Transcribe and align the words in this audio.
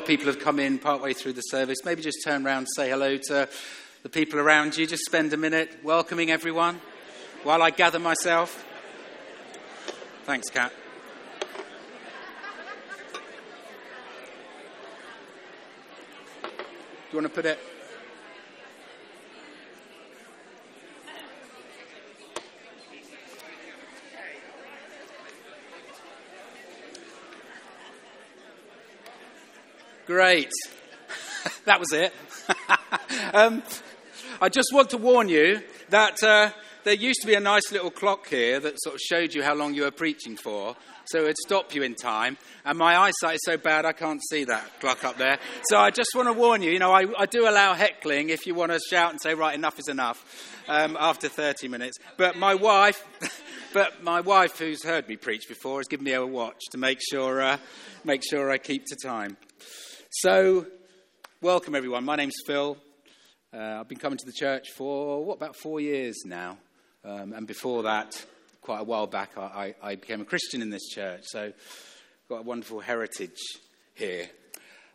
of 0.00 0.06
people 0.06 0.26
have 0.26 0.38
come 0.38 0.58
in 0.58 0.78
partway 0.78 1.12
through 1.12 1.34
the 1.34 1.42
service. 1.42 1.84
Maybe 1.84 2.00
just 2.00 2.24
turn 2.24 2.46
around 2.46 2.58
and 2.58 2.68
say 2.74 2.88
hello 2.88 3.18
to 3.28 3.48
the 4.02 4.08
people 4.08 4.40
around 4.40 4.76
you. 4.76 4.86
Just 4.86 5.04
spend 5.04 5.32
a 5.32 5.36
minute 5.36 5.78
welcoming 5.82 6.30
everyone 6.30 6.80
while 7.42 7.62
I 7.62 7.70
gather 7.70 7.98
myself. 7.98 8.64
Thanks, 10.24 10.48
Kat. 10.48 10.72
Do 16.42 16.48
you 17.12 17.18
want 17.18 17.26
to 17.26 17.34
put 17.34 17.44
it? 17.44 17.69
Great. 30.10 30.50
that 31.66 31.78
was 31.78 31.92
it. 31.92 32.12
um, 33.32 33.62
I 34.40 34.48
just 34.48 34.72
want 34.72 34.90
to 34.90 34.98
warn 34.98 35.28
you 35.28 35.60
that 35.90 36.20
uh, 36.24 36.50
there 36.82 36.94
used 36.94 37.20
to 37.20 37.28
be 37.28 37.34
a 37.34 37.40
nice 37.40 37.70
little 37.70 37.92
clock 37.92 38.26
here 38.26 38.58
that 38.58 38.74
sort 38.82 38.96
of 38.96 39.00
showed 39.00 39.34
you 39.34 39.44
how 39.44 39.54
long 39.54 39.72
you 39.72 39.82
were 39.82 39.92
preaching 39.92 40.36
for. 40.36 40.74
So 41.04 41.22
it'd 41.22 41.36
stop 41.46 41.76
you 41.76 41.84
in 41.84 41.94
time. 41.94 42.38
And 42.64 42.76
my 42.76 42.96
eyesight 42.96 43.36
is 43.36 43.42
so 43.44 43.56
bad 43.56 43.84
I 43.84 43.92
can't 43.92 44.20
see 44.30 44.42
that 44.46 44.80
clock 44.80 45.04
up 45.04 45.16
there. 45.16 45.38
So 45.68 45.78
I 45.78 45.90
just 45.90 46.10
want 46.16 46.26
to 46.26 46.32
warn 46.32 46.60
you, 46.60 46.72
you 46.72 46.80
know, 46.80 46.90
I, 46.90 47.06
I 47.16 47.26
do 47.26 47.48
allow 47.48 47.74
heckling 47.74 48.30
if 48.30 48.48
you 48.48 48.54
want 48.56 48.72
to 48.72 48.80
shout 48.90 49.12
and 49.12 49.20
say, 49.22 49.34
right, 49.34 49.54
enough 49.54 49.78
is 49.78 49.86
enough 49.86 50.58
um, 50.66 50.96
after 50.98 51.28
30 51.28 51.68
minutes. 51.68 51.98
But 52.16 52.36
my 52.36 52.56
wife, 52.56 53.00
but 53.72 54.02
my 54.02 54.22
wife, 54.22 54.58
who's 54.58 54.82
heard 54.82 55.06
me 55.06 55.14
preach 55.14 55.46
before, 55.46 55.78
has 55.78 55.86
given 55.86 56.02
me 56.02 56.14
a 56.14 56.26
watch 56.26 56.58
to 56.72 56.78
make 56.78 56.98
sure, 57.00 57.40
uh, 57.40 57.58
make 58.02 58.22
sure 58.28 58.50
I 58.50 58.58
keep 58.58 58.86
to 58.86 58.96
time. 58.96 59.36
So, 60.12 60.66
welcome 61.40 61.76
everyone. 61.76 62.04
My 62.04 62.16
name's 62.16 62.34
Phil. 62.44 62.76
Uh, 63.54 63.78
I've 63.78 63.86
been 63.86 64.00
coming 64.00 64.18
to 64.18 64.26
the 64.26 64.32
church 64.32 64.70
for, 64.76 65.24
what, 65.24 65.36
about 65.36 65.54
four 65.54 65.80
years 65.80 66.24
now. 66.24 66.58
Um, 67.04 67.32
and 67.32 67.46
before 67.46 67.84
that, 67.84 68.20
quite 68.60 68.80
a 68.80 68.84
while 68.84 69.06
back, 69.06 69.38
I, 69.38 69.76
I, 69.80 69.94
became 69.94 70.20
a 70.20 70.24
Christian 70.24 70.62
in 70.62 70.70
this 70.70 70.88
church. 70.88 71.20
So, 71.26 71.52
got 72.28 72.40
a 72.40 72.42
wonderful 72.42 72.80
heritage 72.80 73.38
here. 73.94 74.28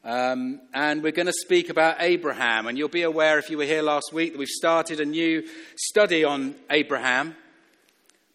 Um, 0.04 0.60
and 0.74 1.02
we're 1.02 1.14
going 1.14 1.28
to 1.28 1.34
speak 1.34 1.70
about 1.70 2.02
Abraham. 2.02 2.68
And 2.68 2.78
you'll 2.78 2.90
be 2.90 3.04
aware, 3.04 3.40
if 3.40 3.50
you 3.50 3.58
were 3.58 3.64
here 3.64 3.84
last 3.84 4.12
week, 4.12 4.34
that 4.34 4.38
we've 4.38 4.50
started 4.50 5.00
a 5.00 5.06
new 5.06 5.48
study 5.78 6.26
on 6.26 6.56
Abraham. 6.70 7.38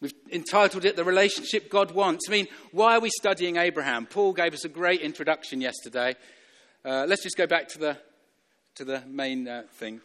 We've 0.00 0.14
entitled 0.32 0.86
it 0.86 0.96
The 0.96 1.04
Relationship 1.04 1.68
God 1.68 1.90
Wants. 1.90 2.26
I 2.26 2.32
mean, 2.32 2.46
why 2.72 2.96
are 2.96 3.00
we 3.00 3.10
studying 3.10 3.58
Abraham? 3.58 4.06
Paul 4.06 4.32
gave 4.32 4.54
us 4.54 4.64
a 4.64 4.70
great 4.70 5.02
introduction 5.02 5.60
yesterday. 5.60 6.16
Uh, 6.84 7.04
let's 7.06 7.22
just 7.22 7.36
go 7.36 7.46
back 7.46 7.68
to 7.68 7.78
the, 7.78 7.96
to 8.74 8.84
the 8.84 9.02
main 9.06 9.46
uh, 9.46 9.64
thing. 9.74 10.00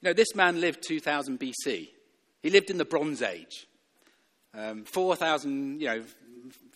You 0.00 0.08
know, 0.08 0.12
this 0.12 0.34
man 0.34 0.60
lived 0.60 0.82
2000 0.82 1.38
BC. 1.38 1.88
He 2.42 2.50
lived 2.50 2.70
in 2.70 2.78
the 2.78 2.84
Bronze 2.84 3.22
Age. 3.22 3.68
Um, 4.52 4.84
4,000, 4.84 5.80
you 5.80 5.86
know, 5.86 6.02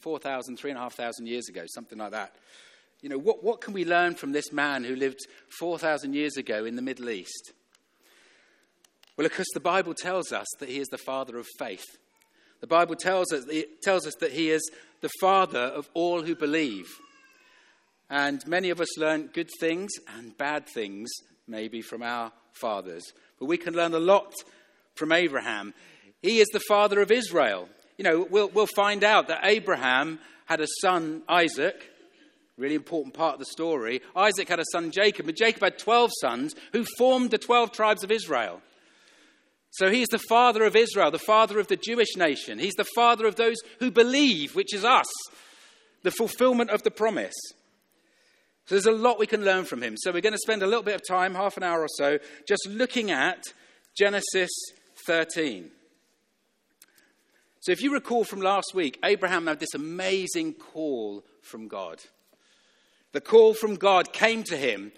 4,000, 0.01 0.57
3,500 0.57 1.29
years 1.29 1.49
ago, 1.49 1.65
something 1.67 1.99
like 1.99 2.13
that. 2.13 2.33
You 3.03 3.09
know, 3.09 3.19
what, 3.19 3.43
what 3.43 3.61
can 3.61 3.75
we 3.75 3.85
learn 3.85 4.15
from 4.15 4.31
this 4.31 4.53
man 4.53 4.85
who 4.85 4.95
lived 4.95 5.19
4,000 5.59 6.15
years 6.15 6.37
ago 6.37 6.65
in 6.65 6.77
the 6.77 6.83
Middle 6.83 7.11
East? 7.11 7.53
Well, 9.17 9.27
of 9.27 9.35
course, 9.35 9.49
the 9.53 9.61
Bible 9.61 9.95
tells 9.95 10.31
us 10.31 10.47
that 10.61 10.69
he 10.69 10.79
is 10.79 10.89
the 10.89 10.99
father 10.99 11.39
of 11.39 11.47
faith. 11.59 11.85
The 12.61 12.67
Bible 12.67 12.95
tells 12.95 13.33
us, 13.33 13.45
tells 13.83 14.07
us 14.07 14.15
that 14.21 14.33
he 14.33 14.51
is 14.51 14.63
the 15.01 15.11
father 15.21 15.59
of 15.59 15.89
all 15.93 16.23
who 16.23 16.37
believe. 16.37 16.87
And 18.09 18.47
many 18.47 18.71
of 18.71 18.81
us 18.81 18.99
learn 18.99 19.29
good 19.33 19.51
things 19.59 19.91
and 20.17 20.37
bad 20.37 20.69
things, 20.69 21.11
maybe, 21.47 21.83
from 21.83 22.03
our 22.03 22.33
fathers. 22.53 23.05
But 23.39 23.47
we 23.47 23.59
can 23.59 23.75
learn 23.75 23.95
a 23.95 23.99
lot 23.99 24.33
from 24.95 25.13
Abraham. 25.13 25.75
He 26.23 26.41
is 26.41 26.49
the 26.53 26.61
father 26.61 27.01
of 27.01 27.11
Israel. 27.11 27.69
You 27.99 28.05
know, 28.05 28.27
we'll, 28.31 28.49
we'll 28.49 28.67
find 28.67 29.03
out 29.03 29.29
that 29.29 29.41
Abraham 29.45 30.21
had 30.47 30.61
a 30.61 30.67
son, 30.81 31.23
Isaac, 31.29 31.91
really 32.57 32.75
important 32.75 33.15
part 33.15 33.35
of 33.35 33.39
the 33.39 33.47
story. 33.47 34.01
Isaac 34.15 34.49
had 34.49 34.61
a 34.61 34.65
son, 34.73 34.91
Jacob, 34.91 35.29
and 35.29 35.37
Jacob 35.37 35.63
had 35.63 35.79
12 35.79 36.11
sons 36.21 36.55
who 36.73 36.87
formed 36.97 37.31
the 37.31 37.39
12 37.39 37.73
tribes 37.73 38.03
of 38.03 38.11
Israel. 38.11 38.63
So 39.73 39.91
he's 39.91 40.09
the 40.09 40.23
father 40.29 40.65
of 40.65 40.75
Israel, 40.75 41.11
the 41.11 41.19
father 41.19 41.59
of 41.59 41.67
the 41.67 41.77
Jewish 41.77 42.17
nation. 42.17 42.59
He's 42.59 42.75
the 42.75 42.87
father 42.95 43.27
of 43.27 43.37
those 43.37 43.57
who 43.79 43.91
believe, 43.91 44.55
which 44.55 44.73
is 44.73 44.85
us, 44.85 45.09
the 46.03 46.11
fulfillment 46.11 46.71
of 46.71 46.83
the 46.83 46.91
promise. 46.91 47.35
So 48.67 48.75
there's 48.75 48.87
a 48.87 48.93
lot 48.93 49.19
we 49.19 49.29
can 49.29 49.45
learn 49.45 49.65
from 49.65 49.83
him. 49.83 49.95
So 49.97 50.11
we're 50.11 50.21
going 50.21 50.33
to 50.33 50.39
spend 50.39 50.63
a 50.63 50.67
little 50.67 50.83
bit 50.83 50.97
of 50.97 51.03
time, 51.09 51.35
half 51.35 51.57
an 51.57 51.63
hour 51.63 51.81
or 51.81 51.89
so, 51.89 52.19
just 52.49 52.67
looking 52.69 53.13
at 53.13 53.43
Genesis 53.97 54.51
13. 55.07 55.71
So 57.61 57.73
if 57.73 57.81
you 57.81 57.93
recall 57.93 58.25
from 58.25 58.41
last 58.41 58.75
week, 58.75 58.99
Abraham 59.05 59.47
had 59.47 59.61
this 59.61 59.75
amazing 59.75 60.55
call 60.55 61.25
from 61.43 61.69
God. 61.69 62.01
The 63.13 63.21
call 63.21 63.55
from 63.55 63.77
God 63.77 64.13
came 64.13 64.43
to 64.45 64.57
him, 64.57 64.93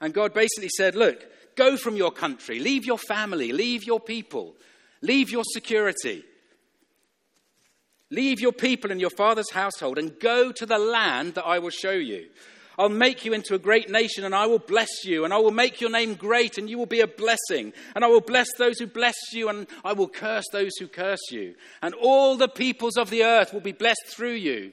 and 0.00 0.14
God 0.14 0.32
basically 0.32 0.70
said, 0.76 0.96
Look, 0.96 1.24
go 1.56 1.76
from 1.76 1.96
your 1.96 2.10
country, 2.10 2.58
leave 2.58 2.84
your 2.84 2.98
family, 2.98 3.52
leave 3.52 3.84
your 3.84 4.00
people, 4.00 4.54
leave 5.02 5.30
your 5.30 5.44
security. 5.44 6.24
Leave 8.12 8.40
your 8.40 8.52
people 8.52 8.90
and 8.90 9.00
your 9.00 9.10
father's 9.10 9.52
household 9.52 9.96
and 9.96 10.18
go 10.18 10.50
to 10.50 10.66
the 10.66 10.78
land 10.78 11.34
that 11.34 11.46
I 11.46 11.60
will 11.60 11.70
show 11.70 11.92
you. 11.92 12.26
I'll 12.78 12.88
make 12.88 13.24
you 13.24 13.32
into 13.32 13.54
a 13.54 13.58
great 13.58 13.90
nation 13.90 14.24
and 14.24 14.34
I 14.34 14.46
will 14.46 14.58
bless 14.58 15.04
you 15.04 15.24
and 15.24 15.34
I 15.34 15.38
will 15.38 15.50
make 15.50 15.80
your 15.80 15.90
name 15.90 16.14
great 16.14 16.56
and 16.56 16.68
you 16.68 16.78
will 16.78 16.86
be 16.86 17.00
a 17.00 17.06
blessing. 17.06 17.72
And 17.94 18.04
I 18.04 18.08
will 18.08 18.20
bless 18.20 18.48
those 18.58 18.78
who 18.78 18.86
bless 18.86 19.16
you 19.32 19.48
and 19.48 19.66
I 19.84 19.92
will 19.92 20.08
curse 20.08 20.46
those 20.52 20.70
who 20.78 20.88
curse 20.88 21.30
you. 21.30 21.54
And 21.82 21.94
all 21.94 22.36
the 22.36 22.48
peoples 22.48 22.96
of 22.96 23.10
the 23.10 23.24
earth 23.24 23.52
will 23.52 23.60
be 23.60 23.72
blessed 23.72 24.06
through 24.06 24.34
you. 24.34 24.72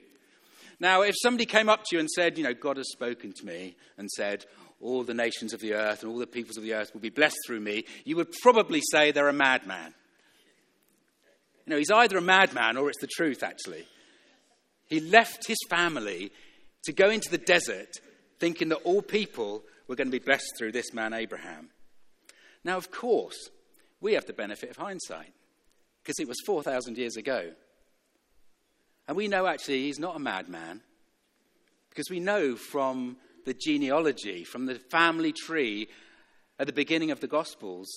Now, 0.80 1.02
if 1.02 1.16
somebody 1.22 1.46
came 1.46 1.69
up 1.69 1.84
to 1.86 1.96
you 1.96 2.00
and 2.00 2.09
said, 2.09 2.38
You 2.38 2.44
know, 2.44 2.53
God 2.53 2.78
has 2.78 2.91
spoken 2.91 3.34
to 3.34 3.46
me 3.46 3.75
and 3.97 4.09
said, 4.12 4.46
all 4.80 5.03
the 5.03 5.13
nations 5.13 5.53
of 5.53 5.59
the 5.59 5.74
earth 5.74 6.03
and 6.03 6.12
all 6.12 6.19
the 6.19 6.28
peoples 6.28 6.57
of 6.57 6.63
the 6.63 6.74
earth 6.74 6.94
will 6.94 7.02
be 7.02 7.09
blessed 7.09 7.38
through 7.46 7.59
me, 7.59 7.86
you 8.06 8.16
would 8.16 8.31
probably 8.44 8.81
say 8.91 9.12
they're 9.12 9.28
a 9.28 9.34
madman. 9.34 9.94
You 11.66 11.72
know, 11.72 11.78
he's 11.78 11.91
either 11.91 12.18
a 12.18 12.22
madman 12.22 12.78
or 12.78 12.90
it's 12.90 13.02
the 13.02 13.07
truth, 13.07 13.44
actually. 13.44 13.86
He 14.88 15.00
left 15.00 15.47
his 15.47 15.57
family 15.69 16.31
to 16.83 16.93
go 16.93 17.09
into 17.09 17.29
the 17.29 17.38
desert 17.38 17.99
thinking 18.39 18.69
that 18.69 18.77
all 18.83 19.01
people 19.01 19.63
were 19.88 19.95
going 19.95 20.07
to 20.07 20.19
be 20.19 20.23
blessed 20.23 20.53
through 20.57 20.71
this 20.71 20.93
man, 20.93 21.13
Abraham. 21.13 21.69
Now, 22.63 22.77
of 22.77 22.91
course, 22.91 23.49
we 24.01 24.13
have 24.13 24.25
the 24.25 24.33
benefit 24.33 24.69
of 24.69 24.77
hindsight 24.77 25.33
because 26.03 26.19
it 26.19 26.27
was 26.27 26.38
4,000 26.45 26.97
years 26.97 27.17
ago. 27.17 27.51
And 29.07 29.15
we 29.15 29.27
know 29.27 29.47
actually 29.47 29.83
he's 29.83 29.99
not 29.99 30.15
a 30.15 30.19
madman 30.19 30.81
because 31.89 32.09
we 32.09 32.19
know 32.19 32.55
from 32.55 33.17
the 33.45 33.53
genealogy, 33.53 34.44
from 34.44 34.65
the 34.65 34.75
family 34.75 35.31
tree 35.31 35.88
at 36.59 36.67
the 36.67 36.73
beginning 36.73 37.11
of 37.11 37.21
the 37.21 37.27
Gospels, 37.27 37.88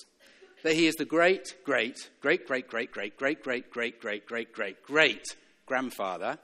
that 0.63 0.73
he 0.73 0.87
is 0.87 0.95
the 0.95 1.05
great, 1.05 1.55
great, 1.65 2.09
great, 2.21 2.47
great, 2.47 2.67
great, 2.67 2.91
great, 2.91 3.17
great, 3.17 3.43
great, 3.43 3.69
great, 3.71 3.99
great, 3.99 4.25
great, 4.25 4.53
great, 4.53 4.83
great 4.83 5.25
grandfather 5.65 6.37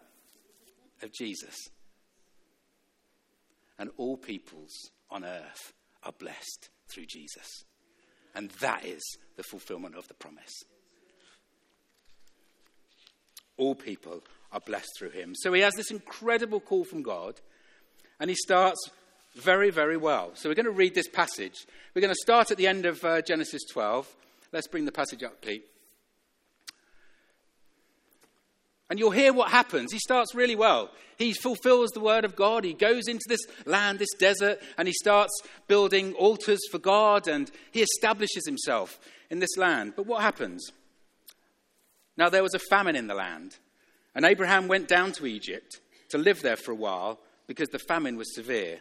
of 1.01 1.13
Jesus 1.13 1.69
and 3.79 3.89
all 3.97 4.17
peoples 4.17 4.91
on 5.09 5.23
earth 5.23 5.73
are 6.03 6.13
blessed 6.17 6.69
through 6.89 7.05
Jesus. 7.05 7.63
And 8.35 8.49
that 8.61 8.85
is 8.85 9.01
the 9.35 9.43
fulfillment 9.43 9.95
of 9.95 10.07
the 10.07 10.13
promise. 10.13 10.63
All 13.57 13.75
people 13.75 14.23
are 14.51 14.59
blessed 14.59 14.91
through 14.97 15.09
him. 15.11 15.33
So 15.35 15.51
he 15.53 15.61
has 15.61 15.73
this 15.73 15.91
incredible 15.91 16.59
call 16.59 16.83
from 16.83 17.01
God, 17.01 17.39
and 18.19 18.29
he 18.29 18.35
starts 18.35 18.89
very, 19.35 19.69
very 19.69 19.97
well. 19.97 20.31
So 20.35 20.49
we're 20.49 20.55
going 20.55 20.65
to 20.65 20.71
read 20.71 20.95
this 20.95 21.09
passage. 21.09 21.65
We're 21.93 22.01
going 22.01 22.13
to 22.13 22.21
start 22.21 22.51
at 22.51 22.57
the 22.57 22.67
end 22.67 22.85
of 22.85 23.03
uh, 23.03 23.21
Genesis 23.21 23.63
12. 23.71 24.07
Let's 24.51 24.67
bring 24.67 24.85
the 24.85 24.91
passage 24.91 25.23
up, 25.23 25.41
Pete. 25.41 25.65
And 28.89 28.99
you'll 28.99 29.11
hear 29.11 29.33
what 29.33 29.51
happens. 29.51 29.91
He 29.91 29.99
starts 29.99 30.33
really 30.33 30.55
well. 30.55 30.89
He 31.17 31.33
fulfills 31.33 31.89
the 31.89 31.99
word 31.99 32.23
of 32.23 32.35
God. 32.35 32.63
He 32.63 32.73
goes 32.73 33.07
into 33.07 33.25
this 33.27 33.41
land, 33.65 33.99
this 33.99 34.13
desert, 34.17 34.59
and 34.77 34.87
he 34.87 34.93
starts 34.93 35.33
building 35.67 36.13
altars 36.13 36.61
for 36.71 36.77
God 36.77 37.27
and 37.27 37.51
he 37.71 37.81
establishes 37.81 38.45
himself 38.45 38.99
in 39.29 39.39
this 39.39 39.57
land. 39.57 39.93
But 39.95 40.05
what 40.05 40.21
happens? 40.21 40.71
Now, 42.17 42.29
there 42.29 42.43
was 42.43 42.53
a 42.53 42.59
famine 42.59 42.95
in 42.95 43.07
the 43.07 43.13
land, 43.13 43.57
and 44.15 44.25
Abraham 44.25 44.67
went 44.67 44.87
down 44.87 45.11
to 45.13 45.27
Egypt 45.27 45.79
to 46.09 46.17
live 46.17 46.41
there 46.41 46.55
for 46.55 46.71
a 46.71 46.75
while 46.75 47.19
because 47.45 47.69
the 47.69 47.79
famine 47.79 48.17
was 48.17 48.33
severe. 48.33 48.79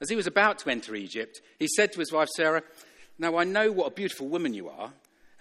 As 0.00 0.08
he 0.08 0.16
was 0.16 0.28
about 0.28 0.58
to 0.60 0.70
enter 0.70 0.94
Egypt, 0.94 1.40
he 1.58 1.66
said 1.76 1.92
to 1.92 1.98
his 1.98 2.12
wife 2.12 2.28
Sarah, 2.36 2.62
Now 3.18 3.36
I 3.36 3.44
know 3.44 3.72
what 3.72 3.88
a 3.88 3.94
beautiful 3.94 4.28
woman 4.28 4.54
you 4.54 4.68
are. 4.68 4.92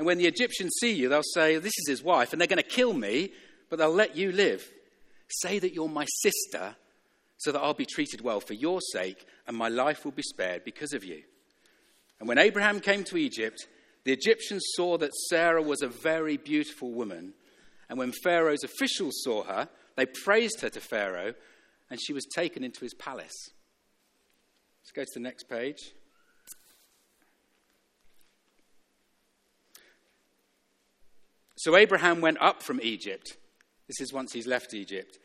And 0.02 0.08
when 0.08 0.18
the 0.18 0.26
Egyptians 0.26 0.72
see 0.82 0.94
you, 0.94 1.10
they'll 1.10 1.22
say, 1.22 1.58
This 1.58 1.78
is 1.78 1.88
his 1.88 2.02
wife, 2.02 2.34
and 2.34 2.42
they're 2.42 2.48
going 2.48 2.58
to 2.58 2.64
kill 2.64 2.92
me, 2.92 3.34
but 3.70 3.78
they'll 3.78 3.94
let 3.94 4.18
you 4.18 4.32
live. 4.32 4.68
Say 5.28 5.60
that 5.60 5.76
you're 5.76 5.88
my 5.88 6.08
sister, 6.24 6.76
so 7.38 7.52
that 7.52 7.60
I'll 7.60 7.76
be 7.76 7.86
treated 7.86 8.22
well 8.22 8.40
for 8.40 8.56
your 8.56 8.80
sake, 8.94 9.24
and 9.46 9.56
my 9.56 9.68
life 9.68 10.04
will 10.04 10.12
be 10.12 10.24
spared 10.24 10.64
because 10.64 10.94
of 10.94 11.04
you. 11.04 11.22
And 12.20 12.28
when 12.28 12.40
Abraham 12.40 12.80
came 12.80 13.04
to 13.04 13.18
Egypt, 13.18 13.68
the 14.04 14.12
Egyptians 14.12 14.64
saw 14.74 14.98
that 14.98 15.14
Sarah 15.30 15.62
was 15.62 15.84
a 15.84 15.88
very 15.88 16.36
beautiful 16.36 16.92
woman. 16.92 17.36
And 17.88 18.00
when 18.00 18.12
Pharaoh's 18.12 18.64
officials 18.64 19.22
saw 19.24 19.44
her, 19.44 19.70
they 19.98 20.08
praised 20.08 20.62
her 20.62 20.70
to 20.70 20.82
Pharaoh, 20.82 21.36
and 21.92 22.02
she 22.02 22.14
was 22.14 22.26
taken 22.34 22.64
into 22.64 22.80
his 22.80 22.96
palace. 22.96 23.52
Let's 24.82 24.94
go 24.96 25.04
to 25.04 25.12
the 25.14 25.20
next 25.20 25.48
page. 25.48 25.94
So 31.62 31.76
Abraham 31.76 32.22
went 32.22 32.42
up 32.42 32.64
from 32.64 32.82
Egypt. 32.82 33.38
This 33.88 34.02
is 34.02 34.12
once 34.12 34.34
he's 34.34 34.48
left 34.48 34.74
Egypt 34.74 35.20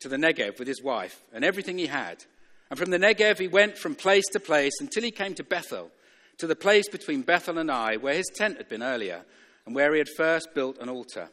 to 0.00 0.08
the 0.08 0.16
Negev 0.16 0.58
with 0.58 0.66
his 0.66 0.82
wife 0.82 1.20
and 1.32 1.44
everything 1.44 1.78
he 1.78 1.86
had. 1.86 2.24
And 2.70 2.76
from 2.76 2.90
the 2.90 2.98
Negev 2.98 3.38
he 3.38 3.46
went 3.46 3.78
from 3.78 3.94
place 3.94 4.24
to 4.32 4.40
place 4.40 4.72
until 4.80 5.04
he 5.04 5.12
came 5.12 5.32
to 5.34 5.44
Bethel, 5.44 5.92
to 6.38 6.48
the 6.48 6.56
place 6.56 6.88
between 6.88 7.22
Bethel 7.22 7.58
and 7.58 7.70
Ai, 7.70 7.98
where 7.98 8.14
his 8.14 8.32
tent 8.34 8.56
had 8.56 8.68
been 8.68 8.82
earlier, 8.82 9.24
and 9.64 9.76
where 9.76 9.92
he 9.92 9.98
had 9.98 10.08
first 10.16 10.54
built 10.56 10.78
an 10.78 10.88
altar. 10.88 11.28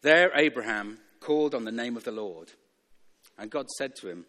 There 0.00 0.30
Abraham 0.34 1.00
called 1.20 1.54
on 1.54 1.66
the 1.66 1.70
name 1.70 1.98
of 1.98 2.04
the 2.04 2.12
Lord. 2.12 2.50
And 3.36 3.50
God 3.50 3.68
said 3.76 3.94
to 3.96 4.08
him, 4.08 4.24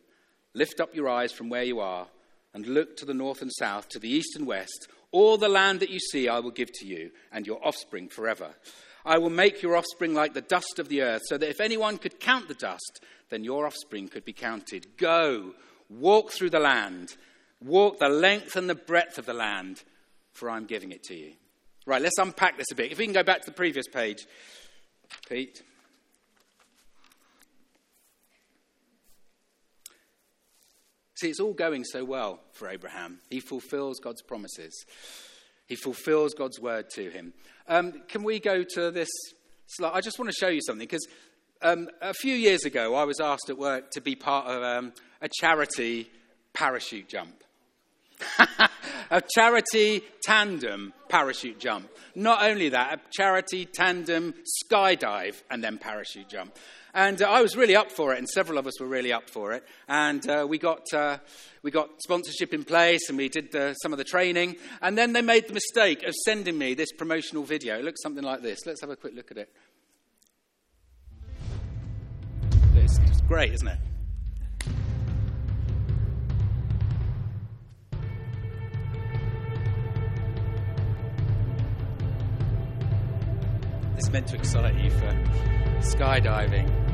Lift 0.54 0.82
up 0.82 0.94
your 0.94 1.08
eyes 1.08 1.32
from 1.32 1.48
where 1.48 1.64
you 1.64 1.80
are, 1.80 2.08
and 2.54 2.68
look 2.68 2.98
to 2.98 3.06
the 3.06 3.14
north 3.14 3.42
and 3.42 3.52
south, 3.54 3.88
to 3.90 4.00
the 4.00 4.10
east 4.10 4.36
and 4.36 4.46
west. 4.46 4.90
All 5.14 5.38
the 5.38 5.48
land 5.48 5.80
that 5.80 5.90
you 5.90 6.00
see 6.00 6.28
I 6.28 6.40
will 6.40 6.52
give 6.52 6.74
to 6.74 6.86
you, 6.86 7.12
and 7.32 7.48
your 7.48 7.66
offspring 7.66 8.10
forever. 8.10 8.54
I 9.06 9.19
will 9.19 9.30
make 9.30 9.62
your 9.62 9.75
offspring 9.78 10.13
like 10.13 10.34
the 10.34 10.42
dust 10.42 10.80
of 10.80 10.90
the 10.90 11.04
earth, 11.04 11.22
so 11.25 11.38
that 11.38 11.50
if 11.50 11.62
anyone 11.62 11.98
could 11.98 12.19
count 12.19 12.48
the 12.48 12.56
dust, 12.56 13.02
then 13.30 13.44
your 13.44 13.66
offspring 13.66 14.07
could 14.07 14.25
be 14.25 14.34
counted. 14.34 14.98
Go, 14.98 15.54
walk 15.90 16.31
through 16.31 16.50
the 16.50 16.60
land, 16.60 17.16
walk 17.62 18.00
the 18.00 18.10
length 18.10 18.56
and 18.56 18.69
the 18.69 18.75
breadth 18.75 19.18
of 19.18 19.25
the 19.25 19.34
land, 19.34 19.84
for 20.31 20.50
I'm 20.50 20.66
giving 20.66 20.92
it 20.92 21.04
to 21.04 21.16
you. 21.16 21.34
Right, 21.86 22.02
let's 22.02 22.18
unpack 22.18 22.57
this 22.57 22.72
a 22.72 22.75
bit. 22.75 22.92
If 22.92 22.98
we 22.98 23.06
can 23.06 23.13
go 23.13 23.24
back 23.24 23.42
to 23.42 23.52
the 23.52 23.56
previous 23.56 23.88
page, 23.88 24.25
Pete. 25.30 25.62
See, 31.13 31.30
it's 31.30 31.40
all 31.40 31.54
going 31.54 31.84
so 31.86 32.04
well 32.04 32.40
for 32.54 32.68
Abraham. 32.68 33.19
He 33.30 33.40
fulfills 33.40 34.00
God's 34.00 34.24
promises. 34.24 34.86
He 35.68 35.76
fulfills 35.76 36.34
God's 36.34 36.60
word 36.60 36.90
to 36.92 37.10
him. 37.10 37.34
Um, 37.68 38.02
can 38.08 38.24
we 38.24 38.40
go 38.40 38.64
to 38.64 38.92
this 38.92 39.10
slide? 39.68 39.94
I 39.94 40.02
just 40.02 40.20
want 40.20 40.30
to 40.30 40.38
show 40.40 40.48
you 40.48 40.62
something 40.62 40.86
because 40.86 41.08
um, 41.62 41.90
a 42.02 42.14
few 42.14 42.36
years 42.36 42.66
ago 42.66 42.96
I 42.96 43.04
was 43.06 43.20
asked 43.20 43.50
at 43.50 43.58
work 43.58 43.92
to 43.92 44.02
be 44.02 44.16
part 44.16 44.48
of 44.48 44.62
um, 44.62 44.94
a 45.22 45.30
charity 45.30 46.10
parachute 46.54 47.08
jump. 47.08 47.44
a 49.10 49.22
charity 49.34 50.02
tandem 50.24 50.94
parachute 51.10 51.60
jump. 51.60 51.90
Not 52.14 52.44
only 52.44 52.70
that, 52.70 52.94
a 52.94 53.02
charity 53.12 53.66
tandem 53.66 54.34
skydive 54.64 55.42
and 55.50 55.64
then 55.64 55.78
parachute 55.78 56.30
jump. 56.30 56.56
And 56.96 57.22
uh, 57.22 57.30
I 57.30 57.42
was 57.42 57.58
really 57.58 57.76
up 57.76 57.92
for 57.92 58.14
it, 58.14 58.20
and 58.20 58.30
several 58.30 58.58
of 58.58 58.66
us 58.66 58.80
were 58.80 58.88
really 58.88 59.12
up 59.12 59.30
for 59.30 59.52
it. 59.52 59.66
And 59.90 60.28
uh, 60.30 60.48
we, 60.50 60.58
got, 60.58 60.82
uh, 60.94 61.18
we 61.62 61.70
got 61.70 61.90
sponsorship 62.02 62.54
in 62.54 62.64
place, 62.64 63.10
and 63.10 63.18
we 63.18 63.28
did 63.28 63.54
some 63.84 63.92
of 63.92 63.98
the 63.98 64.06
training. 64.06 64.56
And 64.82 64.98
then 64.98 65.12
they 65.12 65.22
made 65.22 65.50
the 65.50 65.54
mistake 65.54 66.04
of 66.04 66.16
sending 66.24 66.58
me 66.58 66.74
this 66.74 66.94
promotional 66.94 67.44
video. 67.44 67.78
It 67.78 67.84
looks 67.84 68.02
something 68.02 68.24
like 68.24 68.42
this. 68.42 68.66
Let's 68.66 68.80
have 68.80 68.90
a 68.90 68.96
quick 68.96 69.14
look 69.14 69.30
at 69.30 69.38
it. 69.38 69.50
It's 72.78 73.22
great, 73.28 73.52
isn't 73.52 73.68
it? 73.68 73.80
This 83.96 84.06
is 84.06 84.12
meant 84.12 84.28
to 84.28 84.36
excite 84.36 84.76
you 84.76 84.92
for 84.92 85.12
skydiving. 85.80 86.85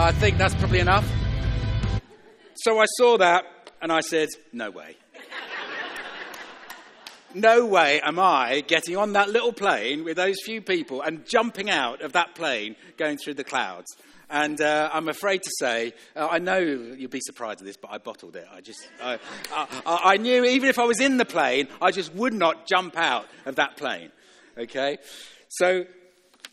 I 0.00 0.12
think 0.12 0.38
that's 0.38 0.54
probably 0.54 0.78
enough. 0.78 1.06
So 2.54 2.78
I 2.78 2.86
saw 2.96 3.18
that 3.18 3.44
and 3.82 3.92
I 3.92 4.00
said, 4.00 4.28
no 4.52 4.70
way. 4.70 4.96
no 7.34 7.66
way 7.66 8.00
am 8.00 8.18
I 8.18 8.64
getting 8.66 8.96
on 8.96 9.12
that 9.12 9.28
little 9.28 9.52
plane 9.52 10.04
with 10.04 10.16
those 10.16 10.36
few 10.44 10.62
people 10.62 11.02
and 11.02 11.26
jumping 11.26 11.68
out 11.68 12.00
of 12.00 12.12
that 12.12 12.34
plane 12.34 12.74
going 12.96 13.18
through 13.18 13.34
the 13.34 13.44
clouds. 13.44 13.86
And 14.30 14.60
uh, 14.60 14.88
I'm 14.92 15.08
afraid 15.08 15.42
to 15.42 15.50
say, 15.58 15.92
uh, 16.16 16.28
I 16.30 16.38
know 16.38 16.58
you'll 16.58 17.10
be 17.10 17.20
surprised 17.20 17.60
at 17.60 17.66
this, 17.66 17.76
but 17.76 17.90
I 17.90 17.98
bottled 17.98 18.36
it. 18.36 18.46
I 18.52 18.60
just, 18.60 18.88
I, 19.02 19.18
I, 19.52 20.00
I 20.04 20.16
knew 20.16 20.44
even 20.44 20.68
if 20.68 20.78
I 20.78 20.84
was 20.84 21.00
in 21.00 21.16
the 21.18 21.24
plane, 21.24 21.68
I 21.82 21.90
just 21.90 22.14
would 22.14 22.34
not 22.34 22.66
jump 22.66 22.96
out 22.96 23.26
of 23.46 23.56
that 23.56 23.76
plane. 23.76 24.10
Okay? 24.58 24.98
So 25.48 25.84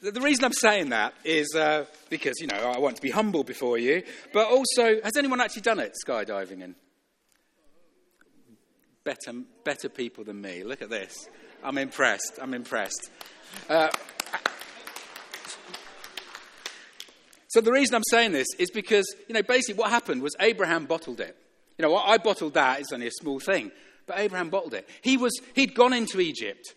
the 0.02 0.22
reason 0.22 0.46
I'm 0.46 0.54
saying 0.54 0.90
that 0.90 1.14
is 1.24 1.54
uh, 1.56 1.86
because, 2.10 2.36
you 2.40 2.48
know, 2.48 2.58
I 2.58 2.78
want 2.78 2.96
to 2.98 3.02
be 3.02 3.12
humble 3.12 3.44
before 3.44 3.78
you, 3.78 4.04
but 4.34 4.48
also, 4.48 5.02
has 5.02 5.18
anyone 5.18 5.42
actually 5.42 5.64
done 5.64 5.80
it, 5.80 5.94
skydiving? 6.06 6.64
And 6.64 6.76
better, 9.04 9.34
better 9.64 9.90
people 9.90 10.24
than 10.24 10.42
me. 10.42 10.64
Look 10.64 10.82
at 10.82 10.90
this. 10.90 11.28
I'm 11.64 11.78
impressed. 11.78 12.40
I'm 12.42 12.54
impressed. 12.54 13.10
Uh, 13.70 13.90
so 17.48 17.62
the 17.62 17.72
reason 17.72 17.96
I'm 17.96 18.04
saying 18.10 18.34
this 18.34 18.48
is 18.60 18.70
because, 18.70 19.06
you 19.28 19.34
know, 19.34 19.42
basically 19.42 19.76
what 19.76 19.90
happened 19.90 20.22
was 20.22 20.36
Abraham 20.40 20.86
bottled 20.86 21.22
it. 21.22 21.36
You 21.78 21.84
know, 21.84 21.96
I 21.96 22.18
bottled 22.18 22.54
that, 22.54 22.80
it's 22.80 22.94
only 22.94 23.08
a 23.08 23.12
small 23.12 23.40
thing. 23.40 23.72
But 24.08 24.20
Abraham 24.20 24.50
bottled 24.50 24.74
it. 24.74 24.88
He 25.02 25.18
was, 25.18 25.34
he'd 25.56 25.74
gone 25.74 25.94
into 25.94 26.20
Egypt. 26.20 26.76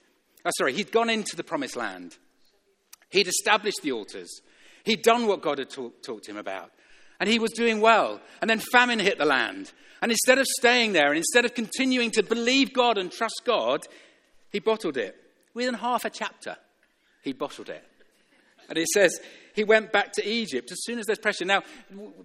Oh, 0.48 0.50
sorry, 0.56 0.72
he'd 0.72 0.90
gone 0.90 1.10
into 1.10 1.36
the 1.36 1.44
promised 1.44 1.76
land. 1.76 2.16
He'd 3.10 3.28
established 3.28 3.82
the 3.82 3.92
altars. 3.92 4.40
He'd 4.82 5.02
done 5.02 5.26
what 5.26 5.42
God 5.42 5.58
had 5.58 5.68
talk, 5.68 6.02
talked 6.02 6.24
to 6.24 6.30
him 6.30 6.38
about. 6.38 6.70
And 7.20 7.28
he 7.28 7.38
was 7.38 7.50
doing 7.50 7.82
well. 7.82 8.18
And 8.40 8.48
then 8.48 8.58
famine 8.72 8.98
hit 8.98 9.18
the 9.18 9.26
land. 9.26 9.70
And 10.00 10.10
instead 10.10 10.38
of 10.38 10.46
staying 10.46 10.94
there 10.94 11.08
and 11.08 11.18
instead 11.18 11.44
of 11.44 11.54
continuing 11.54 12.10
to 12.12 12.22
believe 12.22 12.72
God 12.72 12.96
and 12.96 13.12
trust 13.12 13.42
God, 13.44 13.82
he 14.50 14.58
bottled 14.58 14.96
it. 14.96 15.16
Within 15.52 15.74
half 15.74 16.06
a 16.06 16.10
chapter, 16.10 16.56
he 17.22 17.34
bottled 17.34 17.68
it. 17.68 17.84
And 18.70 18.78
it 18.78 18.88
says 18.88 19.20
he 19.58 19.64
went 19.64 19.90
back 19.90 20.12
to 20.12 20.24
Egypt 20.24 20.70
as 20.70 20.84
soon 20.84 21.00
as 21.00 21.06
there's 21.06 21.18
pressure. 21.18 21.44
Now, 21.44 21.64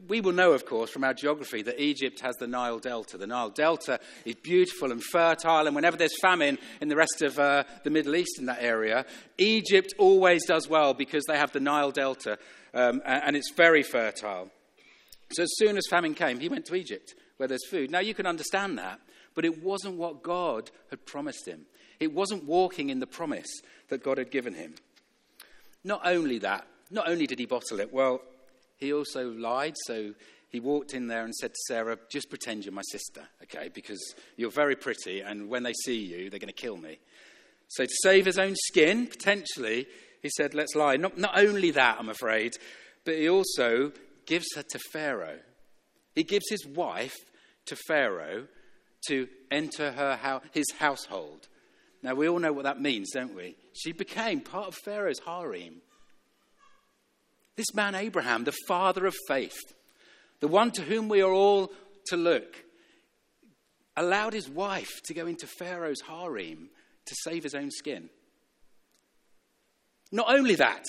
we 0.08 0.22
will 0.22 0.34
know, 0.34 0.52
of 0.52 0.68
course, 0.68 0.92
from 0.92 1.04
our 1.04 1.16
geography 1.16 1.64
that 1.64 1.82
Egypt 1.82 2.20
has 2.20 2.36
the 2.36 2.46
Nile 2.46 2.78
Delta. 2.78 3.18
The 3.18 3.26
Nile 3.26 3.50
Delta 3.50 4.00
is 4.24 4.36
beautiful 4.36 4.92
and 4.92 5.04
fertile, 5.04 5.66
and 5.66 5.76
whenever 5.76 5.98
there's 5.98 6.16
famine 6.22 6.60
in 6.80 6.90
the 6.90 6.96
rest 6.96 7.24
of 7.24 7.40
uh, 7.40 7.64
the 7.84 7.90
Middle 7.90 8.16
East 8.16 8.38
in 8.38 8.46
that 8.46 8.62
area, 8.62 9.08
Egypt 9.40 9.96
always 9.98 10.46
does 10.46 10.70
well 10.70 10.94
because 10.94 11.24
they 11.28 11.36
have 11.36 11.52
the 11.52 11.60
Nile 11.60 11.90
Delta, 11.90 12.38
um, 12.76 13.02
and 13.04 13.36
it's 13.36 13.52
very 13.58 13.82
fertile. 13.82 14.52
So 15.32 15.42
as 15.42 15.52
soon 15.56 15.76
as 15.76 15.88
famine 15.90 16.14
came, 16.14 16.40
he 16.40 16.50
went 16.50 16.66
to 16.66 16.76
Egypt 16.76 17.16
where 17.38 17.48
there's 17.48 17.66
food. 17.68 17.90
Now, 17.90 18.02
you 18.02 18.14
can 18.14 18.28
understand 18.28 18.78
that, 18.78 19.00
but 19.34 19.44
it 19.44 19.64
wasn't 19.64 19.96
what 19.96 20.22
God 20.22 20.70
had 20.92 21.08
promised 21.08 21.48
him. 21.48 21.66
It 22.00 22.14
wasn't 22.14 22.44
walking 22.44 22.92
in 22.92 23.00
the 23.00 23.08
promise 23.08 23.50
that 23.90 24.04
God 24.04 24.20
had 24.20 24.30
given 24.30 24.54
him. 24.54 24.76
Not 25.84 26.02
only 26.06 26.38
that, 26.40 26.68
not 26.94 27.10
only 27.10 27.28
did 27.28 27.40
he 27.40 27.46
bottle 27.46 27.80
it, 27.80 27.92
well, 27.92 28.22
he 28.78 28.94
also 28.94 29.30
lied. 29.32 29.76
So 29.86 30.14
he 30.50 30.60
walked 30.60 30.94
in 30.94 31.08
there 31.08 31.24
and 31.24 31.34
said 31.34 31.52
to 31.52 31.60
Sarah, 31.68 31.98
Just 32.12 32.30
pretend 32.30 32.64
you're 32.64 32.74
my 32.74 32.84
sister, 32.92 33.24
okay? 33.44 33.70
Because 33.74 34.02
you're 34.38 34.52
very 34.52 34.76
pretty, 34.76 35.22
and 35.22 35.50
when 35.50 35.64
they 35.64 35.74
see 35.74 35.98
you, 35.98 36.30
they're 36.30 36.40
going 36.40 36.48
to 36.48 36.54
kill 36.54 36.78
me. 36.78 37.00
So 37.70 37.86
to 37.86 37.96
save 38.04 38.26
his 38.26 38.38
own 38.38 38.56
skin, 38.68 39.08
potentially, 39.08 39.88
he 40.22 40.30
said, 40.38 40.54
Let's 40.54 40.76
lie. 40.76 40.96
Not, 40.98 41.18
not 41.18 41.38
only 41.38 41.72
that, 41.72 41.98
I'm 42.00 42.10
afraid, 42.10 42.54
but 43.04 43.16
he 43.16 43.28
also 43.30 43.92
gives 44.26 44.46
her 44.56 44.64
to 44.64 44.80
Pharaoh. 44.92 45.40
He 46.16 46.24
gives 46.24 46.46
his 46.50 46.66
wife 46.66 47.16
to 47.66 47.76
Pharaoh 47.88 48.48
to 49.08 49.28
enter 49.52 49.92
her, 49.92 50.42
his 50.54 50.66
household. 50.78 51.48
Now, 52.02 52.16
we 52.16 52.28
all 52.28 52.40
know 52.40 52.54
what 52.54 52.64
that 52.64 52.82
means, 52.82 53.12
don't 53.12 53.34
we? 53.34 53.56
She 53.74 53.92
became 53.92 54.42
part 54.42 54.68
of 54.68 54.76
Pharaoh's 54.76 55.20
harem. 55.26 55.82
This 57.56 57.74
man, 57.74 57.96
Abraham, 57.96 58.44
the 58.44 58.56
father 58.68 59.06
of 59.06 59.16
faith, 59.28 59.58
the 60.40 60.48
one 60.48 60.72
to 60.72 60.82
whom 60.82 61.08
we 61.08 61.22
are 61.22 61.32
all 61.32 61.72
to 62.08 62.18
look, 62.18 62.64
allowed 63.96 64.34
his 64.34 64.50
wife 64.50 65.02
to 65.06 65.14
go 65.14 65.28
into 65.28 65.46
Pharaoh's 65.46 66.02
harem 66.02 66.70
to 67.06 67.16
save 67.24 67.44
his 67.44 67.54
own 67.54 67.70
skin. 67.70 68.10
Not 70.12 70.34
only 70.34 70.56
that, 70.56 70.84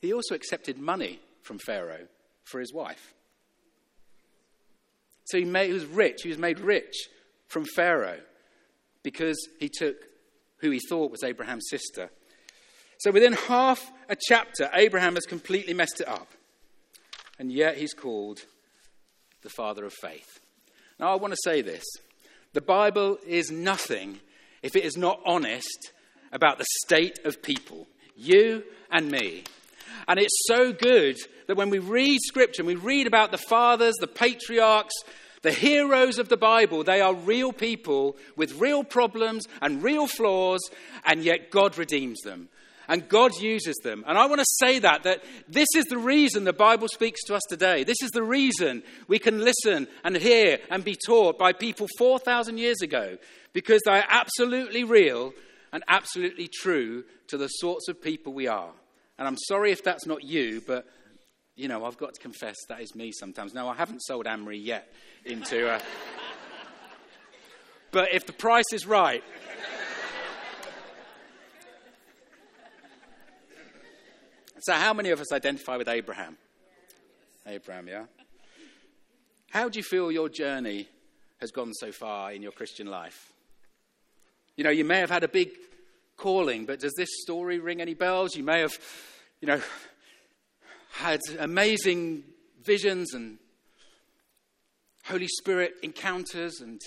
he 0.00 0.12
also 0.12 0.34
accepted 0.34 0.78
money 0.78 1.20
from 1.42 1.58
Pharaoh 1.58 2.06
for 2.44 2.60
his 2.60 2.72
wife. 2.72 3.14
So 5.26 5.38
he, 5.38 5.44
made, 5.44 5.68
he 5.68 5.72
was 5.72 5.86
rich. 5.86 6.22
He 6.22 6.28
was 6.28 6.38
made 6.38 6.60
rich 6.60 6.94
from 7.48 7.64
Pharaoh 7.64 8.20
because 9.02 9.36
he 9.60 9.68
took 9.68 9.96
who 10.58 10.70
he 10.70 10.80
thought 10.88 11.10
was 11.10 11.22
Abraham's 11.22 11.68
sister. 11.68 12.10
So 12.98 13.10
within 13.10 13.32
half 13.32 13.90
a 14.12 14.16
chapter, 14.28 14.68
Abraham 14.74 15.14
has 15.14 15.24
completely 15.24 15.72
messed 15.72 16.00
it 16.02 16.06
up. 16.06 16.28
And 17.38 17.50
yet 17.50 17.78
he's 17.78 17.94
called 17.94 18.40
the 19.40 19.48
father 19.48 19.86
of 19.86 19.94
faith. 19.94 20.38
Now, 21.00 21.10
I 21.10 21.16
want 21.16 21.32
to 21.32 21.40
say 21.42 21.62
this 21.62 21.82
the 22.52 22.60
Bible 22.60 23.18
is 23.26 23.50
nothing 23.50 24.20
if 24.62 24.76
it 24.76 24.84
is 24.84 24.96
not 24.96 25.18
honest 25.24 25.92
about 26.30 26.58
the 26.58 26.66
state 26.84 27.20
of 27.24 27.42
people, 27.42 27.88
you 28.14 28.62
and 28.90 29.10
me. 29.10 29.44
And 30.06 30.20
it's 30.20 30.44
so 30.46 30.72
good 30.72 31.16
that 31.46 31.56
when 31.56 31.70
we 31.70 31.78
read 31.78 32.20
scripture 32.22 32.62
and 32.62 32.66
we 32.66 32.74
read 32.74 33.06
about 33.06 33.30
the 33.30 33.38
fathers, 33.38 33.94
the 33.98 34.06
patriarchs, 34.06 34.94
the 35.40 35.52
heroes 35.52 36.18
of 36.18 36.28
the 36.28 36.36
Bible, 36.36 36.84
they 36.84 37.00
are 37.00 37.14
real 37.14 37.52
people 37.52 38.16
with 38.36 38.60
real 38.60 38.84
problems 38.84 39.46
and 39.62 39.82
real 39.82 40.06
flaws, 40.06 40.60
and 41.04 41.24
yet 41.24 41.50
God 41.50 41.78
redeems 41.78 42.20
them. 42.20 42.48
And 42.88 43.08
God 43.08 43.32
uses 43.40 43.76
them. 43.82 44.04
And 44.06 44.18
I 44.18 44.26
want 44.26 44.40
to 44.40 44.46
say 44.60 44.78
that, 44.80 45.04
that 45.04 45.22
this 45.48 45.68
is 45.76 45.84
the 45.86 45.98
reason 45.98 46.44
the 46.44 46.52
Bible 46.52 46.88
speaks 46.88 47.22
to 47.24 47.34
us 47.34 47.42
today. 47.48 47.84
This 47.84 48.02
is 48.02 48.10
the 48.10 48.22
reason 48.22 48.82
we 49.08 49.18
can 49.18 49.44
listen 49.44 49.86
and 50.04 50.16
hear 50.16 50.58
and 50.70 50.84
be 50.84 50.96
taught 51.06 51.38
by 51.38 51.52
people 51.52 51.86
4,000 51.98 52.58
years 52.58 52.82
ago, 52.82 53.18
because 53.52 53.80
they 53.84 53.92
are 53.92 54.04
absolutely 54.08 54.84
real 54.84 55.32
and 55.72 55.82
absolutely 55.88 56.48
true 56.52 57.04
to 57.28 57.38
the 57.38 57.48
sorts 57.48 57.88
of 57.88 58.02
people 58.02 58.32
we 58.32 58.46
are. 58.46 58.72
And 59.18 59.26
I'm 59.28 59.38
sorry 59.38 59.72
if 59.72 59.84
that's 59.84 60.06
not 60.06 60.24
you, 60.24 60.62
but 60.66 60.86
you 61.54 61.68
know, 61.68 61.84
I've 61.84 61.98
got 61.98 62.14
to 62.14 62.20
confess 62.20 62.56
that 62.68 62.80
is 62.80 62.94
me 62.94 63.12
sometimes. 63.12 63.54
No, 63.54 63.68
I 63.68 63.74
haven't 63.74 64.00
sold 64.00 64.26
Anne-Marie 64.26 64.58
yet 64.58 64.92
into. 65.24 65.68
Uh... 65.70 65.78
but 67.90 68.12
if 68.12 68.26
the 68.26 68.32
price 68.32 68.72
is 68.72 68.86
right. 68.86 69.22
So, 74.62 74.72
how 74.72 74.94
many 74.94 75.10
of 75.10 75.20
us 75.20 75.32
identify 75.32 75.76
with 75.76 75.88
Abraham? 75.88 76.36
Abraham, 77.46 77.88
yeah? 77.88 78.04
How 79.50 79.68
do 79.68 79.78
you 79.78 79.82
feel 79.82 80.10
your 80.10 80.28
journey 80.28 80.88
has 81.40 81.50
gone 81.50 81.72
so 81.74 81.92
far 81.92 82.32
in 82.32 82.42
your 82.42 82.52
Christian 82.52 82.86
life? 82.86 83.32
You 84.56 84.64
know, 84.64 84.70
you 84.70 84.84
may 84.84 85.00
have 85.00 85.10
had 85.10 85.24
a 85.24 85.28
big 85.28 85.50
calling, 86.16 86.64
but 86.64 86.80
does 86.80 86.94
this 86.96 87.08
story 87.22 87.58
ring 87.58 87.80
any 87.80 87.94
bells? 87.94 88.36
You 88.36 88.44
may 88.44 88.60
have 88.60 88.78
you 89.42 89.48
know, 89.48 89.60
had 90.92 91.20
amazing 91.40 92.22
visions 92.64 93.12
and 93.12 93.38
Holy 95.04 95.26
Spirit 95.26 95.74
encounters 95.82 96.60
and 96.60 96.80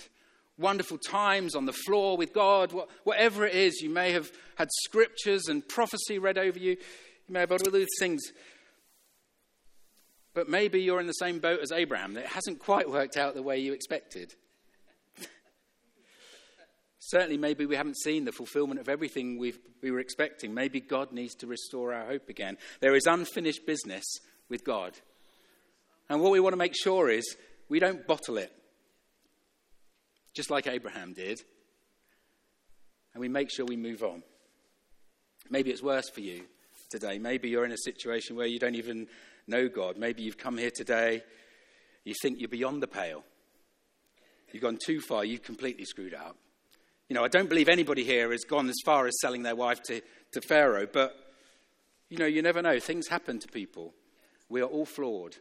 wonderful 0.58 0.98
times 0.98 1.54
on 1.54 1.66
the 1.66 1.74
floor 1.74 2.16
with 2.16 2.34
God. 2.34 2.74
Whatever 3.04 3.46
it 3.46 3.54
is, 3.54 3.82
you 3.82 3.90
may 3.90 4.14
have 4.14 4.32
had 4.56 4.70
scriptures 4.86 5.50
and 5.50 5.68
prophecy 5.68 6.18
read 6.18 6.38
over 6.38 6.58
you. 6.58 6.78
You 7.28 7.34
may 7.34 7.40
have 7.42 7.52
all 7.52 7.58
these 7.58 7.88
things. 8.00 8.22
But 10.34 10.50
maybe 10.50 10.82
you're 10.82 11.00
in 11.00 11.08
the 11.08 11.14
same 11.14 11.40
boat 11.40 11.62
as 11.62 11.72
Abraham. 11.72 12.18
It 12.18 12.28
hasn't 12.28 12.60
quite 12.60 12.90
worked 12.90 13.18
out 13.18 13.34
the 13.34 13.42
way 13.42 13.58
you 13.58 13.74
expected. 13.74 14.34
Certainly, 17.00 17.38
maybe 17.38 17.66
we 17.66 17.76
haven't 17.76 17.98
seen 17.98 18.26
the 18.26 18.32
fulfillment 18.32 18.80
of 18.80 18.90
everything 18.90 19.40
we 19.40 19.54
were 19.92 20.00
expecting. 20.00 20.54
Maybe 20.54 20.82
God 20.82 21.14
needs 21.14 21.36
to 21.36 21.48
restore 21.48 21.94
our 21.94 22.06
hope 22.06 22.30
again. 22.30 22.58
There 22.82 22.96
is 22.96 23.08
unfinished 23.08 23.66
business 23.66 24.04
with 24.50 24.66
God. 24.66 24.94
And 26.10 26.22
what 26.22 26.32
we 26.32 26.40
want 26.40 26.54
to 26.54 26.58
make 26.58 26.76
sure 26.76 27.10
is 27.10 27.36
we 27.70 27.80
don't 27.80 28.06
bottle 28.06 28.38
it, 28.38 28.52
just 30.36 30.52
like 30.52 30.68
Abraham 30.68 31.14
did. 31.14 31.42
And 33.14 33.22
we 33.22 33.30
make 33.30 33.50
sure 33.50 33.66
we 33.66 33.78
move 33.78 34.04
on. 34.04 34.22
Maybe 35.50 35.72
it's 35.72 35.82
worse 35.82 36.10
for 36.10 36.20
you 36.20 36.44
today. 36.90 37.18
Maybe 37.18 37.50
you're 37.50 37.66
in 37.66 37.72
a 37.72 37.78
situation 37.78 38.36
where 38.36 38.48
you 38.48 38.60
don't 38.60 38.76
even 38.76 39.08
know 39.48 39.68
God. 39.68 39.98
Maybe 39.98 40.24
you've 40.24 40.38
come 40.38 40.58
here 40.58 40.72
today, 40.74 41.24
you 42.04 42.14
think 42.22 42.40
you're 42.40 42.50
beyond 42.50 42.82
the 42.82 42.88
pale. 42.88 43.24
You've 44.52 44.64
gone 44.64 44.78
too 44.84 45.02
far, 45.02 45.26
you've 45.26 45.44
completely 45.44 45.86
screwed 45.86 46.14
up. 46.14 46.38
You 47.10 47.16
know, 47.16 47.24
I 47.24 47.28
don't 47.28 47.50
believe 47.50 47.70
anybody 47.70 48.04
here 48.04 48.32
has 48.32 48.44
gone 48.44 48.70
as 48.70 48.78
far 48.86 49.06
as 49.06 49.14
selling 49.22 49.44
their 49.44 49.56
wife 49.56 49.82
to, 49.84 50.02
to 50.32 50.42
Pharaoh, 50.42 50.88
but, 50.92 51.16
you 52.10 52.18
know, 52.18 52.26
you 52.26 52.42
never 52.42 52.62
know. 52.62 52.80
Things 52.80 53.08
happen 53.08 53.40
to 53.40 53.48
people. 53.48 53.94
We 54.50 54.62
are 54.62 54.66
all 54.66 54.86
flawed. 54.86 55.36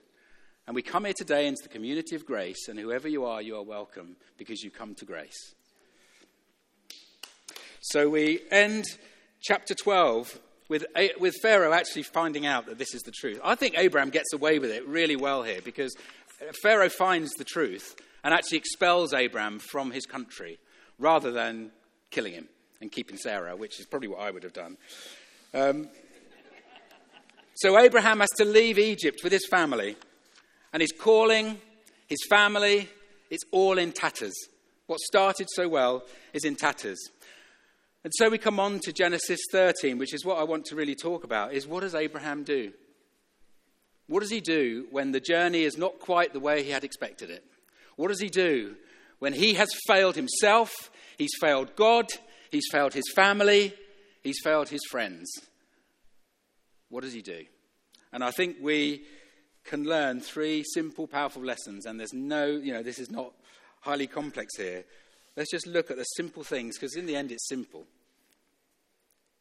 And 0.67 0.75
we 0.75 0.83
come 0.83 1.05
here 1.05 1.15
today 1.17 1.47
into 1.47 1.63
the 1.63 1.69
community 1.69 2.17
of 2.17 2.27
grace, 2.27 2.69
and 2.69 2.79
whoever 2.79 3.07
you 3.07 3.25
are, 3.25 3.41
you 3.41 3.57
are 3.57 3.63
welcome 3.63 4.17
because 4.39 4.63
you 4.63 4.71
come 4.71 4.95
to 4.97 5.05
grace. 5.05 5.55
So 7.81 8.09
we 8.09 8.41
end 8.51 8.87
chapter 9.43 9.75
12 9.75 10.41
with, 10.69 10.85
with 11.19 11.35
Pharaoh 11.43 11.73
actually 11.73 12.05
finding 12.05 12.47
out 12.47 12.67
that 12.67 12.79
this 12.79 12.95
is 12.95 13.03
the 13.03 13.11
truth. 13.11 13.41
I 13.45 13.55
think 13.55 13.79
Abraham 13.79 14.11
gets 14.11 14.33
away 14.33 14.59
with 14.59 14.71
it 14.71 14.87
really 14.87 15.17
well 15.17 15.43
here 15.43 15.61
because 15.63 15.95
Pharaoh 16.63 16.89
finds 16.89 17.33
the 17.35 17.45
truth 17.45 17.95
and 18.23 18.33
actually 18.33 18.59
expels 18.59 19.13
Abraham 19.13 19.59
from 19.59 19.91
his 19.91 20.07
country 20.07 20.59
rather 20.99 21.31
than 21.31 21.71
killing 22.11 22.33
him 22.33 22.49
and 22.81 22.91
keeping 22.91 23.17
Sarah, 23.17 23.57
which 23.57 23.81
is 23.81 23.87
probably 23.87 24.09
what 24.09 24.21
I 24.21 24.31
would 24.31 24.43
have 24.43 24.53
done. 24.53 24.77
Um, 25.53 25.89
so 27.57 27.79
Abraham 27.79 28.21
has 28.21 28.31
to 28.31 28.45
leave 28.45 28.79
Egypt 28.79 29.21
with 29.23 29.33
his 29.33 29.47
family, 29.47 29.97
and 30.73 30.81
his 30.81 30.93
calling, 30.93 31.61
his 32.09 32.19
family, 32.29 32.89
it's 33.31 33.45
all 33.53 33.79
in 33.79 33.93
tatters. 33.93 34.35
What 34.87 34.99
started 35.01 35.49
so 35.51 35.69
well 35.69 36.03
is 36.33 36.45
in 36.45 36.57
tatters. 36.57 36.99
And 38.05 38.13
so 38.17 38.29
we 38.29 38.37
come 38.37 38.61
on 38.61 38.81
to 38.81 38.93
Genesis 38.93 39.41
13, 39.51 39.97
which 39.97 40.13
is 40.13 40.27
what 40.27 40.39
I 40.39 40.45
want 40.45 40.67
to 40.67 40.77
really 40.77 40.95
talk 40.95 41.25
about, 41.25 41.55
is 41.55 41.67
what 41.67 41.81
does 41.81 41.95
Abraham 41.95 42.45
do? 42.45 42.73
What 44.07 44.21
does 44.21 44.31
he 44.31 44.43
do 44.43 44.87
when 44.91 45.13
the 45.13 45.21
journey 45.21 45.63
is 45.63 45.79
not 45.79 45.99
quite 45.99 46.35
the 46.35 46.41
way 46.41 46.63
he 46.63 46.71
had 46.71 46.85
expected 46.85 47.31
it? 47.31 47.43
What 47.97 48.09
does 48.09 48.21
he 48.21 48.29
do 48.29 48.77
when 49.21 49.33
he 49.33 49.55
has 49.55 49.71
failed 49.87 50.17
himself, 50.17 50.91
he's 51.17 51.33
failed 51.41 51.75
God, 51.77 52.07
he's 52.51 52.67
failed 52.71 52.93
his 52.93 53.11
family, 53.15 53.73
he's 54.23 54.41
failed 54.45 54.69
his 54.69 54.83
friends. 54.91 55.33
What 56.91 57.05
does 57.05 57.15
he 57.15 57.23
do? 57.23 57.45
And 58.13 58.23
I 58.23 58.33
think 58.33 58.59
we 58.61 59.05
can 59.65 59.85
learn 59.85 60.21
three 60.21 60.63
simple, 60.75 61.07
powerful 61.07 61.43
lessons, 61.43 61.87
and 61.87 61.99
there's 61.99 62.13
no, 62.13 62.47
you 62.47 62.75
know, 62.75 62.83
this 62.83 62.99
is 62.99 63.11
not 63.11 63.33
highly 63.81 64.07
complex 64.07 64.59
here. 64.59 64.85
Let's 65.37 65.51
just 65.51 65.67
look 65.67 65.91
at 65.91 65.97
the 65.97 66.05
simple 66.05 66.45
things, 66.45 66.77
because 66.77 66.97
in 66.97 67.07
the 67.07 67.17
end, 67.17 67.33
it's 67.33 67.49
simple. 67.49 67.87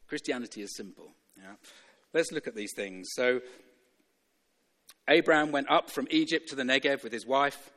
Christianity 0.08 0.62
is 0.62 0.76
simple. 0.76 1.12
Yeah? 1.36 1.54
Let's 2.12 2.32
look 2.32 2.46
at 2.46 2.54
these 2.54 2.72
things. 2.74 3.08
So, 3.12 3.40
Abraham 5.08 5.52
went 5.52 5.70
up 5.70 5.90
from 5.90 6.06
Egypt 6.10 6.48
to 6.48 6.56
the 6.56 6.62
Negev 6.62 7.02
with 7.02 7.12
his 7.12 7.26
wife 7.26 7.70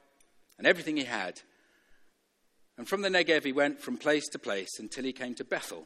and 0.57 0.65
everything 0.65 0.97
he 0.97 1.03
had. 1.03 1.41
And 2.77 2.87
from 2.87 3.01
the 3.01 3.09
Negev 3.09 3.43
he 3.43 3.51
went 3.51 3.81
from 3.81 3.97
place 3.97 4.27
to 4.29 4.39
place 4.39 4.79
until 4.79 5.03
he 5.03 5.11
came 5.11 5.33
to 5.35 5.43
Bethel, 5.43 5.85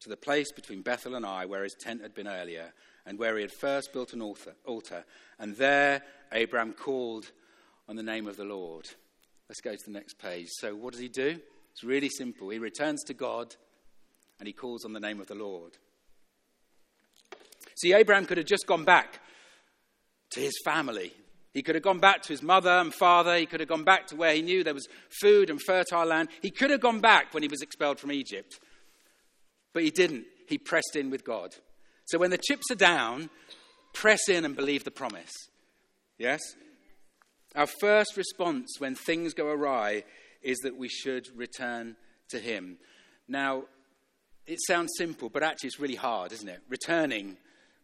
to 0.00 0.08
the 0.08 0.16
place 0.16 0.52
between 0.52 0.82
Bethel 0.82 1.16
and 1.16 1.26
Ai, 1.26 1.46
where 1.46 1.64
his 1.64 1.74
tent 1.74 2.02
had 2.02 2.14
been 2.14 2.28
earlier, 2.28 2.72
and 3.04 3.18
where 3.18 3.36
he 3.36 3.42
had 3.42 3.52
first 3.52 3.92
built 3.92 4.12
an 4.12 4.22
altar. 4.22 5.04
And 5.38 5.56
there 5.56 6.02
Abraham 6.32 6.72
called 6.72 7.30
on 7.88 7.96
the 7.96 8.02
name 8.02 8.26
of 8.26 8.36
the 8.36 8.44
Lord. 8.44 8.88
Let's 9.48 9.60
go 9.60 9.74
to 9.74 9.84
the 9.84 9.90
next 9.90 10.18
page. 10.18 10.48
So, 10.58 10.74
what 10.74 10.92
does 10.92 11.02
he 11.02 11.08
do? 11.08 11.38
It's 11.72 11.84
really 11.84 12.08
simple. 12.08 12.48
He 12.48 12.58
returns 12.58 13.02
to 13.04 13.14
God 13.14 13.54
and 14.44 14.48
he 14.48 14.52
calls 14.52 14.84
on 14.84 14.92
the 14.92 15.00
name 15.00 15.22
of 15.22 15.26
the 15.26 15.34
Lord. 15.34 15.72
See, 17.78 17.94
Abraham 17.94 18.26
could 18.26 18.36
have 18.36 18.46
just 18.46 18.66
gone 18.66 18.84
back 18.84 19.20
to 20.32 20.40
his 20.40 20.52
family, 20.66 21.14
he 21.54 21.62
could 21.62 21.76
have 21.76 21.84
gone 21.84 21.98
back 21.98 22.20
to 22.22 22.28
his 22.28 22.42
mother 22.42 22.68
and 22.68 22.92
father. 22.92 23.38
He 23.38 23.46
could 23.46 23.60
have 23.60 23.68
gone 23.68 23.84
back 23.84 24.08
to 24.08 24.16
where 24.16 24.34
he 24.34 24.42
knew 24.42 24.62
there 24.62 24.74
was 24.74 24.88
food 25.22 25.48
and 25.48 25.62
fertile 25.62 26.04
land. 26.04 26.28
He 26.42 26.50
could 26.50 26.70
have 26.70 26.80
gone 26.80 27.00
back 27.00 27.32
when 27.32 27.42
he 27.44 27.48
was 27.48 27.62
expelled 27.62 28.00
from 28.00 28.12
Egypt. 28.12 28.58
But 29.72 29.84
he 29.84 29.90
didn't. 29.90 30.26
He 30.48 30.58
pressed 30.58 30.96
in 30.96 31.10
with 31.10 31.24
God. 31.24 31.54
So 32.06 32.18
when 32.18 32.30
the 32.30 32.38
chips 32.38 32.70
are 32.72 32.76
down, 32.76 33.30
press 33.94 34.28
in 34.28 34.44
and 34.44 34.56
believe 34.56 34.82
the 34.82 34.90
promise. 34.90 35.30
Yes? 36.18 36.40
Our 37.54 37.68
first 37.80 38.16
response 38.16 38.74
when 38.78 38.96
things 38.96 39.32
go 39.32 39.46
awry 39.46 40.02
is 40.42 40.58
that 40.64 40.76
we 40.76 40.88
should 40.88 41.28
return 41.36 41.94
to 42.30 42.40
Him. 42.40 42.78
Now, 43.28 43.64
it 44.46 44.58
sounds 44.66 44.92
simple, 44.96 45.28
but 45.28 45.42
actually 45.42 45.68
it's 45.68 45.80
really 45.80 45.94
hard, 45.94 46.32
isn't 46.32 46.48
it? 46.48 46.60
Returning 46.68 47.36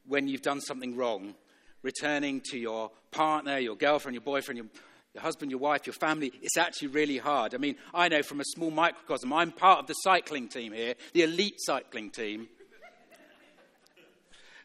when 0.06 0.28
you've 0.28 0.42
done 0.42 0.60
something 0.60 0.96
wrong 0.96 1.34
returning 1.82 2.40
to 2.50 2.58
your 2.58 2.90
partner, 3.10 3.58
your 3.58 3.76
girlfriend, 3.76 4.14
your 4.14 4.22
boyfriend, 4.22 4.58
your, 4.58 4.66
your 5.14 5.22
husband, 5.22 5.50
your 5.50 5.60
wife, 5.60 5.86
your 5.86 5.94
family, 5.94 6.32
it's 6.42 6.56
actually 6.56 6.88
really 6.88 7.18
hard. 7.18 7.54
I 7.54 7.58
mean, 7.58 7.76
I 7.94 8.08
know 8.08 8.22
from 8.22 8.40
a 8.40 8.44
small 8.44 8.70
microcosm, 8.70 9.32
I'm 9.32 9.52
part 9.52 9.80
of 9.80 9.86
the 9.86 9.94
cycling 9.94 10.48
team 10.48 10.72
here, 10.72 10.94
the 11.12 11.22
elite 11.22 11.56
cycling 11.58 12.10
team. 12.10 12.48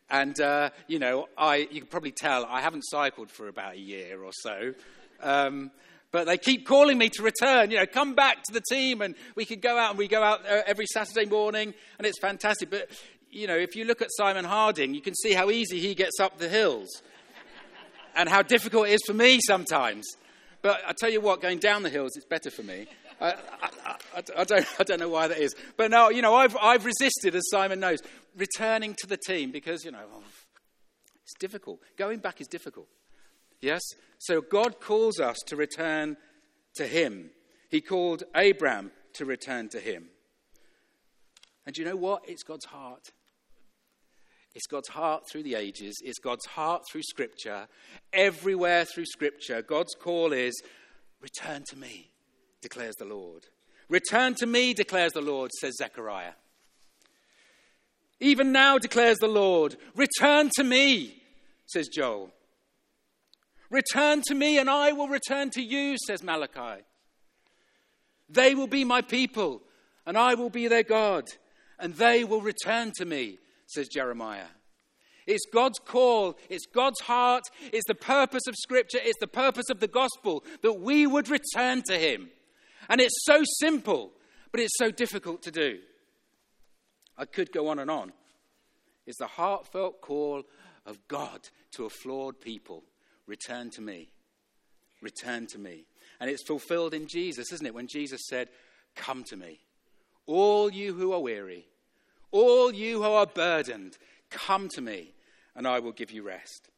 And, 0.10 0.40
uh, 0.40 0.70
you 0.88 1.00
know, 1.00 1.28
I, 1.36 1.68
you 1.72 1.82
can 1.82 1.88
probably 1.88 2.12
tell 2.12 2.46
I 2.46 2.62
haven't 2.62 2.84
cycled 2.84 3.32
for 3.32 3.48
about 3.48 3.74
a 3.74 3.80
year 3.80 4.22
or 4.22 4.32
so. 4.34 4.74
Um, 5.22 5.72
but 6.16 6.28
they 6.28 6.38
keep 6.38 6.66
calling 6.66 6.98
me 6.98 7.10
to 7.10 7.22
return, 7.22 7.72
you 7.72 7.78
know, 7.78 7.86
come 7.86 8.16
back 8.16 8.42
to 8.42 8.54
the 8.54 8.62
team 8.70 9.02
and 9.02 9.16
we 9.36 9.44
can 9.44 9.60
go 9.60 9.78
out 9.78 9.90
and 9.90 10.00
we 10.00 10.08
go 10.08 10.24
out 10.24 10.46
uh, 10.50 10.62
every 10.66 10.86
Saturday 10.86 11.26
morning 11.26 11.74
and 11.98 12.08
it's 12.08 12.18
fantastic. 12.22 12.70
But, 12.70 12.90
you 13.30 13.48
know, 13.48 13.58
if 13.58 13.76
you 13.76 13.84
look 13.84 14.02
at 14.02 14.08
Simon 14.12 14.46
Harding, 14.46 14.94
you 14.94 15.02
can 15.02 15.14
see 15.14 15.34
how 15.34 15.50
easy 15.50 15.82
he 15.82 15.94
gets 15.94 16.22
up 16.22 16.38
the 16.38 16.48
hills 16.48 16.88
and 18.16 18.30
how 18.30 18.44
difficult 18.44 18.88
it 18.88 18.94
is 18.94 19.02
for 19.06 19.14
me 19.14 19.42
sometimes. 19.46 20.08
But 20.62 20.80
I 20.88 20.94
tell 20.98 21.10
you 21.10 21.20
what, 21.20 21.42
going 21.42 21.60
down 21.60 21.84
the 21.84 21.90
hills, 21.90 22.12
it's 22.16 22.26
better 22.26 22.50
for 22.50 22.64
me. 22.64 22.88
I, 23.20 23.32
I, 23.32 23.70
I, 24.16 24.24
I, 24.38 24.44
don't, 24.46 24.66
I 24.80 24.84
don't 24.86 25.02
know 25.02 25.10
why 25.10 25.28
that 25.28 25.40
is. 25.40 25.54
But 25.76 25.92
no, 25.92 26.12
you 26.12 26.22
know, 26.22 26.34
I've, 26.34 26.56
I've 26.56 26.86
resisted, 26.86 27.36
as 27.36 27.44
Simon 27.50 27.82
knows, 27.82 28.00
returning 28.38 28.96
to 29.00 29.08
the 29.08 29.18
team 29.18 29.52
because, 29.52 29.84
you 29.84 29.92
know, 29.92 30.06
oh, 30.14 30.24
it's 31.24 31.34
difficult. 31.42 31.82
Going 31.98 32.20
back 32.20 32.40
is 32.40 32.48
difficult. 32.48 32.88
Yes? 33.62 33.82
So 34.20 34.42
God 34.42 34.80
calls 34.80 35.20
us 35.20 35.38
to 35.48 35.56
return 35.56 36.18
to 36.76 36.88
Him. 36.88 37.32
He 37.70 37.82
called 37.82 38.24
Abraham 38.36 38.92
to 39.14 39.26
return 39.26 39.70
to 39.70 39.80
Him. 39.80 40.10
And 41.66 41.78
you 41.78 41.86
know 41.86 41.96
what? 41.96 42.24
It's 42.28 42.44
God's 42.44 42.66
heart. 42.66 43.12
It's 44.54 44.68
God's 44.68 44.90
heart 44.90 45.24
through 45.30 45.44
the 45.44 45.56
ages. 45.56 45.96
It's 46.04 46.20
God's 46.20 46.46
heart 46.46 46.84
through 46.90 47.04
Scripture. 47.04 47.68
Everywhere 48.14 48.86
through 48.86 49.06
Scripture, 49.06 49.62
God's 49.62 49.96
call 49.96 50.32
is 50.32 50.62
return 51.22 51.64
to 51.70 51.78
me 51.78 52.12
declares 52.66 52.96
the 52.96 53.06
Lord. 53.06 53.44
Return 53.90 54.34
to 54.36 54.48
me, 54.48 54.74
declares 54.74 55.14
the 55.14 55.22
Lord, 55.22 55.52
says 55.52 55.78
Zechariah. 55.78 56.34
Even 58.20 58.52
now, 58.52 58.80
declares 58.80 59.18
the 59.20 59.28
Lord, 59.28 59.76
return 59.96 60.50
to 60.56 60.64
me, 60.64 61.22
says 61.68 61.88
Joel. 61.88 62.32
Return 63.76 64.22
to 64.28 64.36
me, 64.36 64.58
and 64.58 64.70
I 64.70 64.94
will 64.94 65.10
return 65.10 65.50
to 65.50 65.62
you, 65.62 65.98
says 66.08 66.24
Malachi. 66.24 66.82
They 68.30 68.56
will 68.56 68.68
be 68.68 68.86
my 68.86 69.02
people, 69.02 69.64
and 70.06 70.18
I 70.18 70.36
will 70.36 70.50
be 70.50 70.70
their 70.70 70.82
God, 70.82 71.26
and 71.78 71.94
they 71.96 72.24
will 72.24 72.40
return 72.40 72.94
to 72.96 73.06
me, 73.06 73.38
says 73.68 73.90
Jeremiah. 73.90 74.48
It's 75.28 75.44
God's 75.52 75.78
call, 75.80 76.38
it's 76.50 76.66
God's 76.74 77.02
heart, 77.02 77.44
it's 77.74 77.86
the 77.86 77.96
purpose 77.96 78.48
of 78.48 78.56
Scripture, 78.56 79.00
it's 79.04 79.20
the 79.20 79.28
purpose 79.28 79.70
of 79.70 79.82
the 79.82 79.90
gospel 79.90 80.46
that 80.62 80.80
we 80.80 81.06
would 81.06 81.28
return 81.28 81.84
to 81.88 81.98
Him. 81.98 82.30
And 82.88 83.02
it's 83.02 83.26
so 83.26 83.44
simple, 83.60 84.14
but 84.54 84.62
it's 84.62 84.78
so 84.78 84.90
difficult 84.90 85.42
to 85.44 85.52
do. 85.52 85.80
I 87.18 87.26
could 87.26 87.52
go 87.52 87.68
on 87.68 87.80
and 87.80 87.92
on. 87.92 88.14
It's 89.06 89.20
the 89.20 89.28
heartfelt 89.28 90.00
call 90.00 90.44
of 90.86 91.06
God 91.10 91.50
to 91.74 91.84
a 91.84 91.90
flawed 91.90 92.40
people 92.40 92.86
return 93.28 93.70
to 93.72 93.82
me. 93.82 94.10
Return 95.02 95.48
to 95.48 95.60
me. 95.60 95.86
And 96.20 96.30
it's 96.30 96.44
fulfilled 96.44 96.94
in 96.94 97.08
Jesus, 97.08 97.52
isn't 97.52 97.66
it? 97.66 97.74
When 97.74 97.88
Jesus 97.88 98.22
said, 98.28 98.50
Come 98.96 99.24
to 99.26 99.36
me. 99.36 99.60
All 100.26 100.72
you 100.72 100.94
who 100.94 101.12
are 101.14 101.20
weary, 101.20 101.68
all 102.32 102.74
you 102.74 103.04
who 103.04 103.12
are 103.12 103.28
burdened, 103.28 103.98
come 104.30 104.70
to 104.70 104.82
me, 104.82 105.14
and 105.56 105.68
I 105.68 105.80
will 105.80 105.92
give 105.92 106.12
you 106.12 106.24
rest. 106.24 106.70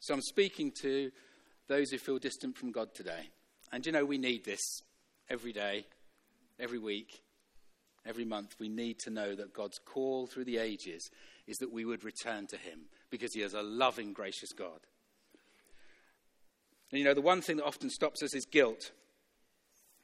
So 0.00 0.12
I'm 0.14 0.22
speaking 0.22 0.72
to 0.82 1.10
those 1.68 1.90
who 1.90 1.98
feel 1.98 2.18
distant 2.18 2.56
from 2.56 2.72
God 2.72 2.94
today. 2.94 3.30
And 3.72 3.86
you 3.86 3.92
know, 3.92 4.04
we 4.04 4.18
need 4.18 4.44
this 4.44 4.82
every 5.30 5.52
day, 5.52 5.86
every 6.58 6.78
week, 6.78 7.22
every 8.04 8.24
month. 8.24 8.56
We 8.58 8.68
need 8.68 8.98
to 9.00 9.10
know 9.10 9.34
that 9.34 9.54
God's 9.54 9.78
call 9.84 10.26
through 10.26 10.44
the 10.44 10.58
ages 10.58 11.08
is 11.46 11.56
that 11.58 11.72
we 11.72 11.84
would 11.84 12.04
return 12.04 12.46
to 12.48 12.56
Him 12.56 12.80
because 13.14 13.32
He 13.32 13.42
is 13.42 13.54
a 13.54 13.62
loving, 13.62 14.12
gracious 14.12 14.52
God. 14.52 14.80
And 16.90 16.98
you 16.98 17.04
know, 17.04 17.14
the 17.14 17.20
one 17.20 17.40
thing 17.40 17.58
that 17.58 17.64
often 17.64 17.90
stops 17.90 18.22
us 18.24 18.34
is 18.34 18.44
guilt. 18.44 18.90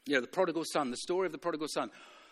You 0.06 0.14
know, 0.14 0.20
the 0.20 0.28
prodigal 0.28 0.62
son, 0.72 0.92
the 0.92 0.96
story 0.96 1.26
of 1.26 1.32
the 1.32 1.38
prodigal 1.38 1.66
son. 1.68 1.90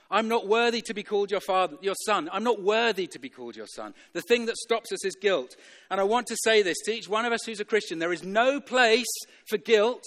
I'm 0.08 0.28
not 0.28 0.46
worthy 0.46 0.80
to 0.82 0.94
be 0.94 1.02
called 1.02 1.32
your 1.32 1.40
father, 1.40 1.76
your 1.82 1.96
son. 2.06 2.30
I'm 2.32 2.44
not 2.44 2.62
worthy 2.62 3.08
to 3.08 3.18
be 3.18 3.28
called 3.28 3.56
your 3.56 3.66
son. 3.66 3.92
The 4.14 4.22
thing 4.22 4.46
that 4.46 4.56
stops 4.56 4.92
us 4.92 5.04
is 5.04 5.16
guilt. 5.20 5.56
And 5.90 6.00
I 6.00 6.04
want 6.04 6.28
to 6.28 6.36
say 6.44 6.62
this 6.62 6.78
to 6.84 6.92
each 6.92 7.08
one 7.08 7.26
of 7.26 7.32
us 7.32 7.44
who's 7.44 7.60
a 7.60 7.64
Christian 7.64 7.98
there 7.98 8.12
is 8.12 8.22
no 8.22 8.60
place 8.60 9.06
for 9.48 9.58
guilt 9.58 10.04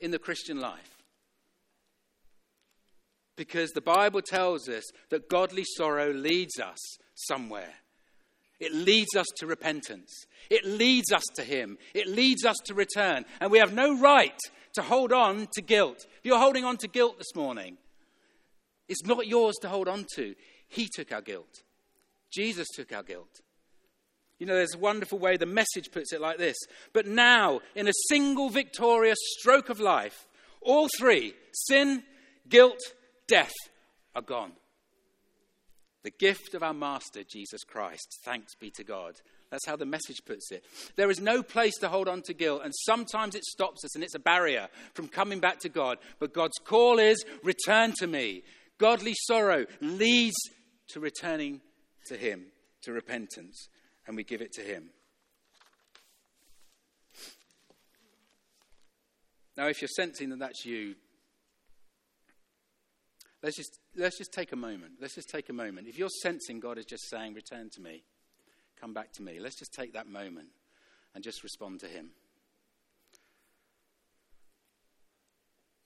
in 0.00 0.10
the 0.10 0.18
Christian 0.18 0.58
life. 0.58 0.96
Because 3.36 3.70
the 3.70 3.80
Bible 3.80 4.22
tells 4.22 4.68
us 4.68 4.84
that 5.10 5.28
godly 5.28 5.64
sorrow 5.76 6.12
leads 6.12 6.58
us 6.58 6.78
somewhere. 7.14 7.74
It 8.60 8.74
leads 8.74 9.16
us 9.16 9.26
to 9.38 9.46
repentance. 9.46 10.12
It 10.50 10.64
leads 10.64 11.12
us 11.12 11.24
to 11.36 11.42
Him. 11.42 11.78
It 11.94 12.06
leads 12.06 12.44
us 12.44 12.56
to 12.66 12.74
return. 12.74 13.24
And 13.40 13.50
we 13.50 13.58
have 13.58 13.72
no 13.72 13.98
right 13.98 14.38
to 14.74 14.82
hold 14.82 15.12
on 15.12 15.48
to 15.54 15.62
guilt. 15.62 16.06
If 16.18 16.24
you're 16.24 16.38
holding 16.38 16.64
on 16.64 16.76
to 16.78 16.88
guilt 16.88 17.18
this 17.18 17.34
morning, 17.34 17.78
it's 18.88 19.04
not 19.04 19.26
yours 19.26 19.56
to 19.62 19.68
hold 19.68 19.88
on 19.88 20.04
to. 20.16 20.34
He 20.68 20.88
took 20.94 21.10
our 21.12 21.22
guilt. 21.22 21.62
Jesus 22.30 22.68
took 22.74 22.92
our 22.92 23.02
guilt. 23.02 23.40
You 24.38 24.46
know, 24.46 24.54
there's 24.54 24.74
a 24.74 24.78
wonderful 24.78 25.18
way 25.18 25.36
the 25.36 25.46
message 25.46 25.90
puts 25.92 26.12
it 26.12 26.20
like 26.20 26.38
this. 26.38 26.56
But 26.92 27.06
now, 27.06 27.60
in 27.74 27.88
a 27.88 27.92
single 28.08 28.48
victorious 28.48 29.18
stroke 29.38 29.68
of 29.68 29.80
life, 29.80 30.26
all 30.62 30.88
three 30.98 31.34
sin, 31.52 32.02
guilt, 32.48 32.78
death 33.28 33.52
are 34.14 34.22
gone. 34.22 34.52
The 36.02 36.10
gift 36.10 36.54
of 36.54 36.62
our 36.62 36.72
Master, 36.72 37.22
Jesus 37.24 37.62
Christ. 37.62 38.20
Thanks 38.24 38.54
be 38.54 38.70
to 38.76 38.84
God. 38.84 39.14
That's 39.50 39.66
how 39.66 39.76
the 39.76 39.84
message 39.84 40.24
puts 40.24 40.50
it. 40.50 40.64
There 40.96 41.10
is 41.10 41.20
no 41.20 41.42
place 41.42 41.76
to 41.78 41.88
hold 41.88 42.08
on 42.08 42.22
to 42.22 42.32
guilt, 42.32 42.62
and 42.64 42.72
sometimes 42.84 43.34
it 43.34 43.44
stops 43.44 43.84
us 43.84 43.94
and 43.94 44.04
it's 44.04 44.14
a 44.14 44.20
barrier 44.20 44.68
from 44.94 45.08
coming 45.08 45.40
back 45.40 45.58
to 45.60 45.68
God. 45.68 45.98
But 46.18 46.32
God's 46.32 46.58
call 46.64 46.98
is 46.98 47.24
return 47.42 47.92
to 47.98 48.06
me. 48.06 48.42
Godly 48.78 49.14
sorrow 49.26 49.66
leads 49.80 50.36
to 50.88 51.00
returning 51.00 51.60
to 52.06 52.16
Him, 52.16 52.46
to 52.82 52.92
repentance, 52.92 53.68
and 54.06 54.16
we 54.16 54.24
give 54.24 54.40
it 54.40 54.52
to 54.52 54.62
Him. 54.62 54.90
Now, 59.56 59.66
if 59.66 59.82
you're 59.82 59.88
sensing 59.88 60.30
that 60.30 60.38
that's 60.38 60.64
you, 60.64 60.94
let's 63.42 63.56
just, 63.56 63.78
let's 63.96 64.18
just 64.18 64.32
take 64.32 64.52
a 64.52 64.56
moment. 64.56 64.94
Let's 65.00 65.14
just 65.14 65.30
take 65.30 65.48
a 65.48 65.52
moment. 65.52 65.88
If 65.88 65.98
you're 65.98 66.08
sensing 66.22 66.60
God 66.60 66.78
is 66.78 66.84
just 66.84 67.08
saying, 67.08 67.34
Return 67.34 67.70
to 67.70 67.80
me, 67.80 68.04
come 68.80 68.92
back 68.92 69.12
to 69.12 69.22
me, 69.22 69.38
let's 69.40 69.56
just 69.56 69.72
take 69.72 69.92
that 69.94 70.08
moment 70.08 70.48
and 71.14 71.24
just 71.24 71.42
respond 71.42 71.80
to 71.80 71.86
Him. 71.86 72.10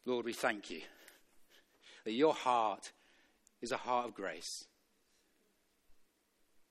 Lord, 0.06 0.26
we 0.26 0.34
thank 0.34 0.70
you 0.70 0.82
that 2.04 2.12
your 2.12 2.34
heart 2.34 2.92
is 3.62 3.72
a 3.72 3.78
heart 3.78 4.06
of 4.06 4.14
grace. 4.14 4.66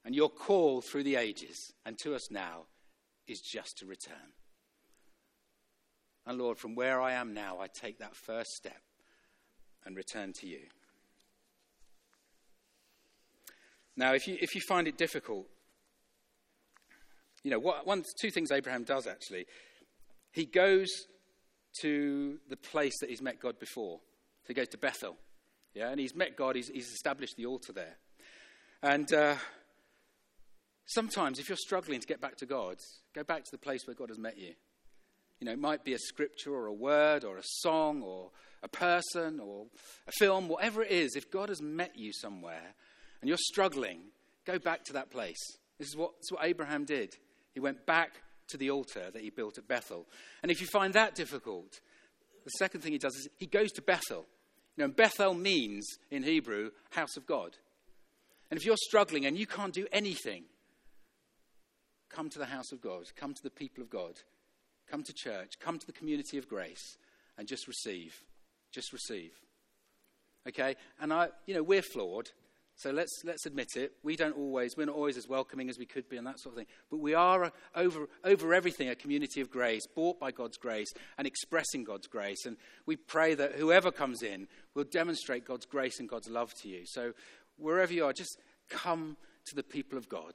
And 0.05 0.13
your 0.13 0.29
call 0.29 0.81
through 0.81 1.03
the 1.03 1.15
ages 1.15 1.73
and 1.85 1.97
to 1.99 2.13
us 2.13 2.29
now 2.29 2.65
is 3.27 3.41
just 3.41 3.77
to 3.79 3.85
return. 3.85 4.33
And 6.25 6.37
Lord, 6.37 6.57
from 6.57 6.75
where 6.75 7.01
I 7.01 7.13
am 7.13 7.33
now, 7.33 7.59
I 7.59 7.67
take 7.67 7.99
that 7.99 8.15
first 8.15 8.51
step 8.51 8.81
and 9.85 9.95
return 9.95 10.33
to 10.33 10.47
you. 10.47 10.59
Now, 13.95 14.13
if 14.13 14.27
you, 14.27 14.37
if 14.41 14.55
you 14.55 14.61
find 14.61 14.87
it 14.87 14.97
difficult, 14.97 15.47
you 17.43 17.51
know, 17.51 17.59
what, 17.59 17.85
one, 17.85 18.03
two 18.19 18.31
things 18.31 18.51
Abraham 18.51 18.83
does 18.83 19.05
actually. 19.05 19.45
He 20.31 20.45
goes 20.45 20.87
to 21.81 22.39
the 22.49 22.57
place 22.57 22.93
that 23.01 23.09
he's 23.09 23.21
met 23.21 23.39
God 23.39 23.59
before. 23.59 23.99
So 24.43 24.47
he 24.47 24.53
goes 24.53 24.69
to 24.69 24.77
Bethel. 24.77 25.17
Yeah, 25.73 25.89
and 25.89 25.99
he's 25.99 26.15
met 26.15 26.35
God, 26.35 26.55
he's, 26.55 26.69
he's 26.69 26.89
established 26.89 27.35
the 27.35 27.47
altar 27.47 27.73
there. 27.73 27.97
And 28.83 29.11
uh, 29.11 29.35
sometimes, 30.85 31.39
if 31.39 31.49
you're 31.49 31.57
struggling 31.57 31.99
to 31.99 32.07
get 32.07 32.21
back 32.21 32.37
to 32.37 32.45
God, 32.45 32.77
go 33.15 33.23
back 33.23 33.43
to 33.45 33.51
the 33.51 33.57
place 33.57 33.87
where 33.87 33.95
God 33.95 34.09
has 34.09 34.19
met 34.19 34.37
you. 34.37 34.53
You 35.43 35.47
know, 35.47 35.51
it 35.55 35.59
might 35.59 35.83
be 35.83 35.91
a 35.91 35.99
scripture 35.99 36.53
or 36.53 36.67
a 36.67 36.73
word 36.73 37.25
or 37.25 37.35
a 37.35 37.43
song 37.43 38.01
or 38.01 38.31
a 38.63 38.69
person 38.69 39.41
or 39.41 39.65
a 40.07 40.11
film, 40.13 40.47
whatever 40.47 40.81
it 40.81 40.89
is. 40.89 41.17
If 41.17 41.29
God 41.29 41.49
has 41.49 41.61
met 41.61 41.97
you 41.97 42.13
somewhere 42.13 42.75
and 43.19 43.27
you're 43.27 43.37
struggling, 43.37 44.03
go 44.45 44.57
back 44.57 44.85
to 44.85 44.93
that 44.93 45.11
place. 45.11 45.57
This 45.79 45.89
is 45.89 45.97
what, 45.97 46.11
this 46.13 46.27
is 46.27 46.31
what 46.31 46.45
Abraham 46.45 46.85
did. 46.85 47.17
He 47.53 47.59
went 47.59 47.85
back 47.85 48.21
to 48.51 48.57
the 48.57 48.71
altar 48.71 49.11
that 49.11 49.21
he 49.21 49.31
built 49.31 49.57
at 49.57 49.67
Bethel. 49.67 50.07
And 50.43 50.49
if 50.49 50.61
you 50.61 50.67
find 50.67 50.93
that 50.93 51.13
difficult, 51.13 51.81
the 52.45 52.51
second 52.51 52.79
thing 52.79 52.93
he 52.93 52.97
does 52.97 53.15
is 53.15 53.27
he 53.37 53.45
goes 53.45 53.73
to 53.73 53.81
Bethel. 53.81 54.25
You 54.77 54.87
know, 54.87 54.93
Bethel 54.93 55.33
means, 55.33 55.85
in 56.09 56.23
Hebrew, 56.23 56.71
house 56.91 57.17
of 57.17 57.25
God. 57.25 57.57
And 58.49 58.57
if 58.57 58.65
you're 58.65 58.77
struggling 58.77 59.25
and 59.25 59.37
you 59.37 59.45
can't 59.45 59.73
do 59.73 59.87
anything, 59.91 60.45
come 62.07 62.29
to 62.29 62.39
the 62.39 62.45
house 62.45 62.71
of 62.71 62.79
God, 62.79 63.03
come 63.17 63.33
to 63.33 63.43
the 63.43 63.49
people 63.49 63.83
of 63.83 63.89
God, 63.89 64.13
come 64.89 65.03
to 65.03 65.13
church, 65.13 65.53
come 65.59 65.79
to 65.79 65.85
the 65.85 65.93
community 65.93 66.37
of 66.37 66.47
grace, 66.47 66.97
and 67.37 67.47
just 67.47 67.67
receive. 67.67 68.23
Just 68.71 68.93
receive. 68.93 69.31
Okay? 70.47 70.75
And 70.99 71.13
I, 71.13 71.29
you 71.45 71.53
know, 71.53 71.63
we're 71.63 71.81
flawed. 71.81 72.29
So 72.75 72.89
let's, 72.89 73.21
let's 73.23 73.45
admit 73.45 73.75
it. 73.75 73.93
We 74.01 74.15
don't 74.15 74.35
always, 74.35 74.75
we're 74.75 74.87
not 74.87 74.95
always 74.95 75.15
as 75.15 75.27
welcoming 75.27 75.69
as 75.69 75.77
we 75.77 75.85
could 75.85 76.09
be 76.09 76.17
and 76.17 76.25
that 76.25 76.39
sort 76.39 76.53
of 76.53 76.57
thing. 76.57 76.67
But 76.89 76.97
we 76.97 77.13
are, 77.13 77.43
a, 77.43 77.51
over, 77.75 78.07
over 78.23 78.53
everything, 78.53 78.89
a 78.89 78.95
community 78.95 79.41
of 79.41 79.51
grace, 79.51 79.85
bought 79.95 80.19
by 80.19 80.31
God's 80.31 80.57
grace 80.57 80.91
and 81.17 81.27
expressing 81.27 81.83
God's 81.83 82.07
grace. 82.07 82.45
And 82.45 82.57
we 82.87 82.95
pray 82.95 83.35
that 83.35 83.53
whoever 83.53 83.91
comes 83.91 84.23
in 84.23 84.47
will 84.73 84.85
demonstrate 84.85 85.45
God's 85.45 85.67
grace 85.67 85.99
and 85.99 86.09
God's 86.09 86.29
love 86.29 86.53
to 86.61 86.67
you. 86.67 86.85
So 86.85 87.13
wherever 87.57 87.93
you 87.93 88.05
are, 88.05 88.13
just 88.13 88.39
come 88.69 89.17
to 89.45 89.55
the 89.55 89.63
people 89.63 89.97
of 89.97 90.09
God 90.09 90.33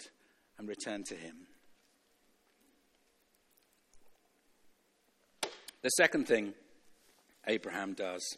and 0.58 0.68
return 0.68 1.02
to 1.04 1.14
Him. 1.14 1.47
The 5.82 5.90
second 5.90 6.26
thing 6.26 6.54
Abraham 7.46 7.94
does 7.94 8.36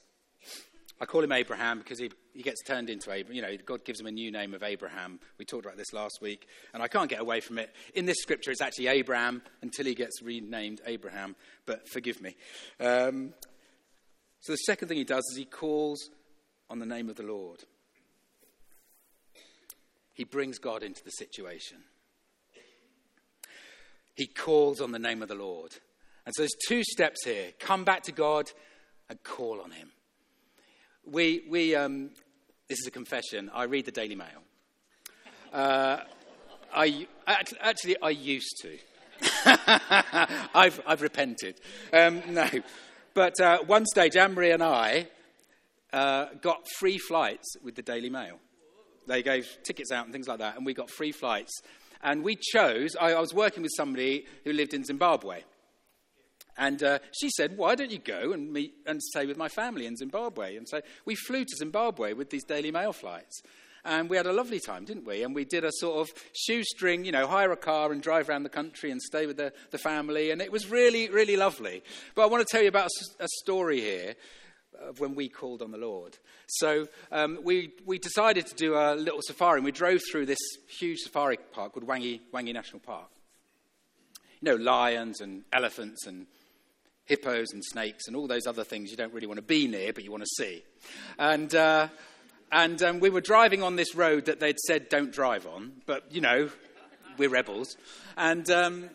I 1.00 1.07
call 1.07 1.24
him 1.24 1.33
Abraham 1.33 1.79
because 1.79 1.98
he, 1.98 2.11
he 2.35 2.42
gets 2.42 2.62
turned 2.62 2.90
into 2.90 3.11
Abraham. 3.11 3.35
You 3.35 3.42
know, 3.42 3.57
God 3.64 3.85
gives 3.87 3.98
him 3.98 4.07
a 4.07 4.11
new 4.11 4.31
name 4.31 4.53
of 4.53 4.62
Abraham. 4.62 5.18
We 5.38 5.46
talked 5.46 5.64
about 5.64 5.79
this 5.79 5.94
last 5.94 6.20
week, 6.20 6.46
and 6.74 6.83
I 6.83 6.88
can't 6.88 7.09
get 7.09 7.20
away 7.20 7.40
from 7.40 7.59
it. 7.59 7.74
In 7.94 8.05
this 8.05 8.18
scripture, 8.20 8.50
it's 8.50 8.61
actually 8.61 9.00
Abram 9.00 9.40
until 9.62 9.87
he 9.87 9.94
gets 9.94 10.20
renamed 10.20 10.83
Abraham, 10.85 11.37
but 11.64 11.88
forgive 11.88 12.20
me. 12.20 12.37
Um, 12.79 13.33
so 14.40 14.53
the 14.53 14.59
second 14.59 14.88
thing 14.88 14.98
he 14.98 15.05
does 15.05 15.24
is 15.33 15.38
he 15.38 15.46
calls 15.46 16.11
on 16.68 16.81
the 16.81 16.87
name 16.87 17.09
of 17.09 17.16
the 17.16 17.22
Lord. 17.22 17.64
He 20.12 20.24
brings 20.24 20.59
God 20.59 20.83
into 20.83 21.03
the 21.03 21.11
situation. 21.11 21.79
He 24.14 24.26
calls 24.26 24.83
on 24.83 24.92
the 24.92 24.98
name 24.98 25.22
of 25.22 25.29
the 25.29 25.35
Lord. 25.35 25.72
And 26.26 26.35
so 26.35 26.42
there's 26.42 26.56
two 26.68 26.85
steps 26.85 27.24
here 27.24 27.52
come 27.59 27.85
back 27.85 28.02
to 28.04 28.12
God 28.12 28.50
and 29.09 29.22
call 29.22 29.61
on 29.61 29.70
him. 29.70 29.90
We, 31.04 31.42
we, 31.48 31.74
um, 31.74 32.11
this 32.68 32.78
is 32.78 32.87
a 32.87 32.90
confession. 32.90 33.50
I 33.52 33.64
read 33.64 33.87
the 33.87 33.90
Daily 33.90 34.14
Mail. 34.14 34.42
Uh, 35.52 35.98
I, 36.72 37.06
actually, 37.26 37.96
I 38.00 38.11
used 38.11 38.62
to. 38.62 38.78
I've, 40.54 40.80
I've 40.87 41.02
repented. 41.02 41.61
Um, 41.92 42.22
no. 42.28 42.48
But 43.14 43.40
uh, 43.40 43.59
one 43.64 43.87
stage, 43.87 44.16
Anne-Marie 44.16 44.52
and 44.52 44.62
I 44.62 45.09
uh, 45.92 46.26
got 46.40 46.68
free 46.78 46.98
flights 46.98 47.56
with 47.62 47.74
the 47.74 47.83
Daily 47.83 48.11
Mail. 48.11 48.38
They 49.09 49.22
gave 49.22 49.48
tickets 49.64 49.90
out 49.90 50.04
and 50.04 50.12
things 50.12 50.28
like 50.28 50.38
that, 50.38 50.56
and 50.56 50.64
we 50.64 50.74
got 50.74 50.90
free 50.90 51.12
flights. 51.12 51.61
And 52.02 52.22
we 52.22 52.37
chose, 52.37 52.94
I, 52.94 53.12
I 53.12 53.20
was 53.20 53.35
working 53.35 53.62
with 53.62 53.72
somebody 53.76 54.26
who 54.44 54.52
lived 54.52 54.72
in 54.72 54.85
Zimbabwe. 54.85 55.42
And 56.56 56.82
uh, 56.82 56.98
she 57.12 57.30
said, 57.30 57.56
Why 57.56 57.74
don't 57.74 57.90
you 57.90 57.98
go 57.98 58.32
and 58.32 58.52
meet 58.52 58.74
and 58.86 59.02
stay 59.02 59.26
with 59.26 59.36
my 59.36 59.48
family 59.48 59.86
in 59.86 59.96
Zimbabwe? 59.96 60.56
And 60.56 60.68
so 60.68 60.80
we 61.04 61.14
flew 61.14 61.44
to 61.44 61.56
Zimbabwe 61.56 62.12
with 62.12 62.30
these 62.30 62.44
Daily 62.44 62.70
Mail 62.70 62.92
flights. 62.92 63.42
And 63.84 64.10
we 64.10 64.16
had 64.16 64.26
a 64.26 64.32
lovely 64.32 64.60
time, 64.60 64.84
didn't 64.84 65.06
we? 65.06 65.22
And 65.22 65.34
we 65.34 65.44
did 65.44 65.64
a 65.64 65.70
sort 65.72 66.00
of 66.00 66.14
shoestring, 66.34 67.04
you 67.04 67.12
know, 67.12 67.26
hire 67.26 67.50
a 67.50 67.56
car 67.56 67.92
and 67.92 68.02
drive 68.02 68.28
around 68.28 68.42
the 68.42 68.50
country 68.50 68.90
and 68.90 69.00
stay 69.00 69.26
with 69.26 69.38
the, 69.38 69.52
the 69.70 69.78
family. 69.78 70.30
And 70.30 70.42
it 70.42 70.52
was 70.52 70.70
really, 70.70 71.08
really 71.08 71.36
lovely. 71.36 71.82
But 72.14 72.22
I 72.22 72.26
want 72.26 72.46
to 72.46 72.50
tell 72.50 72.62
you 72.62 72.68
about 72.68 72.88
a, 73.20 73.24
a 73.24 73.28
story 73.42 73.80
here 73.80 74.16
of 74.80 75.00
when 75.00 75.14
we 75.14 75.28
called 75.28 75.62
on 75.62 75.70
the 75.70 75.78
Lord. 75.78 76.18
So 76.46 76.88
um, 77.10 77.38
we, 77.42 77.72
we 77.86 77.98
decided 77.98 78.46
to 78.46 78.54
do 78.54 78.74
a 78.74 78.94
little 78.94 79.20
safari. 79.22 79.58
And 79.58 79.64
we 79.64 79.72
drove 79.72 80.00
through 80.10 80.26
this 80.26 80.38
huge 80.78 80.98
safari 80.98 81.38
park 81.52 81.72
called 81.72 81.86
Hwange, 81.86 82.20
Hwange 82.32 82.52
National 82.52 82.80
Park. 82.80 83.08
You 84.42 84.52
know, 84.52 84.62
lions 84.62 85.20
and 85.20 85.44
elephants 85.52 86.06
and 86.06 86.26
hippos 87.11 87.53
and 87.53 87.62
snakes 87.64 88.07
and 88.07 88.16
all 88.16 88.29
those 88.29 88.46
other 88.46 88.62
things 88.62 88.90
you 88.90 88.96
don't 88.96 89.12
really 89.12 89.27
want 89.27 89.37
to 89.37 89.42
be 89.42 89.66
near, 89.66 89.92
but 89.92 90.05
you 90.05 90.12
want 90.12 90.23
to 90.23 90.31
see. 90.38 90.62
And, 91.18 91.53
uh, 91.55 91.88
and 92.53 92.81
um, 92.83 93.01
we 93.01 93.11
were 93.11 93.20
driving 93.20 93.64
on 93.64 93.75
this 93.75 93.96
road 93.96 94.27
that 94.27 94.38
they'd 94.38 94.59
said 94.61 94.88
don't 94.88 95.12
drive 95.12 95.44
on, 95.46 95.73
but 95.87 96.05
you 96.11 96.20
know, 96.20 96.49
we're 97.18 97.29
rebels. 97.29 97.77
And, 98.16 98.49
um, 98.49 98.90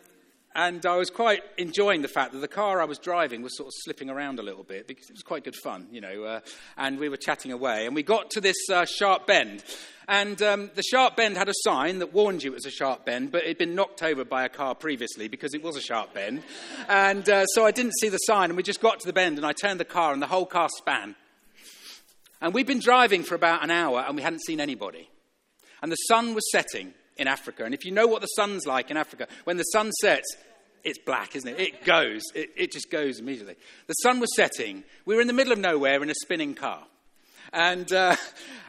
and 0.56 0.86
I 0.86 0.96
was 0.96 1.10
quite 1.10 1.42
enjoying 1.58 2.00
the 2.00 2.08
fact 2.08 2.32
that 2.32 2.38
the 2.38 2.48
car 2.48 2.80
I 2.80 2.86
was 2.86 2.98
driving 2.98 3.42
was 3.42 3.54
sort 3.58 3.66
of 3.66 3.74
slipping 3.84 4.08
around 4.08 4.38
a 4.38 4.42
little 4.42 4.62
bit 4.62 4.88
because 4.88 5.10
it 5.10 5.12
was 5.12 5.22
quite 5.22 5.44
good 5.44 5.54
fun, 5.54 5.86
you 5.92 6.00
know. 6.00 6.24
Uh, 6.24 6.40
and 6.78 6.98
we 6.98 7.10
were 7.10 7.18
chatting 7.18 7.52
away, 7.52 7.84
and 7.84 7.94
we 7.94 8.02
got 8.02 8.30
to 8.30 8.40
this 8.40 8.56
uh, 8.72 8.86
sharp 8.86 9.26
bend. 9.26 9.62
And 10.08 10.40
um, 10.40 10.70
the 10.74 10.82
sharp 10.82 11.14
bend 11.14 11.36
had 11.36 11.50
a 11.50 11.54
sign 11.56 11.98
that 11.98 12.14
warned 12.14 12.42
you 12.42 12.52
it 12.52 12.54
was 12.54 12.64
a 12.64 12.70
sharp 12.70 13.04
bend, 13.04 13.32
but 13.32 13.42
it 13.42 13.48
had 13.48 13.58
been 13.58 13.74
knocked 13.74 14.02
over 14.02 14.24
by 14.24 14.46
a 14.46 14.48
car 14.48 14.74
previously 14.74 15.28
because 15.28 15.52
it 15.52 15.62
was 15.62 15.76
a 15.76 15.80
sharp 15.80 16.14
bend. 16.14 16.42
And 16.88 17.28
uh, 17.28 17.44
so 17.48 17.66
I 17.66 17.70
didn't 17.70 17.98
see 18.00 18.08
the 18.08 18.16
sign, 18.18 18.48
and 18.48 18.56
we 18.56 18.62
just 18.62 18.80
got 18.80 18.98
to 19.00 19.06
the 19.06 19.12
bend, 19.12 19.36
and 19.36 19.46
I 19.46 19.52
turned 19.52 19.78
the 19.78 19.84
car, 19.84 20.14
and 20.14 20.22
the 20.22 20.26
whole 20.26 20.46
car 20.46 20.70
span. 20.78 21.16
And 22.40 22.54
we'd 22.54 22.66
been 22.66 22.80
driving 22.80 23.24
for 23.24 23.34
about 23.34 23.62
an 23.62 23.70
hour, 23.70 24.02
and 24.06 24.16
we 24.16 24.22
hadn't 24.22 24.40
seen 24.40 24.60
anybody. 24.60 25.10
And 25.82 25.92
the 25.92 25.96
sun 25.96 26.34
was 26.34 26.50
setting 26.50 26.94
in 27.16 27.28
Africa. 27.28 27.64
And 27.64 27.74
if 27.74 27.84
you 27.84 27.92
know 27.92 28.06
what 28.06 28.20
the 28.20 28.28
sun's 28.28 28.66
like 28.66 28.90
in 28.90 28.96
Africa, 28.96 29.26
when 29.44 29.56
the 29.56 29.64
sun 29.64 29.90
sets, 30.00 30.36
it's 30.84 30.98
black, 30.98 31.34
isn't 31.34 31.48
it? 31.48 31.60
It 31.60 31.84
goes. 31.84 32.22
It, 32.34 32.50
it 32.56 32.72
just 32.72 32.90
goes 32.90 33.18
immediately. 33.18 33.56
The 33.86 33.94
sun 33.94 34.20
was 34.20 34.34
setting. 34.36 34.84
We 35.04 35.14
were 35.14 35.20
in 35.20 35.26
the 35.26 35.32
middle 35.32 35.52
of 35.52 35.58
nowhere 35.58 36.02
in 36.02 36.10
a 36.10 36.14
spinning 36.14 36.54
car. 36.54 36.84
And, 37.52 37.92
uh, 37.92 38.16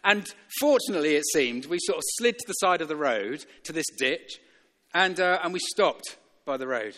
and 0.04 0.28
fortunately, 0.60 1.16
it 1.16 1.26
seemed, 1.34 1.66
we 1.66 1.78
sort 1.82 1.98
of 1.98 2.04
slid 2.18 2.38
to 2.38 2.46
the 2.48 2.54
side 2.54 2.82
of 2.82 2.88
the 2.88 2.96
road 2.96 3.46
to 3.64 3.74
this 3.74 3.86
ditch, 3.98 4.40
and, 4.94 5.20
uh, 5.20 5.40
and 5.44 5.54
we 5.54 5.60
stopped 5.60 6.18
by 6.46 6.58
the 6.58 6.68
road. 6.68 6.96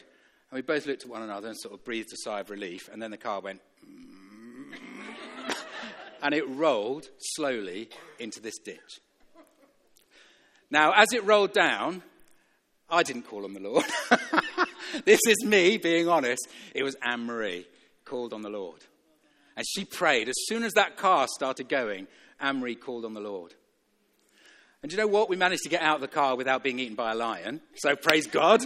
And 0.51 0.57
we 0.57 0.61
both 0.61 0.85
looked 0.85 1.03
at 1.03 1.09
one 1.09 1.21
another 1.21 1.47
and 1.47 1.57
sort 1.57 1.73
of 1.73 1.83
breathed 1.83 2.09
a 2.13 2.17
sigh 2.17 2.41
of 2.41 2.49
relief, 2.49 2.89
and 2.91 3.01
then 3.01 3.11
the 3.11 3.17
car 3.17 3.39
went, 3.39 3.61
and 6.21 6.33
it 6.33 6.47
rolled 6.49 7.07
slowly 7.35 7.89
into 8.19 8.39
this 8.39 8.57
ditch. 8.57 8.99
Now, 10.71 10.93
as 10.95 11.13
it 11.13 11.25
rolled 11.25 11.53
down, 11.53 12.03
I 12.89 13.03
didn't 13.03 13.23
call 13.23 13.45
on 13.45 13.53
the 13.53 13.59
Lord. 13.59 13.85
this 15.05 15.19
is 15.27 15.45
me 15.45 15.77
being 15.77 16.07
honest. 16.07 16.47
It 16.73 16.83
was 16.83 16.95
Anne 17.01 17.25
Marie 17.25 17.65
called 18.05 18.33
on 18.33 18.41
the 18.41 18.49
Lord. 18.49 18.83
And 19.55 19.65
she 19.67 19.85
prayed. 19.85 20.29
As 20.29 20.35
soon 20.45 20.63
as 20.63 20.73
that 20.73 20.97
car 20.97 21.27
started 21.27 21.69
going, 21.69 22.07
Anne 22.39 22.59
Marie 22.59 22.75
called 22.75 23.05
on 23.05 23.13
the 23.13 23.19
Lord. 23.19 23.53
And 24.81 24.89
do 24.89 24.95
you 24.95 25.01
know 25.01 25.07
what? 25.07 25.29
We 25.29 25.35
managed 25.35 25.63
to 25.63 25.69
get 25.69 25.81
out 25.81 25.95
of 25.95 26.01
the 26.01 26.07
car 26.07 26.35
without 26.35 26.63
being 26.63 26.79
eaten 26.79 26.95
by 26.95 27.11
a 27.11 27.15
lion. 27.15 27.61
So 27.75 27.95
praise 27.95 28.27
God. 28.27 28.65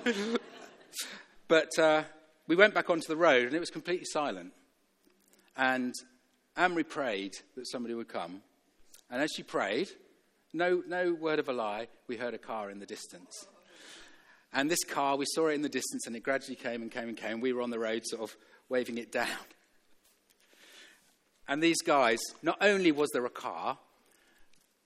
but 1.48 1.70
uh, 1.80 2.04
we 2.48 2.56
went 2.56 2.74
back 2.74 2.90
onto 2.90 3.08
the 3.08 3.18
road 3.18 3.48
and 3.48 3.56
it 3.56 3.60
was 3.60 3.72
completely 3.72 4.06
silent. 4.06 4.54
And 5.58 5.94
Anne 6.56 6.74
Marie 6.74 6.84
prayed 6.84 7.34
that 7.56 7.68
somebody 7.68 7.96
would 7.96 8.08
come. 8.08 8.42
And 9.10 9.22
as 9.22 9.32
she 9.36 9.44
prayed, 9.44 9.90
no, 10.54 10.84
no 10.88 11.14
word 11.14 11.40
of 11.40 11.50
a 11.50 11.54
lie, 11.54 11.88
we 12.08 12.18
heard 12.18 12.34
a 12.34 12.40
car 12.40 12.70
in 12.70 12.80
the 12.80 12.86
distance. 12.86 13.48
And 14.54 14.70
this 14.70 14.84
car, 14.84 15.18
we 15.18 15.26
saw 15.26 15.48
it 15.48 15.54
in 15.54 15.64
the 15.64 15.70
distance 15.70 16.06
and 16.06 16.16
it 16.16 16.22
gradually 16.22 16.56
came 16.56 16.82
and 16.82 16.92
came 16.92 17.10
and 17.10 17.18
came. 17.18 17.42
We 17.42 17.54
were 17.54 17.62
on 17.62 17.72
the 17.72 17.80
road 17.80 18.04
sort 18.06 18.22
of 18.22 18.36
waving 18.70 19.00
it 19.00 19.12
down. 19.12 19.28
And 21.48 21.62
these 21.62 21.82
guys, 21.82 22.22
not 22.42 22.58
only 22.62 22.92
was 22.92 23.10
there 23.12 23.26
a 23.26 23.30
car, 23.30 23.78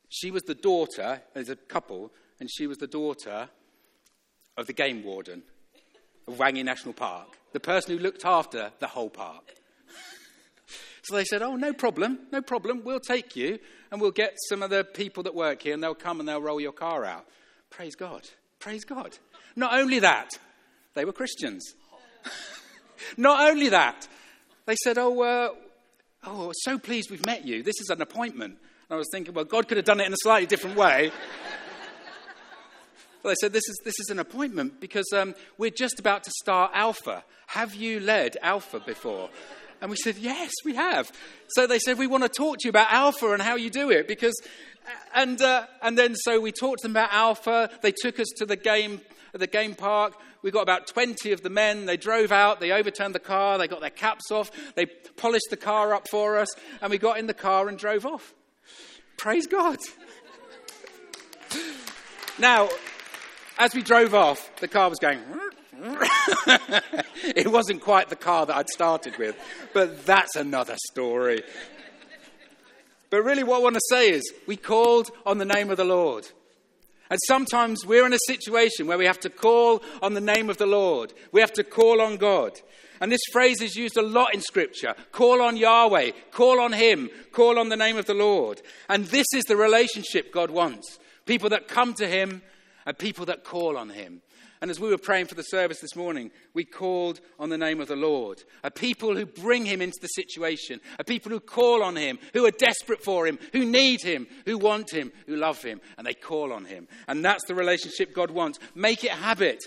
she 0.10 0.32
was 0.32 0.44
the 0.44 0.56
daughter, 0.56 1.22
there's 1.34 1.50
a 1.50 1.56
couple, 1.56 2.12
and 2.40 2.50
she 2.50 2.66
was 2.66 2.78
the 2.78 2.88
daughter 2.88 3.50
of 4.56 4.68
the 4.68 4.74
game 4.74 5.04
warden 5.04 5.44
of 6.28 6.36
Hwange 6.36 6.64
National 6.64 6.94
Park, 6.94 7.38
the 7.54 7.60
person 7.60 7.96
who 7.96 8.02
looked 8.02 8.26
after 8.26 8.72
the 8.80 8.88
whole 8.88 9.10
park. 9.10 9.54
So 11.08 11.16
they 11.16 11.24
said, 11.24 11.42
Oh, 11.42 11.56
no 11.56 11.72
problem, 11.72 12.20
no 12.34 12.42
problem, 12.42 12.82
we'll 12.84 13.00
take 13.00 13.36
you 13.38 13.60
and 13.92 14.02
we'll 14.02 14.12
get 14.12 14.36
some 14.50 14.62
of 14.62 14.70
the 14.70 14.84
people 14.84 15.24
that 15.24 15.34
work 15.34 15.62
here 15.62 15.74
and 15.74 15.82
they'll 15.82 15.96
come 15.96 16.20
and 16.20 16.28
they'll 16.28 16.42
roll 16.42 16.60
your 16.60 16.74
car 16.74 17.06
out. 17.06 17.26
Praise 17.70 17.96
God, 17.96 18.24
praise 18.60 18.84
God. 18.84 19.18
Not 19.56 19.74
only 19.74 20.00
that, 20.00 20.32
they 20.96 21.06
were 21.06 21.14
Christians. 21.14 21.64
Not 23.18 23.50
only 23.50 23.70
that, 23.70 24.08
they 24.66 24.76
said, 24.84 24.98
Oh, 24.98 25.22
uh, 25.22 25.50
oh, 26.26 26.52
so 26.54 26.78
pleased 26.78 27.10
we've 27.10 27.26
met 27.26 27.46
you. 27.46 27.64
This 27.64 27.80
is 27.80 27.90
an 27.90 28.02
appointment. 28.02 28.58
And 28.90 28.96
I 28.96 28.98
was 28.98 29.08
thinking, 29.10 29.34
well, 29.34 29.46
God 29.46 29.68
could 29.70 29.78
have 29.78 29.86
done 29.86 30.02
it 30.02 30.08
in 30.08 30.14
a 30.14 30.18
slightly 30.24 30.46
different 30.48 30.76
way. 30.76 31.12
but 33.24 33.30
they 33.30 33.36
said, 33.40 33.54
this 33.54 33.68
is, 33.68 33.80
this 33.86 34.00
is 34.00 34.10
an 34.10 34.20
appointment 34.20 34.82
because 34.82 35.08
um, 35.14 35.36
we're 35.58 35.72
just 35.72 36.00
about 36.00 36.24
to 36.24 36.32
start 36.32 36.72
Alpha. 36.74 37.24
Have 37.48 37.76
you 37.76 38.00
led 38.00 38.38
Alpha 38.42 38.80
before? 38.80 39.30
And 39.82 39.90
we 39.92 39.98
said, 39.98 40.18
Yes, 40.18 40.52
we 40.66 40.76
have. 40.76 41.12
So 41.50 41.68
they 41.68 41.80
said, 41.80 41.98
We 41.98 42.08
want 42.08 42.24
to 42.24 42.30
talk 42.30 42.58
to 42.60 42.68
you 42.68 42.70
about 42.70 42.92
Alpha 42.92 43.32
and 43.32 43.42
how 43.42 43.56
you 43.56 43.70
do 43.70 43.92
it. 43.92 44.08
Because, 44.08 44.36
and, 45.14 45.42
uh, 45.42 45.66
and 45.82 45.98
then 45.98 46.16
so 46.16 46.40
we 46.40 46.52
talked 46.52 46.80
to 46.80 46.84
them 46.84 46.92
about 46.94 47.14
Alpha. 47.14 47.70
They 47.82 47.92
took 47.92 48.20
us 48.20 48.28
to 48.38 48.46
the 48.46 48.56
game 48.56 49.02
the 49.38 49.48
game 49.48 49.76
park. 49.76 50.14
We 50.42 50.52
got 50.52 50.62
about 50.62 50.88
20 50.88 51.32
of 51.32 51.42
the 51.42 51.50
men. 51.50 51.86
They 51.86 51.98
drove 51.98 52.32
out, 52.32 52.60
they 52.60 52.72
overturned 52.72 53.16
the 53.16 53.20
car, 53.20 53.58
they 53.58 53.68
got 53.68 53.82
their 53.82 53.90
caps 53.90 54.32
off, 54.32 54.52
they 54.76 54.86
polished 54.86 55.48
the 55.50 55.58
car 55.58 55.94
up 55.94 56.08
for 56.10 56.38
us, 56.38 56.50
and 56.82 56.92
we 56.92 56.98
got 56.98 57.18
in 57.18 57.28
the 57.28 57.34
car 57.34 57.68
and 57.68 57.78
drove 57.78 58.06
off. 58.06 58.34
Praise 59.18 59.48
God. 59.48 59.78
now, 62.40 62.70
as 63.58 63.74
we 63.74 63.82
drove 63.82 64.14
off, 64.14 64.50
the 64.58 64.68
car 64.68 64.90
was 64.90 65.00
going. 65.00 65.20
it 67.24 67.52
wasn't 67.52 67.82
quite 67.82 68.10
the 68.10 68.16
car 68.16 68.46
that 68.46 68.56
I'd 68.56 68.70
started 68.70 69.18
with, 69.18 69.36
but 69.74 70.06
that's 70.06 70.36
another 70.36 70.76
story. 70.92 71.44
But 73.10 73.24
really, 73.24 73.44
what 73.44 73.58
I 73.58 73.64
want 73.64 73.76
to 73.76 73.82
say 73.90 74.10
is 74.10 74.34
we 74.48 74.58
called 74.58 75.10
on 75.26 75.38
the 75.38 75.46
name 75.46 75.70
of 75.70 75.78
the 75.78 75.86
Lord. 75.86 76.28
And 77.10 77.20
sometimes 77.26 77.86
we're 77.86 78.06
in 78.06 78.14
a 78.14 78.20
situation 78.28 78.86
where 78.86 78.98
we 78.98 79.06
have 79.06 79.20
to 79.22 79.30
call 79.30 79.82
on 80.02 80.14
the 80.14 80.22
name 80.22 80.50
of 80.50 80.58
the 80.58 80.66
Lord. 80.66 81.14
We 81.32 81.40
have 81.40 81.54
to 81.54 81.64
call 81.64 82.02
on 82.02 82.18
God. 82.18 82.60
And 83.00 83.12
this 83.12 83.22
phrase 83.32 83.62
is 83.62 83.76
used 83.76 83.96
a 83.96 84.02
lot 84.02 84.34
in 84.34 84.42
Scripture. 84.42 84.94
Call 85.12 85.42
on 85.42 85.56
Yahweh, 85.56 86.12
call 86.32 86.60
on 86.60 86.74
Him, 86.74 87.10
call 87.32 87.60
on 87.60 87.70
the 87.70 87.78
name 87.78 87.96
of 87.96 88.08
the 88.08 88.14
Lord. 88.14 88.62
And 88.90 89.06
this 89.06 89.28
is 89.34 89.46
the 89.46 89.56
relationship 89.56 90.34
God 90.34 90.52
wants 90.52 91.00
people 91.26 91.50
that 91.50 91.68
come 91.68 91.94
to 91.94 92.08
Him 92.08 92.42
and 92.86 92.98
people 92.98 93.26
that 93.28 93.44
call 93.44 93.78
on 93.78 93.90
Him. 93.90 94.22
And 94.62 94.72
as 94.72 94.80
we 94.80 94.90
were 94.90 94.98
praying 94.98 95.28
for 95.28 95.36
the 95.36 95.44
service 95.44 95.80
this 95.80 95.96
morning, 95.96 96.32
we 96.54 96.66
called 96.66 97.20
on 97.40 97.50
the 97.50 97.58
name 97.58 97.80
of 97.80 97.88
the 97.88 97.96
Lord. 97.96 98.44
A 98.64 98.72
people 98.72 99.16
who 99.16 99.26
bring 99.26 99.66
him 99.66 99.82
into 99.82 100.00
the 100.02 100.08
situation, 100.08 100.80
a 100.98 101.04
people 101.04 101.32
who 101.32 101.40
call 101.40 101.84
on 101.84 101.96
him, 101.96 102.18
who 102.34 102.46
are 102.46 102.52
desperate 102.52 103.04
for 103.04 103.28
him, 103.28 103.38
who 103.54 103.66
need 103.66 104.02
him, 104.02 104.26
who 104.46 104.58
want 104.58 104.92
him, 104.92 105.12
who 105.28 105.36
love 105.36 105.62
him, 105.62 105.80
and 105.98 106.08
they 106.08 106.14
call 106.14 106.52
on 106.52 106.66
him. 106.66 106.88
And 107.08 107.24
that's 107.24 107.46
the 107.46 107.56
relationship 107.56 108.16
God 108.16 108.32
wants. 108.32 108.60
Make 108.74 109.04
it 109.04 109.12
habit. 109.12 109.64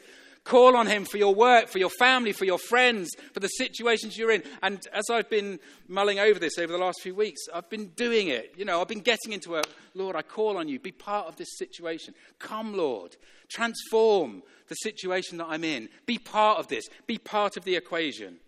Call 0.50 0.74
on 0.74 0.88
Him 0.88 1.04
for 1.04 1.16
your 1.16 1.32
work, 1.32 1.68
for 1.68 1.78
your 1.78 1.90
family, 1.90 2.32
for 2.32 2.44
your 2.44 2.58
friends, 2.58 3.14
for 3.32 3.38
the 3.38 3.46
situations 3.46 4.18
you're 4.18 4.32
in. 4.32 4.42
And 4.64 4.84
as 4.92 5.04
I've 5.08 5.30
been 5.30 5.60
mulling 5.86 6.18
over 6.18 6.40
this 6.40 6.58
over 6.58 6.72
the 6.72 6.78
last 6.78 7.02
few 7.02 7.14
weeks, 7.14 7.42
I've 7.54 7.70
been 7.70 7.90
doing 7.94 8.26
it. 8.26 8.54
You 8.56 8.64
know, 8.64 8.80
I've 8.80 8.88
been 8.88 8.98
getting 8.98 9.32
into 9.32 9.54
a 9.54 9.62
Lord, 9.94 10.16
I 10.16 10.22
call 10.22 10.56
on 10.56 10.66
you. 10.66 10.80
Be 10.80 10.90
part 10.90 11.28
of 11.28 11.36
this 11.36 11.56
situation. 11.56 12.14
Come, 12.40 12.76
Lord. 12.76 13.14
Transform 13.48 14.42
the 14.66 14.74
situation 14.74 15.38
that 15.38 15.46
I'm 15.48 15.62
in. 15.62 15.88
Be 16.04 16.18
part 16.18 16.58
of 16.58 16.66
this. 16.66 16.88
Be 17.06 17.16
part 17.16 17.56
of 17.56 17.62
the 17.62 17.76
equation. 17.76 18.38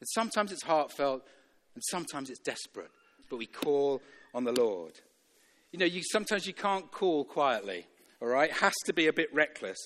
And 0.00 0.08
sometimes 0.10 0.52
it's 0.52 0.62
heartfelt 0.62 1.22
and 1.74 1.82
sometimes 1.88 2.28
it's 2.28 2.40
desperate, 2.40 2.90
but 3.30 3.38
we 3.38 3.46
call 3.46 4.02
on 4.34 4.44
the 4.44 4.52
Lord. 4.52 4.92
You 5.70 5.78
know, 5.78 5.86
you, 5.86 6.02
sometimes 6.04 6.46
you 6.46 6.52
can't 6.52 6.92
call 6.92 7.24
quietly 7.24 7.86
all 8.22 8.28
right, 8.28 8.52
has 8.52 8.74
to 8.86 8.92
be 8.92 9.08
a 9.08 9.12
bit 9.12 9.34
reckless. 9.34 9.78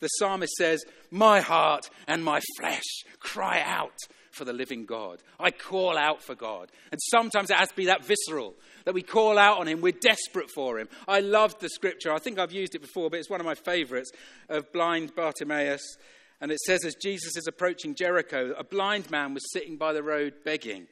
The 0.00 0.08
psalmist 0.08 0.52
says, 0.54 0.84
My 1.10 1.40
heart 1.40 1.88
and 2.08 2.24
my 2.24 2.40
flesh 2.58 2.82
cry 3.20 3.62
out 3.64 3.96
for 4.32 4.44
the 4.44 4.52
living 4.52 4.84
God. 4.84 5.22
I 5.40 5.50
call 5.52 5.96
out 5.96 6.22
for 6.22 6.34
God. 6.34 6.70
And 6.90 7.00
sometimes 7.10 7.48
it 7.48 7.56
has 7.56 7.68
to 7.68 7.76
be 7.76 7.86
that 7.86 8.04
visceral 8.04 8.54
that 8.84 8.92
we 8.92 9.02
call 9.02 9.38
out 9.38 9.58
on 9.58 9.68
Him. 9.68 9.80
We're 9.80 9.92
desperate 9.92 10.50
for 10.50 10.78
Him. 10.78 10.88
I 11.06 11.20
loved 11.20 11.60
the 11.60 11.68
scripture. 11.68 12.12
I 12.12 12.18
think 12.18 12.38
I've 12.38 12.52
used 12.52 12.74
it 12.74 12.82
before, 12.82 13.08
but 13.08 13.20
it's 13.20 13.30
one 13.30 13.40
of 13.40 13.46
my 13.46 13.54
favorites 13.54 14.10
of 14.48 14.70
blind 14.72 15.14
Bartimaeus. 15.14 15.96
And 16.40 16.52
it 16.52 16.58
says, 16.60 16.84
as 16.84 16.96
Jesus 16.96 17.36
is 17.36 17.46
approaching 17.46 17.94
Jericho, 17.94 18.52
a 18.58 18.64
blind 18.64 19.10
man 19.10 19.32
was 19.32 19.50
sitting 19.52 19.76
by 19.78 19.94
the 19.94 20.02
road 20.02 20.34
begging. 20.44 20.86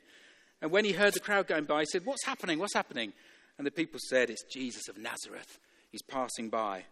And 0.62 0.70
when 0.70 0.86
he 0.86 0.92
heard 0.92 1.12
the 1.12 1.20
crowd 1.20 1.46
going 1.46 1.64
by, 1.64 1.80
he 1.80 1.86
said, 1.86 2.06
What's 2.06 2.24
happening? 2.24 2.58
What's 2.58 2.72
happening? 2.72 3.12
And 3.58 3.66
the 3.66 3.70
people 3.70 4.00
said, 4.08 4.30
It's 4.30 4.44
Jesus 4.44 4.88
of 4.88 4.96
Nazareth. 4.96 5.58
He's 5.94 6.02
passing 6.02 6.48
by. 6.48 6.82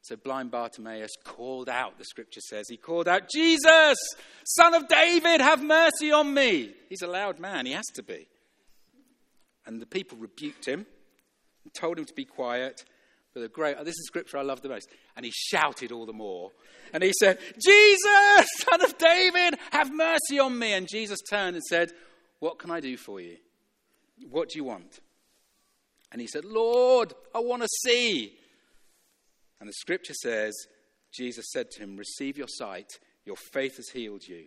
So 0.00 0.16
blind 0.16 0.50
Bartimaeus 0.50 1.10
called 1.24 1.68
out, 1.68 1.98
the 1.98 2.06
scripture 2.06 2.40
says. 2.40 2.64
He 2.66 2.78
called 2.78 3.06
out, 3.06 3.28
Jesus, 3.30 3.98
son 4.46 4.72
of 4.72 4.88
David, 4.88 5.42
have 5.42 5.62
mercy 5.62 6.10
on 6.10 6.32
me. 6.32 6.72
He's 6.88 7.02
a 7.02 7.06
loud 7.06 7.38
man, 7.38 7.66
he 7.66 7.72
has 7.72 7.84
to 7.96 8.02
be. 8.02 8.26
And 9.66 9.78
the 9.78 9.84
people 9.84 10.16
rebuked 10.16 10.66
him 10.66 10.86
and 11.64 11.74
told 11.74 11.98
him 11.98 12.06
to 12.06 12.14
be 12.14 12.24
quiet. 12.24 12.82
But 13.34 13.40
the 13.42 13.48
great, 13.48 13.76
this 13.84 13.98
is 13.98 14.06
scripture 14.06 14.38
I 14.38 14.42
love 14.42 14.62
the 14.62 14.70
most. 14.70 14.88
And 15.14 15.26
he 15.26 15.30
shouted 15.30 15.92
all 15.92 16.06
the 16.06 16.14
more. 16.14 16.52
And 16.94 17.02
he 17.02 17.12
said, 17.20 17.36
Jesus, 17.62 18.48
son 18.70 18.82
of 18.84 18.96
David, 18.96 19.56
have 19.70 19.92
mercy 19.92 20.38
on 20.38 20.58
me. 20.58 20.72
And 20.72 20.88
Jesus 20.90 21.18
turned 21.28 21.56
and 21.56 21.64
said, 21.64 21.92
What 22.38 22.58
can 22.58 22.70
I 22.70 22.80
do 22.80 22.96
for 22.96 23.20
you? 23.20 23.36
What 24.30 24.48
do 24.48 24.58
you 24.58 24.64
want? 24.64 25.00
And 26.12 26.20
he 26.20 26.26
said, 26.26 26.44
Lord, 26.44 27.12
I 27.34 27.40
want 27.40 27.62
to 27.62 27.68
see. 27.84 28.34
And 29.60 29.68
the 29.68 29.74
scripture 29.74 30.14
says, 30.14 30.54
Jesus 31.12 31.46
said 31.50 31.70
to 31.72 31.82
him, 31.82 31.96
Receive 31.96 32.38
your 32.38 32.48
sight, 32.48 32.98
your 33.24 33.36
faith 33.36 33.76
has 33.76 33.88
healed 33.90 34.26
you. 34.26 34.46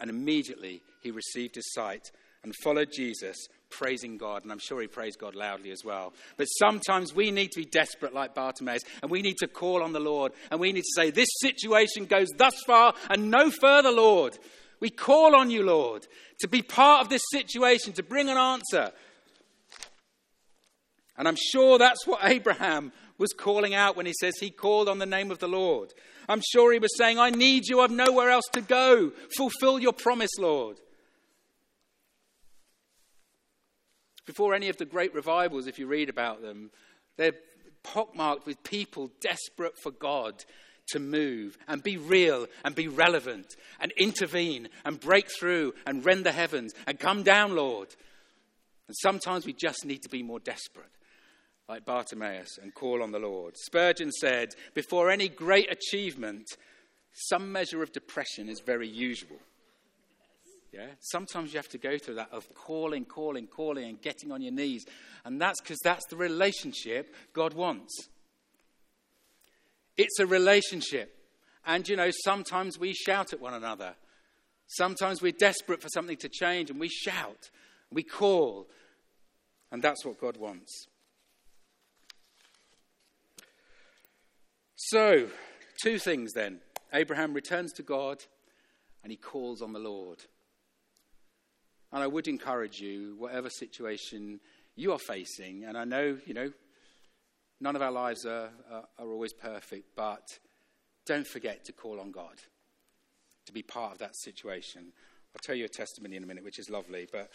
And 0.00 0.10
immediately 0.10 0.82
he 1.02 1.10
received 1.10 1.54
his 1.54 1.72
sight 1.72 2.10
and 2.44 2.54
followed 2.56 2.90
Jesus, 2.92 3.36
praising 3.70 4.18
God. 4.18 4.42
And 4.42 4.50
I'm 4.50 4.58
sure 4.58 4.80
he 4.80 4.88
praised 4.88 5.18
God 5.18 5.34
loudly 5.34 5.70
as 5.70 5.84
well. 5.84 6.12
But 6.36 6.46
sometimes 6.46 7.14
we 7.14 7.30
need 7.30 7.52
to 7.52 7.60
be 7.60 7.66
desperate 7.66 8.12
like 8.12 8.34
Bartimaeus, 8.34 8.82
and 9.00 9.10
we 9.10 9.22
need 9.22 9.36
to 9.38 9.46
call 9.46 9.82
on 9.82 9.92
the 9.92 10.00
Lord, 10.00 10.32
and 10.50 10.60
we 10.60 10.72
need 10.72 10.82
to 10.82 11.00
say, 11.02 11.10
This 11.10 11.28
situation 11.40 12.06
goes 12.06 12.28
thus 12.36 12.60
far 12.66 12.94
and 13.10 13.30
no 13.30 13.50
further, 13.50 13.92
Lord. 13.92 14.38
We 14.80 14.90
call 14.90 15.36
on 15.36 15.50
you, 15.50 15.62
Lord, 15.62 16.08
to 16.40 16.48
be 16.48 16.62
part 16.62 17.02
of 17.02 17.08
this 17.08 17.22
situation, 17.30 17.92
to 17.92 18.02
bring 18.02 18.28
an 18.28 18.36
answer, 18.36 18.90
and 21.22 21.28
I'm 21.28 21.36
sure 21.36 21.78
that's 21.78 22.04
what 22.04 22.18
Abraham 22.24 22.90
was 23.16 23.32
calling 23.32 23.74
out 23.74 23.96
when 23.96 24.06
he 24.06 24.12
says 24.18 24.34
he 24.40 24.50
called 24.50 24.88
on 24.88 24.98
the 24.98 25.06
name 25.06 25.30
of 25.30 25.38
the 25.38 25.46
Lord. 25.46 25.94
I'm 26.28 26.42
sure 26.50 26.72
he 26.72 26.80
was 26.80 26.98
saying, 26.98 27.16
I 27.16 27.30
need 27.30 27.68
you, 27.68 27.78
I've 27.78 27.92
nowhere 27.92 28.28
else 28.28 28.46
to 28.54 28.60
go. 28.60 29.12
Fulfill 29.36 29.78
your 29.78 29.92
promise, 29.92 30.36
Lord. 30.36 30.80
Before 34.26 34.52
any 34.52 34.68
of 34.68 34.78
the 34.78 34.84
great 34.84 35.14
revivals, 35.14 35.68
if 35.68 35.78
you 35.78 35.86
read 35.86 36.08
about 36.08 36.42
them, 36.42 36.72
they're 37.16 37.36
pockmarked 37.84 38.44
with 38.44 38.60
people 38.64 39.12
desperate 39.20 39.78
for 39.80 39.92
God 39.92 40.44
to 40.88 40.98
move 40.98 41.56
and 41.68 41.84
be 41.84 41.98
real 41.98 42.48
and 42.64 42.74
be 42.74 42.88
relevant 42.88 43.46
and 43.78 43.92
intervene 43.96 44.68
and 44.84 44.98
break 44.98 45.28
through 45.38 45.72
and 45.86 46.04
rend 46.04 46.26
the 46.26 46.32
heavens 46.32 46.72
and 46.84 46.98
come 46.98 47.22
down, 47.22 47.54
Lord. 47.54 47.94
And 48.88 48.96
sometimes 48.96 49.46
we 49.46 49.52
just 49.52 49.84
need 49.84 50.02
to 50.02 50.08
be 50.08 50.24
more 50.24 50.40
desperate 50.40 50.90
like 51.68 51.84
Bartimaeus, 51.84 52.58
and 52.60 52.74
call 52.74 53.02
on 53.02 53.12
the 53.12 53.18
Lord. 53.18 53.56
Spurgeon 53.56 54.10
said, 54.12 54.50
Before 54.74 55.10
any 55.10 55.28
great 55.28 55.70
achievement, 55.70 56.46
some 57.12 57.52
measure 57.52 57.82
of 57.82 57.92
depression 57.92 58.48
is 58.48 58.60
very 58.60 58.88
usual. 58.88 59.38
Yeah? 60.72 60.86
Sometimes 61.00 61.52
you 61.52 61.58
have 61.58 61.68
to 61.68 61.78
go 61.78 61.98
through 61.98 62.14
that 62.14 62.32
of 62.32 62.52
calling, 62.54 63.04
calling, 63.04 63.46
calling, 63.46 63.84
and 63.84 64.00
getting 64.00 64.32
on 64.32 64.40
your 64.40 64.52
knees. 64.52 64.86
And 65.24 65.40
that's 65.40 65.60
because 65.60 65.78
that's 65.84 66.06
the 66.06 66.16
relationship 66.16 67.14
God 67.34 67.52
wants. 67.52 68.08
It's 69.98 70.18
a 70.18 70.26
relationship. 70.26 71.14
And 71.66 71.86
you 71.86 71.96
know, 71.96 72.10
sometimes 72.24 72.78
we 72.78 72.94
shout 72.94 73.32
at 73.34 73.40
one 73.40 73.54
another. 73.54 73.94
Sometimes 74.66 75.20
we're 75.20 75.32
desperate 75.32 75.82
for 75.82 75.88
something 75.90 76.16
to 76.16 76.28
change 76.30 76.70
and 76.70 76.80
we 76.80 76.88
shout, 76.88 77.50
we 77.90 78.02
call. 78.02 78.68
And 79.70 79.82
that's 79.82 80.04
what 80.04 80.18
God 80.18 80.38
wants. 80.38 80.86
So, 84.86 85.28
two 85.80 85.98
things 86.00 86.32
then. 86.32 86.58
Abraham 86.92 87.34
returns 87.34 87.72
to 87.74 87.84
God 87.84 88.18
and 89.04 89.12
he 89.12 89.16
calls 89.16 89.62
on 89.62 89.72
the 89.72 89.78
Lord. 89.78 90.18
And 91.92 92.02
I 92.02 92.08
would 92.08 92.26
encourage 92.26 92.80
you, 92.80 93.14
whatever 93.16 93.48
situation 93.48 94.40
you 94.74 94.90
are 94.92 94.98
facing, 94.98 95.64
and 95.64 95.78
I 95.78 95.84
know, 95.84 96.18
you 96.26 96.34
know, 96.34 96.50
none 97.60 97.76
of 97.76 97.82
our 97.82 97.92
lives 97.92 98.26
are, 98.26 98.50
are, 98.70 98.84
are 98.98 99.06
always 99.06 99.32
perfect, 99.32 99.94
but 99.94 100.26
don't 101.06 101.26
forget 101.28 101.64
to 101.66 101.72
call 101.72 102.00
on 102.00 102.10
God 102.10 102.40
to 103.46 103.52
be 103.52 103.62
part 103.62 103.92
of 103.92 103.98
that 103.98 104.16
situation. 104.16 104.92
I'll 105.34 105.42
tell 105.42 105.54
you 105.54 105.66
a 105.66 105.68
testimony 105.68 106.16
in 106.16 106.24
a 106.24 106.26
minute, 106.26 106.42
which 106.42 106.58
is 106.58 106.68
lovely, 106.68 107.06
but 107.10 107.30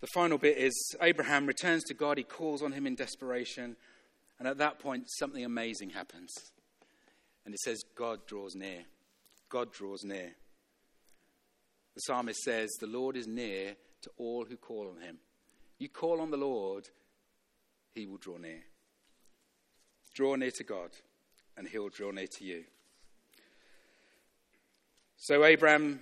the 0.00 0.08
final 0.08 0.36
bit 0.36 0.58
is 0.58 0.96
Abraham 1.00 1.46
returns 1.46 1.84
to 1.84 1.94
God, 1.94 2.18
he 2.18 2.24
calls 2.24 2.60
on 2.60 2.72
him 2.72 2.88
in 2.88 2.96
desperation. 2.96 3.76
And 4.38 4.46
at 4.46 4.58
that 4.58 4.78
point, 4.78 5.04
something 5.08 5.44
amazing 5.44 5.90
happens. 5.90 6.30
And 7.44 7.54
it 7.54 7.60
says, 7.60 7.82
God 7.96 8.26
draws 8.26 8.54
near. 8.54 8.84
God 9.48 9.72
draws 9.72 10.04
near. 10.04 10.32
The 11.94 12.00
psalmist 12.00 12.40
says, 12.40 12.70
The 12.80 12.86
Lord 12.86 13.16
is 13.16 13.26
near 13.26 13.76
to 14.02 14.10
all 14.18 14.44
who 14.44 14.56
call 14.56 14.88
on 14.94 15.00
him. 15.00 15.18
You 15.78 15.88
call 15.88 16.20
on 16.20 16.30
the 16.30 16.36
Lord, 16.36 16.88
he 17.94 18.06
will 18.06 18.18
draw 18.18 18.36
near. 18.36 18.62
Draw 20.14 20.36
near 20.36 20.50
to 20.50 20.64
God, 20.64 20.90
and 21.56 21.68
he'll 21.68 21.88
draw 21.88 22.10
near 22.10 22.26
to 22.38 22.44
you. 22.44 22.64
So 25.16 25.44
Abraham 25.44 26.00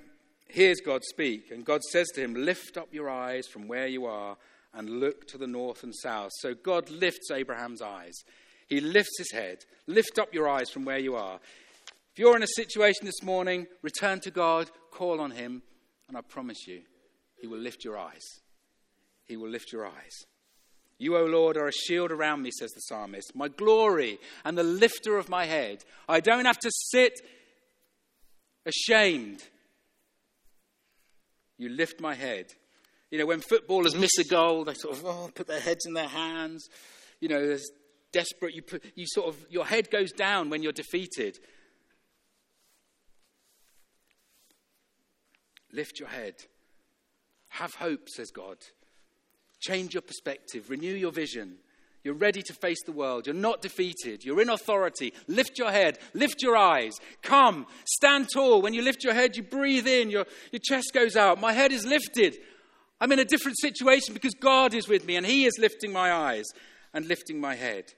hears 0.49 0.81
God 0.85 1.03
speak, 1.05 1.51
and 1.51 1.65
God 1.65 1.83
says 1.83 2.09
to 2.15 2.21
him, 2.21 2.35
Lift 2.35 2.77
up 2.77 2.89
your 2.93 3.11
eyes 3.11 3.47
from 3.47 3.69
where 3.69 3.87
you 3.87 4.07
are 4.07 4.37
and 4.75 5.01
look 5.01 5.27
to 5.29 5.39
the 5.39 5.47
north 5.47 5.83
and 5.83 5.95
south. 5.95 6.31
So 6.41 6.55
God 6.55 6.91
lifts 6.91 7.31
Abraham's 7.31 7.83
eyes. 7.83 8.15
He 8.69 8.81
lifts 8.81 9.19
his 9.19 9.33
head. 9.33 9.59
Lift 9.87 10.19
up 10.19 10.35
your 10.35 10.49
eyes 10.49 10.71
from 10.71 10.85
where 10.85 10.99
you 10.99 11.17
are. 11.17 11.39
If 12.13 12.19
you're 12.19 12.37
in 12.37 12.43
a 12.43 12.49
situation 12.57 13.07
this 13.07 13.23
morning, 13.23 13.67
return 13.83 14.21
to 14.21 14.31
God, 14.31 14.71
call 14.91 15.21
on 15.21 15.33
him, 15.33 15.63
and 16.09 16.17
I 16.17 16.21
promise 16.21 16.67
you, 16.67 16.83
he 17.41 17.47
will 17.47 17.59
lift 17.59 17.85
your 17.85 17.99
eyes. 17.99 18.23
He 19.25 19.37
will 19.37 19.49
lift 19.49 19.73
your 19.73 19.87
eyes. 19.87 20.25
You, 20.99 21.17
O 21.17 21.25
Lord, 21.25 21.57
are 21.57 21.67
a 21.67 21.73
shield 21.73 22.13
around 22.13 22.43
me, 22.43 22.51
says 22.53 22.71
the 22.71 22.81
psalmist, 22.81 23.35
my 23.35 23.49
glory 23.49 24.19
and 24.45 24.57
the 24.57 24.63
lifter 24.63 25.19
of 25.19 25.29
my 25.29 25.45
head. 25.45 25.85
I 26.09 26.21
don't 26.21 26.45
have 26.45 26.59
to 26.61 26.71
sit 26.71 27.21
ashamed. 28.65 29.43
You 31.59 31.69
lift 31.69 32.01
my 32.01 32.15
head. 32.15 32.47
You 33.15 33.21
know, 33.21 33.27
when 33.27 33.39
footballers 33.39 33.95
miss 33.95 34.19
a 34.19 34.25
goal, 34.25 34.65
they 34.65 34.75
sort 34.75 34.97
of 34.97 35.05
oh, 35.07 35.31
put 35.33 35.47
their 35.47 35.61
heads 35.61 35.87
in 35.87 35.95
their 35.95 36.09
hands. 36.09 36.69
You 37.21 37.29
know, 37.29 37.47
there's 37.47 37.71
desperate. 38.11 38.57
You, 38.57 38.63
put, 38.63 38.85
you 38.97 39.07
sort 39.07 39.29
of, 39.29 39.37
your 39.49 39.65
head 39.65 39.89
goes 39.89 40.11
down 40.11 40.51
when 40.51 40.65
you're 40.65 40.73
defeated. 40.73 41.39
Lift 45.73 46.01
your 46.01 46.09
head. 46.09 46.35
Have 47.51 47.75
hope, 47.75 48.09
says 48.09 48.33
God. 48.33 48.57
Change 49.61 49.95
your 49.95 50.03
perspective. 50.03 50.69
Renew 50.69 50.97
your 50.97 51.13
vision. 51.13 51.59
You're 52.03 52.15
ready 52.15 52.43
to 52.43 52.53
face 52.53 52.83
the 52.85 52.91
world. 52.91 53.29
You're 53.29 53.37
not 53.37 53.63
defeated. 53.63 54.25
You're 54.25 54.43
in 54.43 54.51
authority. 54.51 55.15
Lift 55.29 55.57
your 55.57 55.71
head. 55.71 56.01
Lift 56.15 56.43
your 56.43 56.57
eyes. 56.57 56.95
Come. 57.23 57.67
Stand 57.85 58.27
tall. 58.35 58.61
When 58.61 58.75
you 58.75 58.83
lift 58.83 59.05
your 59.05 59.15
head, 59.15 59.37
you 59.37 59.45
breathe 59.45 59.87
in. 59.87 60.11
Your, 60.11 60.27
your 60.51 60.61
chest 60.61 60.91
goes 60.93 61.15
out. 61.15 61.41
My 61.41 61.53
head 61.53 61.71
is 61.71 61.87
lifted. 61.87 62.39
I'm 63.05 63.13
in 63.13 63.19
a 63.19 63.25
different 63.27 63.59
situation 63.59 64.15
because 64.15 64.33
God 64.33 64.73
is 64.73 64.89
with 64.89 65.05
me 65.05 65.17
and 65.17 65.27
He 65.27 65.45
is 65.45 65.59
lifting 65.59 65.93
my 65.93 66.11
eyes 66.11 66.47
and 66.95 67.07
lifting 67.07 67.39
my 67.39 67.55
head. 67.55 67.93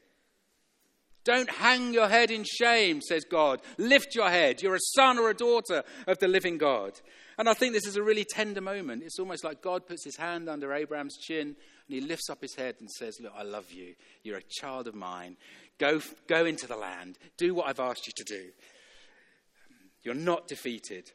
Don't 1.24 1.48
hang 1.48 1.94
your 1.94 2.08
head 2.08 2.32
in 2.32 2.42
shame, 2.42 3.00
says 3.00 3.24
God. 3.24 3.60
Lift 3.78 4.16
your 4.16 4.30
head. 4.30 4.62
You're 4.62 4.74
a 4.74 4.90
son 4.96 5.20
or 5.20 5.30
a 5.30 5.34
daughter 5.34 5.84
of 6.08 6.18
the 6.18 6.26
living 6.26 6.58
God. 6.58 6.98
And 7.38 7.48
I 7.48 7.54
think 7.54 7.72
this 7.72 7.86
is 7.86 7.94
a 7.94 8.02
really 8.02 8.24
tender 8.24 8.60
moment. 8.60 9.04
It's 9.04 9.20
almost 9.20 9.44
like 9.44 9.62
God 9.62 9.86
puts 9.86 10.04
his 10.04 10.16
hand 10.16 10.48
under 10.48 10.72
Abraham's 10.72 11.18
chin 11.18 11.54
and 11.54 11.56
he 11.86 12.00
lifts 12.00 12.28
up 12.28 12.42
his 12.42 12.56
head 12.56 12.74
and 12.80 12.90
says, 12.90 13.18
Look, 13.20 13.32
I 13.38 13.44
love 13.44 13.70
you. 13.70 13.94
You're 14.24 14.38
a 14.38 14.60
child 14.60 14.88
of 14.88 14.96
mine. 14.96 15.36
Go, 15.78 16.00
go 16.26 16.46
into 16.46 16.66
the 16.66 16.76
land. 16.76 17.16
Do 17.38 17.54
what 17.54 17.68
I've 17.68 17.78
asked 17.78 18.08
you 18.08 18.12
to 18.16 18.24
do. 18.24 18.48
You're 20.02 20.14
not 20.16 20.48
defeated. 20.48 21.12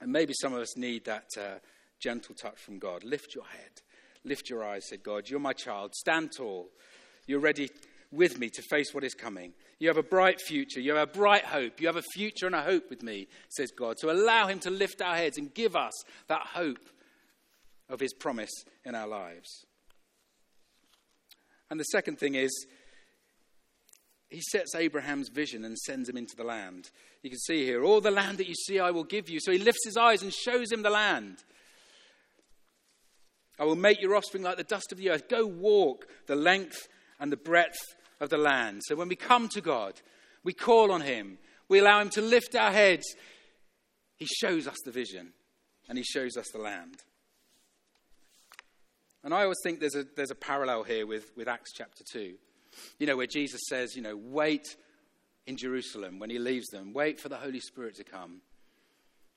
And 0.00 0.10
maybe 0.10 0.32
some 0.40 0.54
of 0.54 0.60
us 0.60 0.78
need 0.78 1.04
that 1.04 1.26
uh, 1.38 1.58
gentle 2.00 2.34
touch 2.34 2.58
from 2.58 2.78
God. 2.78 3.04
Lift 3.04 3.34
your 3.34 3.44
head. 3.44 3.82
Lift 4.24 4.50
your 4.50 4.64
eyes, 4.64 4.88
said 4.88 5.02
God. 5.02 5.28
You're 5.28 5.40
my 5.40 5.52
child. 5.52 5.94
Stand 5.94 6.32
tall. 6.36 6.68
You're 7.26 7.40
ready 7.40 7.70
with 8.10 8.38
me 8.38 8.48
to 8.50 8.62
face 8.62 8.92
what 8.92 9.04
is 9.04 9.14
coming. 9.14 9.52
You 9.78 9.88
have 9.88 9.96
a 9.96 10.02
bright 10.02 10.40
future. 10.40 10.80
You 10.80 10.94
have 10.94 11.08
a 11.08 11.12
bright 11.12 11.44
hope. 11.44 11.80
You 11.80 11.86
have 11.86 11.96
a 11.96 12.02
future 12.14 12.46
and 12.46 12.54
a 12.54 12.62
hope 12.62 12.88
with 12.90 13.02
me, 13.02 13.28
says 13.50 13.70
God. 13.70 13.98
So 13.98 14.10
allow 14.10 14.46
Him 14.46 14.58
to 14.60 14.70
lift 14.70 15.02
our 15.02 15.16
heads 15.16 15.38
and 15.38 15.52
give 15.52 15.76
us 15.76 15.92
that 16.28 16.46
hope 16.54 16.88
of 17.88 18.00
His 18.00 18.14
promise 18.14 18.52
in 18.84 18.94
our 18.94 19.06
lives. 19.06 19.66
And 21.70 21.78
the 21.78 21.84
second 21.84 22.18
thing 22.18 22.34
is, 22.34 22.66
He 24.28 24.40
sets 24.40 24.74
Abraham's 24.74 25.28
vision 25.28 25.64
and 25.64 25.76
sends 25.78 26.08
him 26.08 26.16
into 26.16 26.36
the 26.36 26.44
land. 26.44 26.90
You 27.22 27.30
can 27.30 27.38
see 27.40 27.64
here, 27.64 27.84
all 27.84 28.00
the 28.00 28.10
land 28.10 28.38
that 28.38 28.48
you 28.48 28.54
see, 28.54 28.80
I 28.80 28.90
will 28.90 29.04
give 29.04 29.28
you. 29.28 29.40
So 29.40 29.52
He 29.52 29.58
lifts 29.58 29.84
His 29.84 29.96
eyes 29.96 30.22
and 30.22 30.32
shows 30.32 30.72
him 30.72 30.82
the 30.82 30.90
land. 30.90 31.38
I 33.58 33.64
will 33.64 33.76
make 33.76 34.00
your 34.00 34.14
offspring 34.14 34.42
like 34.42 34.56
the 34.56 34.64
dust 34.64 34.92
of 34.92 34.98
the 34.98 35.10
earth. 35.10 35.28
Go 35.28 35.46
walk 35.46 36.06
the 36.26 36.36
length 36.36 36.88
and 37.18 37.32
the 37.32 37.36
breadth 37.36 37.78
of 38.20 38.30
the 38.30 38.38
land. 38.38 38.82
So 38.84 38.96
when 38.96 39.08
we 39.08 39.16
come 39.16 39.48
to 39.50 39.60
God, 39.60 39.94
we 40.44 40.52
call 40.52 40.92
on 40.92 41.00
Him, 41.00 41.38
we 41.68 41.78
allow 41.78 42.00
Him 42.00 42.10
to 42.10 42.22
lift 42.22 42.54
our 42.54 42.70
heads. 42.70 43.04
He 44.16 44.26
shows 44.26 44.66
us 44.66 44.76
the 44.84 44.92
vision 44.92 45.32
and 45.88 45.96
He 45.98 46.04
shows 46.04 46.36
us 46.36 46.46
the 46.52 46.58
land. 46.58 47.02
And 49.24 49.34
I 49.34 49.42
always 49.42 49.58
think 49.64 49.80
there's 49.80 49.96
a, 49.96 50.06
there's 50.16 50.30
a 50.30 50.36
parallel 50.36 50.84
here 50.84 51.06
with, 51.06 51.32
with 51.36 51.48
Acts 51.48 51.72
chapter 51.74 52.04
2. 52.12 52.34
You 52.98 53.06
know, 53.06 53.16
where 53.16 53.26
Jesus 53.26 53.60
says, 53.68 53.96
you 53.96 54.02
know, 54.02 54.16
wait 54.16 54.76
in 55.46 55.56
Jerusalem 55.56 56.18
when 56.18 56.30
He 56.30 56.38
leaves 56.38 56.68
them, 56.68 56.92
wait 56.92 57.18
for 57.18 57.28
the 57.28 57.36
Holy 57.36 57.60
Spirit 57.60 57.96
to 57.96 58.04
come. 58.04 58.40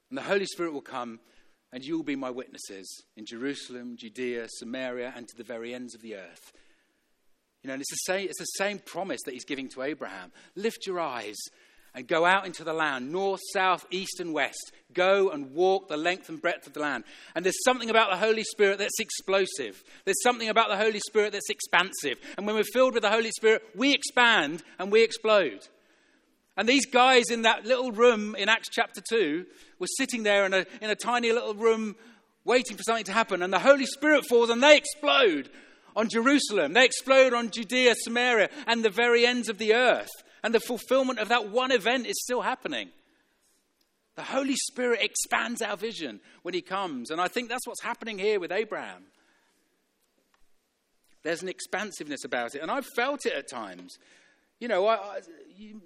And 0.10 0.18
the 0.18 0.24
Holy 0.24 0.46
Spirit 0.46 0.74
will 0.74 0.82
come 0.82 1.20
and 1.72 1.84
you 1.84 1.96
will 1.96 2.04
be 2.04 2.16
my 2.16 2.30
witnesses 2.30 3.04
in 3.16 3.26
Jerusalem, 3.26 3.96
Judea, 3.98 4.48
Samaria, 4.50 5.14
and 5.16 5.28
to 5.28 5.38
the 5.38 5.44
very 5.44 5.74
ends 5.74 5.94
of 5.96 6.02
the 6.02 6.16
earth. 6.16 6.52
You 7.64 7.68
know, 7.68 7.74
and 7.74 7.82
it's 7.82 7.92
the, 7.92 8.14
same, 8.14 8.28
it's 8.28 8.40
the 8.40 8.46
same 8.46 8.80
promise 8.80 9.20
that 9.26 9.34
he's 9.34 9.46
giving 9.46 9.70
to 9.70 9.84
Abraham. 9.84 10.32
Lift 10.56 10.88
your 10.88 11.00
eyes 11.00 11.38
and 11.94 12.08
go 12.08 12.26
out 12.26 12.46
into 12.46 12.64
the 12.64 12.74
land, 12.74 13.12
north, 13.12 13.42
south, 13.54 13.86
east, 13.92 14.20
and 14.20 14.34
west. 14.34 14.72
Go 14.94 15.30
and 15.30 15.52
walk 15.54 15.88
the 15.88 15.98
length 15.98 16.30
and 16.30 16.42
breadth 16.42 16.68
of 16.68 16.74
the 16.74 16.80
land. 16.80 17.04
And 17.36 17.44
there's 17.44 17.64
something 17.66 17.90
about 17.90 18.10
the 18.10 18.18
Holy 18.18 18.44
Spirit 18.44 18.80
that's 18.80 19.00
explosive. 19.00 19.84
There's 20.06 20.24
something 20.24 20.50
about 20.50 20.70
the 20.70 20.78
Holy 20.78 21.00
Spirit 21.00 21.34
that's 21.34 21.50
expansive. 21.50 22.18
And 22.38 22.46
when 22.46 22.56
we're 22.56 22.64
filled 22.64 22.94
with 22.94 23.04
the 23.04 23.12
Holy 23.12 23.32
Spirit, 23.32 23.64
we 23.76 23.94
expand 23.94 24.64
and 24.78 24.92
we 24.92 25.04
explode. 25.04 25.68
And 26.60 26.68
these 26.68 26.86
guys 26.86 27.30
in 27.32 27.44
that 27.44 27.66
little 27.66 27.94
room 27.94 28.36
in 28.36 28.50
Acts 28.50 28.68
chapter 28.70 29.00
2 29.10 29.46
were 29.80 29.88
sitting 29.96 30.24
there 30.24 30.46
in 30.46 30.54
a, 30.54 30.66
in 30.82 30.90
a 30.90 30.96
tiny 30.96 31.32
little 31.32 31.54
room 31.54 31.96
waiting 32.44 32.76
for 32.76 32.84
something 32.84 33.06
to 33.06 33.14
happen. 33.14 33.42
And 33.42 33.54
the 33.54 33.60
Holy 33.60 33.86
Spirit 33.86 34.26
falls 34.26 34.50
and 34.50 34.62
they 34.62 34.76
explode 34.76 35.50
on 35.96 36.10
Jerusalem. 36.10 36.74
They 36.74 36.84
explode 36.84 37.34
on 37.34 37.50
Judea, 37.50 37.96
Samaria, 38.00 38.50
and 38.68 38.84
the 38.84 38.90
very 38.90 39.26
ends 39.26 39.48
of 39.48 39.58
the 39.58 39.74
earth. 39.74 40.10
And 40.44 40.54
the 40.54 40.60
fulfillment 40.60 41.20
of 41.20 41.30
that 41.30 41.50
one 41.50 41.72
event 41.72 42.08
is 42.08 42.22
still 42.22 42.42
happening. 42.42 42.90
The 44.18 44.24
Holy 44.24 44.58
Spirit 44.58 45.00
expands 45.02 45.62
our 45.62 45.78
vision 45.78 46.20
when 46.42 46.54
He 46.54 46.62
comes. 46.62 47.10
And 47.10 47.22
I 47.22 47.30
think 47.30 47.48
that's 47.48 47.66
what's 47.68 47.84
happening 47.84 48.20
here 48.20 48.38
with 48.38 48.52
Abraham. 48.52 49.04
There's 51.24 51.42
an 51.42 51.48
expansiveness 51.48 52.26
about 52.26 52.54
it. 52.54 52.62
And 52.62 52.70
I've 52.70 52.88
felt 52.98 53.26
it 53.26 53.32
at 53.32 53.50
times. 53.50 53.98
You 54.60 54.68
know, 54.68 54.88
I, 54.88 54.96
I, 54.96 55.20
you, 55.56 55.82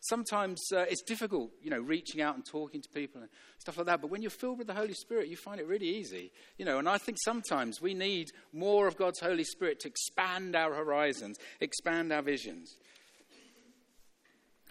sometimes 0.00 0.60
uh, 0.74 0.84
it's 0.90 1.02
difficult, 1.02 1.50
you 1.62 1.70
know, 1.70 1.78
reaching 1.78 2.20
out 2.20 2.34
and 2.34 2.44
talking 2.44 2.82
to 2.82 2.88
people 2.88 3.20
and 3.20 3.30
stuff 3.58 3.76
like 3.76 3.86
that. 3.86 4.00
But 4.00 4.10
when 4.10 4.20
you're 4.20 4.30
filled 4.30 4.58
with 4.58 4.66
the 4.66 4.74
Holy 4.74 4.94
Spirit, 4.94 5.28
you 5.28 5.36
find 5.36 5.60
it 5.60 5.66
really 5.66 5.88
easy. 5.88 6.32
You 6.58 6.64
know, 6.64 6.78
and 6.78 6.88
I 6.88 6.98
think 6.98 7.18
sometimes 7.22 7.80
we 7.80 7.94
need 7.94 8.30
more 8.52 8.88
of 8.88 8.96
God's 8.96 9.20
Holy 9.20 9.44
Spirit 9.44 9.78
to 9.80 9.88
expand 9.88 10.56
our 10.56 10.74
horizons, 10.74 11.38
expand 11.60 12.12
our 12.12 12.22
visions. 12.22 12.76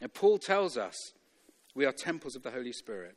And 0.02 0.13
Paul 0.13 0.38
tells 0.38 0.78
us 0.78 0.95
we 1.75 1.86
are 1.86 1.93
temples 1.93 2.36
of 2.36 2.43
the 2.43 2.52
Holy 2.52 2.73
Spirit. 2.73 3.15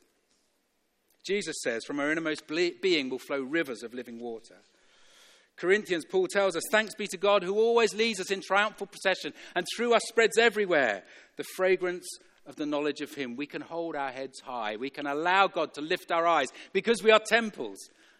Jesus 1.25 1.55
says, 1.63 1.85
from 1.85 1.99
our 1.99 2.11
innermost 2.11 2.43
being 2.47 3.09
will 3.09 3.19
flow 3.19 3.41
rivers 3.41 3.83
of 3.83 3.93
living 3.93 4.19
water. 4.19 4.57
Corinthians, 5.63 6.03
Paul 6.03 6.27
tells 6.27 6.57
us, 6.57 6.63
Thanks 6.71 6.93
be 6.93 7.07
to 7.07 7.15
God 7.15 7.41
who 7.41 7.55
always 7.55 7.93
leads 7.95 8.19
us 8.19 8.31
in 8.31 8.41
triumphal 8.41 8.85
procession 8.85 9.31
and 9.55 9.65
through 9.73 9.93
us 9.93 10.01
spreads 10.09 10.37
everywhere 10.37 11.03
the 11.37 11.45
fragrance 11.55 12.05
of 12.45 12.57
the 12.57 12.65
knowledge 12.65 12.99
of 12.99 13.13
Him. 13.13 13.37
We 13.37 13.45
can 13.45 13.61
hold 13.61 13.95
our 13.95 14.11
heads 14.11 14.41
high. 14.41 14.75
We 14.75 14.89
can 14.89 15.07
allow 15.07 15.47
God 15.47 15.73
to 15.75 15.81
lift 15.81 16.11
our 16.11 16.27
eyes 16.27 16.49
because 16.73 17.01
we 17.01 17.11
are 17.11 17.19
temples 17.25 17.77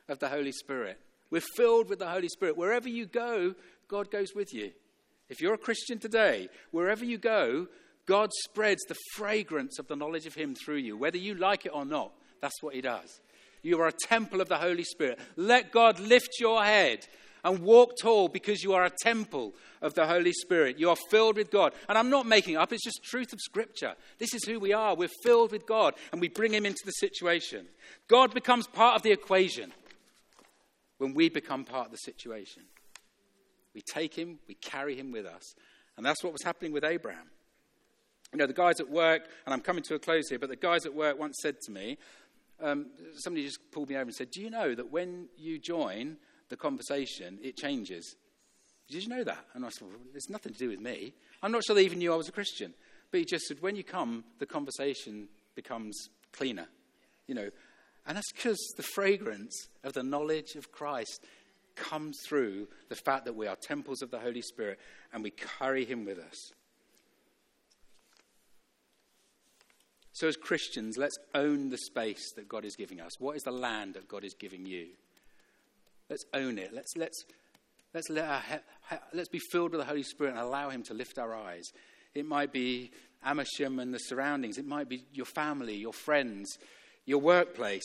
of 0.07 0.19
the 0.19 0.29
Holy 0.29 0.53
Spirit. 0.53 0.97
We're 1.31 1.41
filled 1.57 1.89
with 1.89 1.99
the 1.99 2.07
Holy 2.07 2.29
Spirit. 2.29 2.55
Wherever 2.55 2.87
you 2.87 3.07
go, 3.07 3.55
God 3.89 4.09
goes 4.09 4.29
with 4.33 4.53
you. 4.53 4.71
If 5.27 5.41
you're 5.41 5.55
a 5.55 5.57
Christian 5.57 5.99
today, 5.99 6.47
wherever 6.71 7.03
you 7.03 7.17
go, 7.17 7.67
God 8.05 8.29
spreads 8.45 8.83
the 8.87 8.95
fragrance 9.15 9.79
of 9.79 9.89
the 9.89 9.97
knowledge 9.97 10.27
of 10.27 10.35
Him 10.35 10.55
through 10.55 10.77
you. 10.77 10.95
Whether 10.95 11.17
you 11.17 11.35
like 11.35 11.65
it 11.65 11.73
or 11.75 11.83
not, 11.83 12.13
that's 12.39 12.63
what 12.63 12.73
He 12.73 12.79
does. 12.79 13.19
You 13.63 13.81
are 13.81 13.87
a 13.87 14.07
temple 14.07 14.39
of 14.39 14.47
the 14.47 14.57
Holy 14.57 14.85
Spirit. 14.85 15.19
Let 15.35 15.73
God 15.73 15.99
lift 15.99 16.39
your 16.39 16.63
head 16.63 17.05
and 17.43 17.59
walk 17.59 17.97
tall 17.97 18.29
because 18.29 18.63
you 18.63 18.73
are 18.73 18.85
a 18.85 18.91
temple 19.01 19.53
of 19.81 19.93
the 19.93 20.07
Holy 20.07 20.31
Spirit. 20.31 20.79
You 20.79 20.89
are 20.89 20.97
filled 21.09 21.35
with 21.35 21.51
God. 21.51 21.73
And 21.89 21.97
I'm 21.97 22.09
not 22.09 22.25
making 22.25 22.57
up, 22.57 22.71
it's 22.71 22.83
just 22.83 23.03
truth 23.03 23.33
of 23.33 23.41
Scripture. 23.41 23.95
This 24.17 24.33
is 24.33 24.45
who 24.45 24.59
we 24.59 24.73
are. 24.73 24.95
We're 24.95 25.09
filled 25.23 25.51
with 25.51 25.65
God 25.65 25.95
and 26.11 26.21
we 26.21 26.29
bring 26.29 26.53
Him 26.53 26.65
into 26.65 26.83
the 26.85 26.91
situation. 26.91 27.67
God 28.07 28.33
becomes 28.33 28.67
part 28.67 28.95
of 28.95 29.01
the 29.01 29.11
equation 29.11 29.73
when 30.97 31.13
we 31.13 31.29
become 31.29 31.65
part 31.65 31.87
of 31.87 31.91
the 31.91 31.97
situation. 31.97 32.63
We 33.73 33.81
take 33.81 34.15
Him, 34.15 34.39
we 34.47 34.55
carry 34.55 34.95
Him 34.95 35.11
with 35.11 35.25
us. 35.25 35.55
And 35.97 36.05
that's 36.05 36.23
what 36.23 36.33
was 36.33 36.43
happening 36.43 36.71
with 36.71 36.83
Abraham. 36.83 37.29
You 38.31 38.39
know, 38.39 38.47
the 38.47 38.53
guys 38.53 38.79
at 38.79 38.89
work, 38.89 39.27
and 39.45 39.53
I'm 39.53 39.61
coming 39.61 39.83
to 39.83 39.95
a 39.95 39.99
close 39.99 40.29
here, 40.29 40.39
but 40.39 40.49
the 40.49 40.55
guys 40.55 40.85
at 40.85 40.95
work 40.95 41.19
once 41.19 41.37
said 41.41 41.61
to 41.61 41.71
me, 41.71 41.97
um, 42.61 42.87
somebody 43.15 43.45
just 43.45 43.59
pulled 43.71 43.89
me 43.89 43.95
over 43.95 44.03
and 44.03 44.15
said, 44.15 44.31
Do 44.31 44.41
you 44.41 44.49
know 44.49 44.73
that 44.73 44.91
when 44.91 45.27
you 45.37 45.59
join 45.59 46.17
the 46.53 46.57
conversation, 46.57 47.39
it 47.41 47.57
changes. 47.57 48.15
Did 48.87 49.01
you 49.01 49.09
know 49.09 49.23
that? 49.23 49.43
And 49.55 49.65
I 49.65 49.69
said, 49.69 49.87
well, 49.87 49.97
There's 50.11 50.29
nothing 50.29 50.53
to 50.53 50.59
do 50.59 50.69
with 50.69 50.79
me. 50.79 51.13
I'm 51.41 51.51
not 51.51 51.63
sure 51.63 51.75
they 51.75 51.83
even 51.83 51.97
knew 51.97 52.13
I 52.13 52.15
was 52.15 52.29
a 52.29 52.33
Christian. 52.33 52.75
But 53.09 53.21
he 53.21 53.25
just 53.25 53.45
said, 53.45 53.59
When 53.59 53.75
you 53.75 53.83
come, 53.83 54.23
the 54.37 54.45
conversation 54.45 55.29
becomes 55.55 56.09
cleaner. 56.31 56.67
You 57.25 57.33
know, 57.33 57.49
and 58.05 58.15
that's 58.15 58.31
because 58.31 58.59
the 58.77 58.83
fragrance 58.83 59.67
of 59.83 59.93
the 59.93 60.03
knowledge 60.03 60.53
of 60.53 60.71
Christ 60.71 61.25
comes 61.75 62.19
through 62.27 62.67
the 62.89 62.95
fact 62.95 63.25
that 63.25 63.35
we 63.35 63.47
are 63.47 63.55
temples 63.55 64.03
of 64.03 64.11
the 64.11 64.19
Holy 64.19 64.43
Spirit 64.43 64.79
and 65.11 65.23
we 65.23 65.31
carry 65.31 65.85
him 65.85 66.05
with 66.05 66.19
us. 66.19 66.51
So, 70.11 70.27
as 70.27 70.37
Christians, 70.37 70.99
let's 70.99 71.17
own 71.33 71.69
the 71.69 71.79
space 71.79 72.31
that 72.35 72.47
God 72.47 72.63
is 72.63 72.75
giving 72.75 73.01
us. 73.01 73.19
What 73.19 73.37
is 73.37 73.41
the 73.41 73.51
land 73.51 73.95
that 73.95 74.07
God 74.07 74.23
is 74.23 74.35
giving 74.35 74.67
you? 74.67 74.89
Let's 76.13 76.25
own 76.35 76.59
it. 76.59 76.71
Let's, 76.71 76.95
let's, 76.95 77.25
let's, 77.91 78.07
let 78.07 78.25
our, 78.29 78.43
let's 79.13 79.29
be 79.29 79.39
filled 79.51 79.71
with 79.71 79.79
the 79.79 79.87
Holy 79.87 80.03
Spirit 80.03 80.29
and 80.29 80.39
allow 80.39 80.69
Him 80.69 80.83
to 80.83 80.93
lift 80.93 81.17
our 81.17 81.33
eyes. 81.33 81.63
It 82.13 82.27
might 82.27 82.53
be 82.53 82.91
Amersham 83.23 83.79
and 83.79 83.91
the 83.91 83.97
surroundings, 83.97 84.59
it 84.59 84.67
might 84.67 84.87
be 84.87 85.05
your 85.11 85.25
family, 85.25 85.75
your 85.75 85.91
friends, 85.91 86.59
your 87.07 87.19
workplace. 87.19 87.81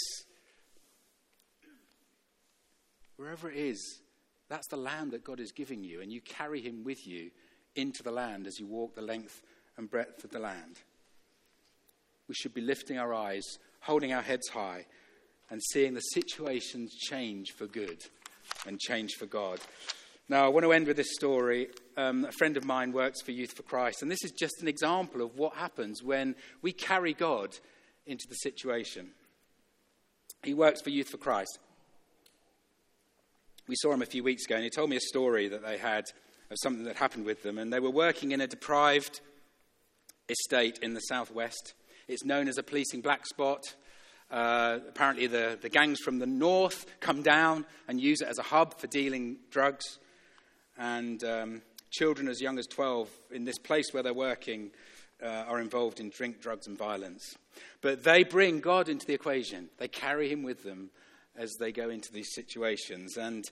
wherever 3.17 3.51
it 3.51 3.57
is, 3.57 4.03
that's 4.51 4.69
the 4.69 4.77
land 4.77 5.13
that 5.13 5.25
God 5.25 5.41
is 5.41 5.51
giving 5.51 5.83
you, 5.83 6.03
and 6.03 6.13
you 6.13 6.21
carry 6.21 6.61
him 6.61 6.85
with 6.85 7.07
you 7.07 7.31
into 7.77 8.03
the 8.03 8.13
land 8.13 8.47
as 8.47 8.61
you 8.61 8.67
walk 8.67 8.95
the 8.95 9.01
length 9.01 9.41
and 9.79 9.91
breadth 9.91 10.23
of 10.23 10.33
the 10.33 10.39
land. 10.39 10.77
We 12.29 12.35
should 12.35 12.53
be 12.53 12.61
lifting 12.61 12.99
our 12.99 13.15
eyes, 13.15 13.45
holding 13.81 14.13
our 14.13 14.21
heads 14.21 14.49
high, 14.49 14.85
and 15.49 15.63
seeing 15.73 15.95
the 15.95 16.01
situations 16.01 16.95
change 16.95 17.53
for 17.53 17.67
good 17.67 18.05
and 18.67 18.79
change 18.79 19.15
for 19.15 19.27
God. 19.27 19.61
Now, 20.29 20.45
I 20.45 20.49
want 20.49 20.65
to 20.65 20.73
end 20.73 20.87
with 20.87 20.97
this 20.97 21.15
story. 21.15 21.69
Um, 21.97 22.25
a 22.27 22.33
friend 22.33 22.57
of 22.57 22.65
mine 22.65 22.93
works 22.93 23.23
for 23.23 23.33
Youth 23.33 23.53
for 23.57 23.63
Christ, 23.63 24.03
and 24.03 24.11
this 24.11 24.23
is 24.25 24.33
just 24.33 24.61
an 24.61 24.69
example 24.69 25.23
of 25.23 25.37
what 25.37 25.55
happens 25.55 26.03
when 26.03 26.35
we 26.61 26.73
carry 26.73 27.15
God 27.15 27.57
into 28.07 28.27
the 28.29 28.35
situation. 28.35 29.11
He 30.43 30.55
works 30.55 30.83
for 30.83 30.91
Youth 30.91 31.09
for 31.09 31.17
Christ. 31.17 31.59
We 33.67 33.77
saw 33.77 33.93
him 33.93 34.03
a 34.03 34.07
few 34.07 34.23
weeks 34.23 34.45
ago, 34.47 34.57
and 34.57 34.65
he 34.65 34.71
told 34.71 34.91
me 34.91 34.97
a 34.97 35.01
story 35.01 35.49
that 35.49 35.65
they 35.65 35.79
had 35.79 36.05
of 36.51 36.57
something 36.63 36.85
that 36.85 36.97
happened 36.97 37.27
with 37.27 37.43
them. 37.43 37.59
And 37.59 37.73
they 37.73 37.81
were 37.81 37.91
working 37.91 38.33
in 38.33 38.41
a 38.41 38.47
deprived 38.47 39.21
estate 40.29 40.79
in 40.83 40.95
the 40.95 41.01
southwest. 41.01 41.75
It's 42.07 42.25
known 42.25 42.49
as 42.49 42.59
a 42.59 42.63
policing 42.63 43.03
black 43.03 43.27
spot. 43.27 43.63
Uh, 44.31 44.79
apparently, 44.89 45.27
the, 45.27 45.59
the 45.61 45.69
gangs 45.69 45.99
from 46.01 46.19
the 46.19 46.27
north 46.27 46.87
come 47.01 47.23
down 47.23 47.65
and 47.87 48.01
use 48.01 48.21
it 48.21 48.29
as 48.29 48.39
a 48.39 48.43
hub 48.43 48.79
for 48.79 48.87
dealing 48.87 49.37
drugs 49.51 49.99
and 50.77 51.25
um, 51.25 51.63
children 51.91 52.29
as 52.29 52.41
young 52.41 52.59
as 52.59 52.67
12 52.67 53.09
in 53.31 53.45
this 53.45 53.59
place 53.59 53.93
where 53.93 54.03
they're 54.03 54.15
working 54.15 54.71
uh, 55.23 55.45
are 55.49 55.61
involved 55.61 56.01
in 56.01 56.11
drink, 56.11 56.41
drugs, 56.41 56.67
and 56.67 56.79
violence. 56.79 57.35
But 57.81 58.05
they 58.05 58.23
bring 58.23 58.61
God 58.61 58.89
into 58.89 59.07
the 59.07 59.15
equation, 59.15 59.69
they 59.79 59.89
carry 59.89 60.29
him 60.29 60.43
with 60.43 60.63
them 60.63 60.91
as 61.37 61.55
they 61.59 61.73
go 61.73 61.89
into 61.89 62.13
these 62.13 62.35
situations. 62.35 63.17
And 63.17 63.45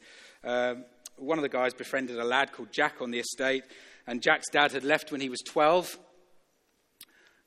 uh, 0.45 0.75
one 1.17 1.39
of 1.39 1.43
the 1.43 1.49
guys 1.49 1.73
befriended 1.73 2.19
a 2.19 2.25
lad 2.25 2.53
called 2.53 2.73
Jack 2.73 3.01
on 3.01 3.11
the 3.11 3.21
estate, 3.21 3.65
and 4.07 4.23
Jack's 4.23 4.51
dad 4.51 4.73
had 4.73 4.85
left 4.85 5.11
when 5.11 5.21
he 5.21 5.29
was 5.29 5.41
12. 5.47 5.99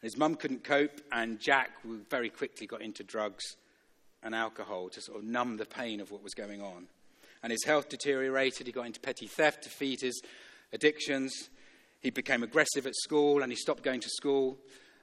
His 0.02 0.18
mum 0.18 0.36
couldn't 0.36 0.64
cope, 0.64 1.02
and 1.12 1.40
Jack 1.40 1.72
very 2.10 2.30
quickly 2.30 2.68
got 2.68 2.82
into 2.82 3.04
drugs 3.04 3.44
and 4.24 4.34
alcohol 4.34 4.90
to 4.90 5.02
sort 5.02 5.20
of 5.20 5.24
numb 5.24 5.58
the 5.58 5.66
pain 5.66 6.00
of 6.00 6.12
what 6.12 6.24
was 6.24 6.34
going 6.34 6.62
on 6.62 6.88
and 7.44 7.52
his 7.52 7.64
health 7.64 7.90
deteriorated. 7.90 8.68
He 8.68 8.74
got 8.74 8.86
into 8.86 9.00
petty 9.00 9.28
theft 9.28 9.64
to 9.64 9.70
feed 9.70 10.02
his 10.02 10.22
addictions. 10.74 11.50
He 12.02 12.10
became 12.10 12.44
aggressive 12.44 12.86
at 12.86 12.96
school 12.96 13.42
and 13.42 13.52
he 13.52 13.56
stopped 13.56 13.84
going 13.84 14.02
to 14.02 14.10
school. 14.10 14.58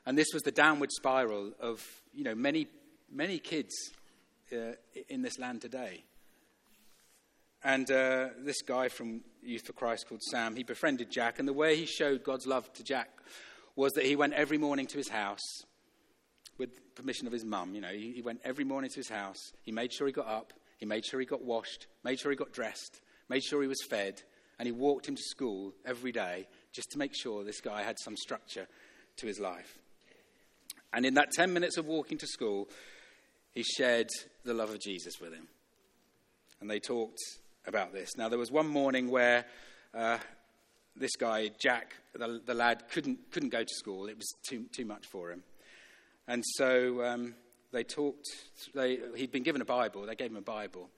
And 0.05 0.17
this 0.17 0.29
was 0.33 0.43
the 0.43 0.53
downward 0.53 0.93
spiral 0.93 1.53
of, 1.61 1.85
you 2.15 2.25
know, 2.25 2.35
many, 2.35 2.69
many 3.11 3.39
kids 3.39 3.75
uh, 4.53 4.73
in 5.09 5.23
this 5.23 5.39
land 5.39 5.63
today. 5.63 6.05
And 7.65 7.91
uh, 7.91 8.29
this 8.39 8.63
guy 8.63 8.89
from 8.89 9.23
Youth 9.43 9.67
for 9.67 9.73
Christ 9.73 10.09
called 10.09 10.23
Sam, 10.23 10.55
he 10.55 10.63
befriended 10.63 11.11
Jack. 11.11 11.39
And 11.39 11.49
the 11.49 11.53
way 11.53 11.77
he 11.77 11.87
showed 11.87 12.23
God's 12.23 12.47
love 12.47 12.73
to 12.75 12.85
Jack 12.85 13.11
was 13.77 13.93
that 13.93 14.05
he 14.05 14.17
went 14.17 14.33
every 14.33 14.59
morning 14.59 14.87
to 14.87 14.99
his 14.99 15.09
house 15.09 15.63
with 16.59 16.95
permission 16.95 17.27
of 17.27 17.33
his 17.33 17.45
mum. 17.45 17.75
You 17.75 17.83
know, 17.83 17.93
he, 17.93 18.13
he 18.13 18.23
went 18.23 18.41
every 18.43 18.65
morning 18.65 18.91
to 18.91 18.97
his 18.97 19.09
house. 19.09 19.53
He 19.63 19.71
made 19.71 19.93
sure 19.93 20.07
he 20.07 20.13
got 20.13 20.27
up. 20.27 20.53
He 20.79 20.87
made 20.87 21.05
sure 21.05 21.21
he 21.21 21.27
got 21.27 21.43
washed, 21.43 21.87
made 22.05 22.19
sure 22.19 22.31
he 22.31 22.37
got 22.37 22.53
dressed, 22.53 23.01
made 23.29 23.43
sure 23.43 23.63
he 23.63 23.69
was 23.69 23.83
fed, 23.89 24.23
and 24.59 24.67
he 24.67 24.73
walked 24.73 25.09
him 25.09 25.17
to 25.17 25.23
school 25.23 25.73
every 25.85 26.13
day 26.13 26.47
just 26.73 26.91
to 26.91 26.99
make 26.99 27.15
sure 27.15 27.45
this 27.45 27.61
guy 27.61 27.83
had 27.83 27.99
some 27.99 28.17
structure 28.17 28.67
to 29.17 29.27
his 29.27 29.41
life. 29.41 29.79
And 30.93 31.05
in 31.05 31.15
that 31.15 31.31
10 31.33 31.53
minutes 31.53 31.79
of 31.79 31.87
walking 31.87 32.19
to 32.19 32.27
school, 32.27 32.69
he 33.53 33.63
shared 33.63 34.09
the 34.45 34.55
love 34.55 34.71
of 34.71 34.81
Jesus 34.81 35.15
with 35.21 35.33
him. 35.33 35.49
And 36.61 36.71
they 36.71 36.79
talked 36.79 37.19
about 37.67 37.93
this. 37.93 38.17
Now, 38.17 38.29
there 38.29 38.39
was 38.39 38.51
one 38.51 38.69
morning 38.69 39.11
where 39.11 39.45
uh, 39.95 40.19
this 40.99 41.17
guy, 41.17 41.51
Jack, 41.59 41.95
the, 42.15 42.41
the, 42.45 42.55
lad, 42.55 42.85
couldn't, 42.91 43.31
couldn't 43.31 43.51
go 43.51 43.63
to 43.63 43.75
school. 43.75 44.07
It 44.09 44.17
was 44.17 44.33
too, 44.49 44.67
too 44.75 44.85
much 44.85 45.07
for 45.07 45.31
him. 45.31 45.43
And 46.29 46.43
so 46.55 47.05
um, 47.05 47.35
they 47.73 47.85
talked, 47.85 48.27
they, 48.75 48.99
he'd 49.15 49.33
been 49.33 49.43
given 49.43 49.61
a 49.61 49.67
Bible, 49.67 50.07
they 50.07 50.15
gave 50.15 50.31
him 50.31 50.37
a 50.37 50.43
Bible. 50.43 50.91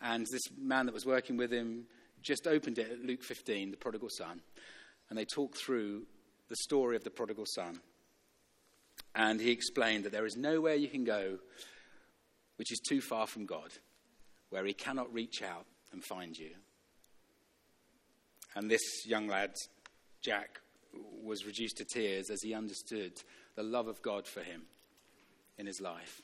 And 0.00 0.26
this 0.30 0.42
man 0.58 0.86
that 0.86 0.94
was 0.94 1.06
working 1.06 1.36
with 1.36 1.50
him 1.50 1.86
just 2.22 2.46
opened 2.46 2.78
it 2.78 2.90
at 2.90 3.04
Luke 3.04 3.22
15, 3.22 3.70
the 3.70 3.76
prodigal 3.76 4.10
son. 4.10 4.40
And 5.08 5.18
they 5.18 5.24
talked 5.24 5.58
through 5.58 6.02
the 6.48 6.56
story 6.56 6.96
of 6.96 7.04
the 7.04 7.10
prodigal 7.10 7.46
son. 7.46 7.80
And 9.14 9.40
he 9.40 9.50
explained 9.50 10.04
that 10.04 10.12
there 10.12 10.26
is 10.26 10.36
nowhere 10.36 10.74
you 10.74 10.88
can 10.88 11.04
go 11.04 11.38
which 12.56 12.72
is 12.72 12.80
too 12.80 13.00
far 13.00 13.26
from 13.26 13.46
God, 13.46 13.70
where 14.50 14.64
he 14.64 14.72
cannot 14.72 15.12
reach 15.12 15.42
out 15.42 15.66
and 15.92 16.02
find 16.02 16.36
you. 16.36 16.50
And 18.56 18.70
this 18.70 19.06
young 19.06 19.28
lad, 19.28 19.54
Jack, 20.22 20.60
was 21.22 21.44
reduced 21.44 21.76
to 21.76 21.84
tears 21.84 22.30
as 22.30 22.40
he 22.42 22.54
understood 22.54 23.12
the 23.54 23.62
love 23.62 23.86
of 23.86 24.00
God 24.00 24.26
for 24.26 24.40
him 24.40 24.62
in 25.58 25.66
his 25.66 25.78
life. 25.80 26.22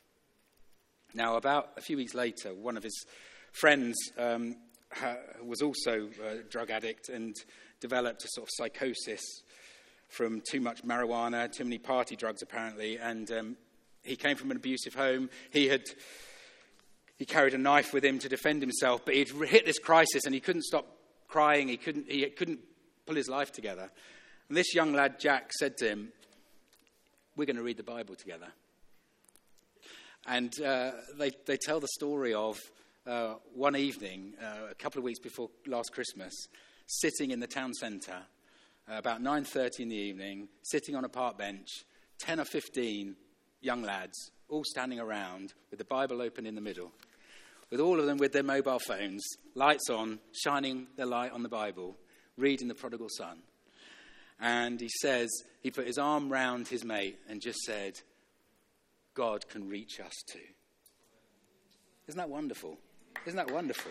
Now, 1.13 1.37
about 1.37 1.73
a 1.77 1.83
few 1.83 1.99
weeks 1.99 2.15
later, 2.15 2.55
one 2.55 2.79
of 2.79 2.83
his 2.83 3.05
friends 3.53 3.97
um, 4.17 4.57
was 5.45 5.61
also 5.61 6.09
a 6.27 6.37
drug 6.39 6.71
addict 6.71 7.11
and 7.11 7.37
developed 7.81 8.25
a 8.25 8.29
sort 8.29 8.49
of 8.49 8.51
psychosis 8.55 9.21
from 10.09 10.41
too 10.41 10.61
much 10.61 10.83
marijuana, 10.85 11.53
too 11.53 11.65
many 11.65 11.79
party 11.79 12.17
drugs, 12.17 12.41
apparently. 12.41 12.97
And 12.99 13.31
um, 13.31 13.57
he 14.05 14.17
came 14.17 14.39
from 14.39 14.51
an 14.51 14.57
abusive 14.57 14.95
home. 14.95 15.29
He 15.51 15.69
had 15.69 15.83
he 17.19 17.27
carried 17.27 17.53
a 17.53 17.59
knife 17.59 17.93
with 17.93 18.05
him 18.05 18.19
to 18.21 18.29
defend 18.29 18.63
himself, 18.63 19.05
but 19.05 19.15
he'd 19.15 19.29
hit 19.29 19.67
this 19.67 19.79
crisis 19.79 20.25
and 20.25 20.35
he 20.35 20.41
couldn't 20.41 20.65
stop 20.65 20.87
crying. 21.33 21.69
He 21.69 21.79
couldn't, 21.79 22.11
he 22.11 22.29
couldn't 22.29 22.61
pull 23.07 23.17
his 23.17 23.29
life 23.29 23.53
together. 23.53 23.91
And 24.49 24.57
this 24.57 24.75
young 24.75 24.93
lad, 24.93 25.19
Jack, 25.19 25.51
said 25.53 25.79
to 25.79 25.89
him, 25.89 26.13
We're 27.37 27.47
going 27.47 27.57
to 27.57 27.63
read 27.63 27.79
the 27.79 27.83
Bible 27.83 28.15
together. 28.15 28.49
And 30.27 30.53
uh, 30.61 30.93
they, 31.19 31.31
they 31.47 31.57
tell 31.57 31.81
the 31.81 31.89
story 31.89 32.35
of 32.35 32.59
uh, 33.07 33.35
one 33.55 33.75
evening, 33.75 34.35
uh, 34.41 34.71
a 34.71 34.75
couple 34.75 34.99
of 34.99 35.05
weeks 35.05 35.19
before 35.19 35.49
last 35.67 35.93
Christmas, 35.93 36.33
sitting 36.87 37.31
in 37.31 37.41
the 37.41 37.47
town 37.47 37.73
centre, 37.73 38.23
uh, 38.89 38.97
about 38.97 39.23
9.30 39.23 39.81
in 39.81 39.89
the 39.89 39.97
evening, 39.97 40.49
sitting 40.63 40.95
on 40.95 41.05
a 41.05 41.09
park 41.09 41.39
bench, 41.39 41.69
10 42.21 42.41
or 42.41 42.45
15 42.45 43.17
young 43.63 43.83
lads, 43.83 44.31
all 44.49 44.65
standing 44.65 45.01
around 45.01 45.55
with 45.71 45.79
the 45.79 45.85
Bible 45.87 46.21
open 46.21 46.47
in 46.47 46.55
the 46.55 46.61
middle, 46.61 46.93
with 47.73 47.81
all 47.81 47.99
of 47.99 48.05
them 48.05 48.19
with 48.19 48.35
their 48.35 48.43
mobile 48.43 48.79
phones, 48.79 49.25
lights 49.55 49.89
on, 49.89 50.19
shining 50.33 50.87
their 50.97 51.07
light 51.07 51.33
on 51.33 51.43
the 51.43 51.49
Bible, 51.49 51.97
reading 52.37 52.69
the 52.69 52.75
prodigal 52.75 53.09
son. 53.17 53.39
And 54.39 54.79
he 54.79 54.91
says, 55.01 55.31
he 55.63 55.71
put 55.71 55.87
his 55.87 55.97
arm 55.97 56.31
round 56.31 56.69
his 56.69 56.85
mate 56.85 57.19
and 57.31 57.41
just 57.41 57.61
said, 57.61 57.95
God 59.15 59.49
can 59.49 59.71
reach 59.71 60.01
us 60.01 60.13
too. 60.31 60.39
Isn't 62.09 62.19
that 62.19 62.29
wonderful? 62.29 62.77
Isn't 63.25 63.39
that 63.39 63.51
wonderful? 63.51 63.91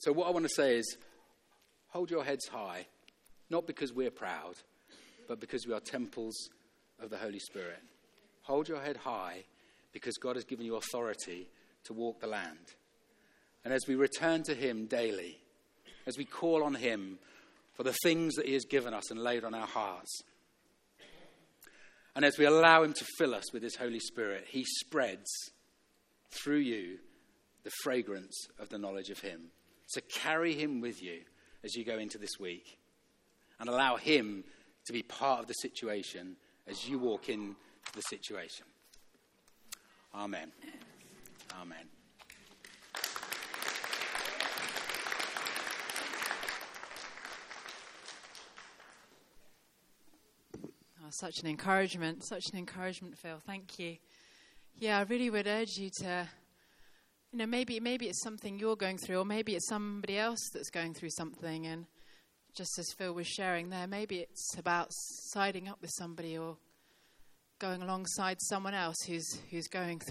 So, 0.00 0.12
what 0.12 0.26
I 0.26 0.30
want 0.30 0.44
to 0.44 0.54
say 0.54 0.76
is 0.76 0.98
hold 1.88 2.10
your 2.10 2.24
heads 2.24 2.48
high, 2.48 2.86
not 3.48 3.66
because 3.66 3.94
we're 3.94 4.10
proud, 4.10 4.56
but 5.28 5.40
because 5.40 5.66
we 5.66 5.74
are 5.74 5.80
temples 5.80 6.50
of 7.00 7.10
the 7.10 7.18
Holy 7.18 7.38
Spirit. 7.38 7.80
Hold 8.42 8.68
your 8.68 8.80
head 8.80 8.96
high 8.96 9.44
because 9.92 10.16
God 10.16 10.36
has 10.36 10.44
given 10.44 10.66
you 10.66 10.76
authority 10.76 11.48
to 11.84 11.92
walk 11.92 12.20
the 12.20 12.26
land. 12.26 12.74
And 13.64 13.72
as 13.72 13.86
we 13.86 13.94
return 13.94 14.42
to 14.44 14.54
Him 14.54 14.86
daily, 14.86 15.38
as 16.06 16.18
we 16.18 16.24
call 16.24 16.64
on 16.64 16.74
Him 16.74 17.18
for 17.74 17.82
the 17.82 17.96
things 18.02 18.34
that 18.34 18.46
He 18.46 18.54
has 18.54 18.64
given 18.64 18.94
us 18.94 19.10
and 19.10 19.20
laid 19.20 19.44
on 19.44 19.54
our 19.54 19.66
hearts. 19.66 20.22
And 22.14 22.24
as 22.24 22.36
we 22.38 22.44
allow 22.44 22.82
Him 22.82 22.92
to 22.92 23.06
fill 23.18 23.34
us 23.34 23.52
with 23.52 23.62
His 23.62 23.76
Holy 23.76 24.00
Spirit, 24.00 24.46
He 24.48 24.64
spreads 24.64 25.30
through 26.30 26.58
you 26.58 26.98
the 27.64 27.72
fragrance 27.82 28.48
of 28.58 28.68
the 28.68 28.78
knowledge 28.78 29.10
of 29.10 29.20
Him. 29.20 29.50
So 29.86 30.00
carry 30.12 30.54
Him 30.54 30.80
with 30.80 31.02
you 31.02 31.20
as 31.62 31.74
you 31.74 31.84
go 31.84 31.98
into 31.98 32.18
this 32.18 32.38
week 32.40 32.78
and 33.60 33.68
allow 33.68 33.96
Him 33.96 34.44
to 34.86 34.92
be 34.92 35.02
part 35.02 35.40
of 35.40 35.46
the 35.46 35.54
situation 35.54 36.36
as 36.66 36.88
you 36.88 36.98
walk 36.98 37.28
into 37.28 37.54
the 37.94 38.02
situation. 38.02 38.66
Amen. 40.14 40.52
Amen. 41.60 41.86
Oh, 51.04 51.08
such 51.10 51.40
an 51.42 51.48
encouragement, 51.48 52.24
such 52.24 52.44
an 52.52 52.58
encouragement, 52.58 53.16
Phil. 53.18 53.40
Thank 53.46 53.78
you. 53.78 53.96
Yeah, 54.78 54.98
I 54.98 55.02
really 55.02 55.30
would 55.30 55.46
urge 55.46 55.76
you 55.76 55.90
to, 56.00 56.28
you 57.32 57.38
know, 57.38 57.46
maybe 57.46 57.80
maybe 57.80 58.06
it's 58.06 58.22
something 58.22 58.58
you're 58.58 58.76
going 58.76 58.98
through, 58.98 59.18
or 59.18 59.24
maybe 59.24 59.54
it's 59.54 59.68
somebody 59.68 60.18
else 60.18 60.50
that's 60.52 60.70
going 60.70 60.94
through 60.94 61.10
something. 61.10 61.66
And 61.66 61.86
just 62.54 62.78
as 62.78 62.92
Phil 62.92 63.14
was 63.14 63.26
sharing 63.26 63.70
there, 63.70 63.86
maybe 63.86 64.18
it's 64.18 64.58
about 64.58 64.88
siding 64.90 65.68
up 65.68 65.80
with 65.80 65.90
somebody 65.90 66.36
or 66.36 66.56
going 67.58 67.82
alongside 67.82 68.38
someone 68.40 68.74
else 68.74 68.96
who's, 69.06 69.40
who's 69.50 69.68
going 69.68 70.00
through. 70.00 70.10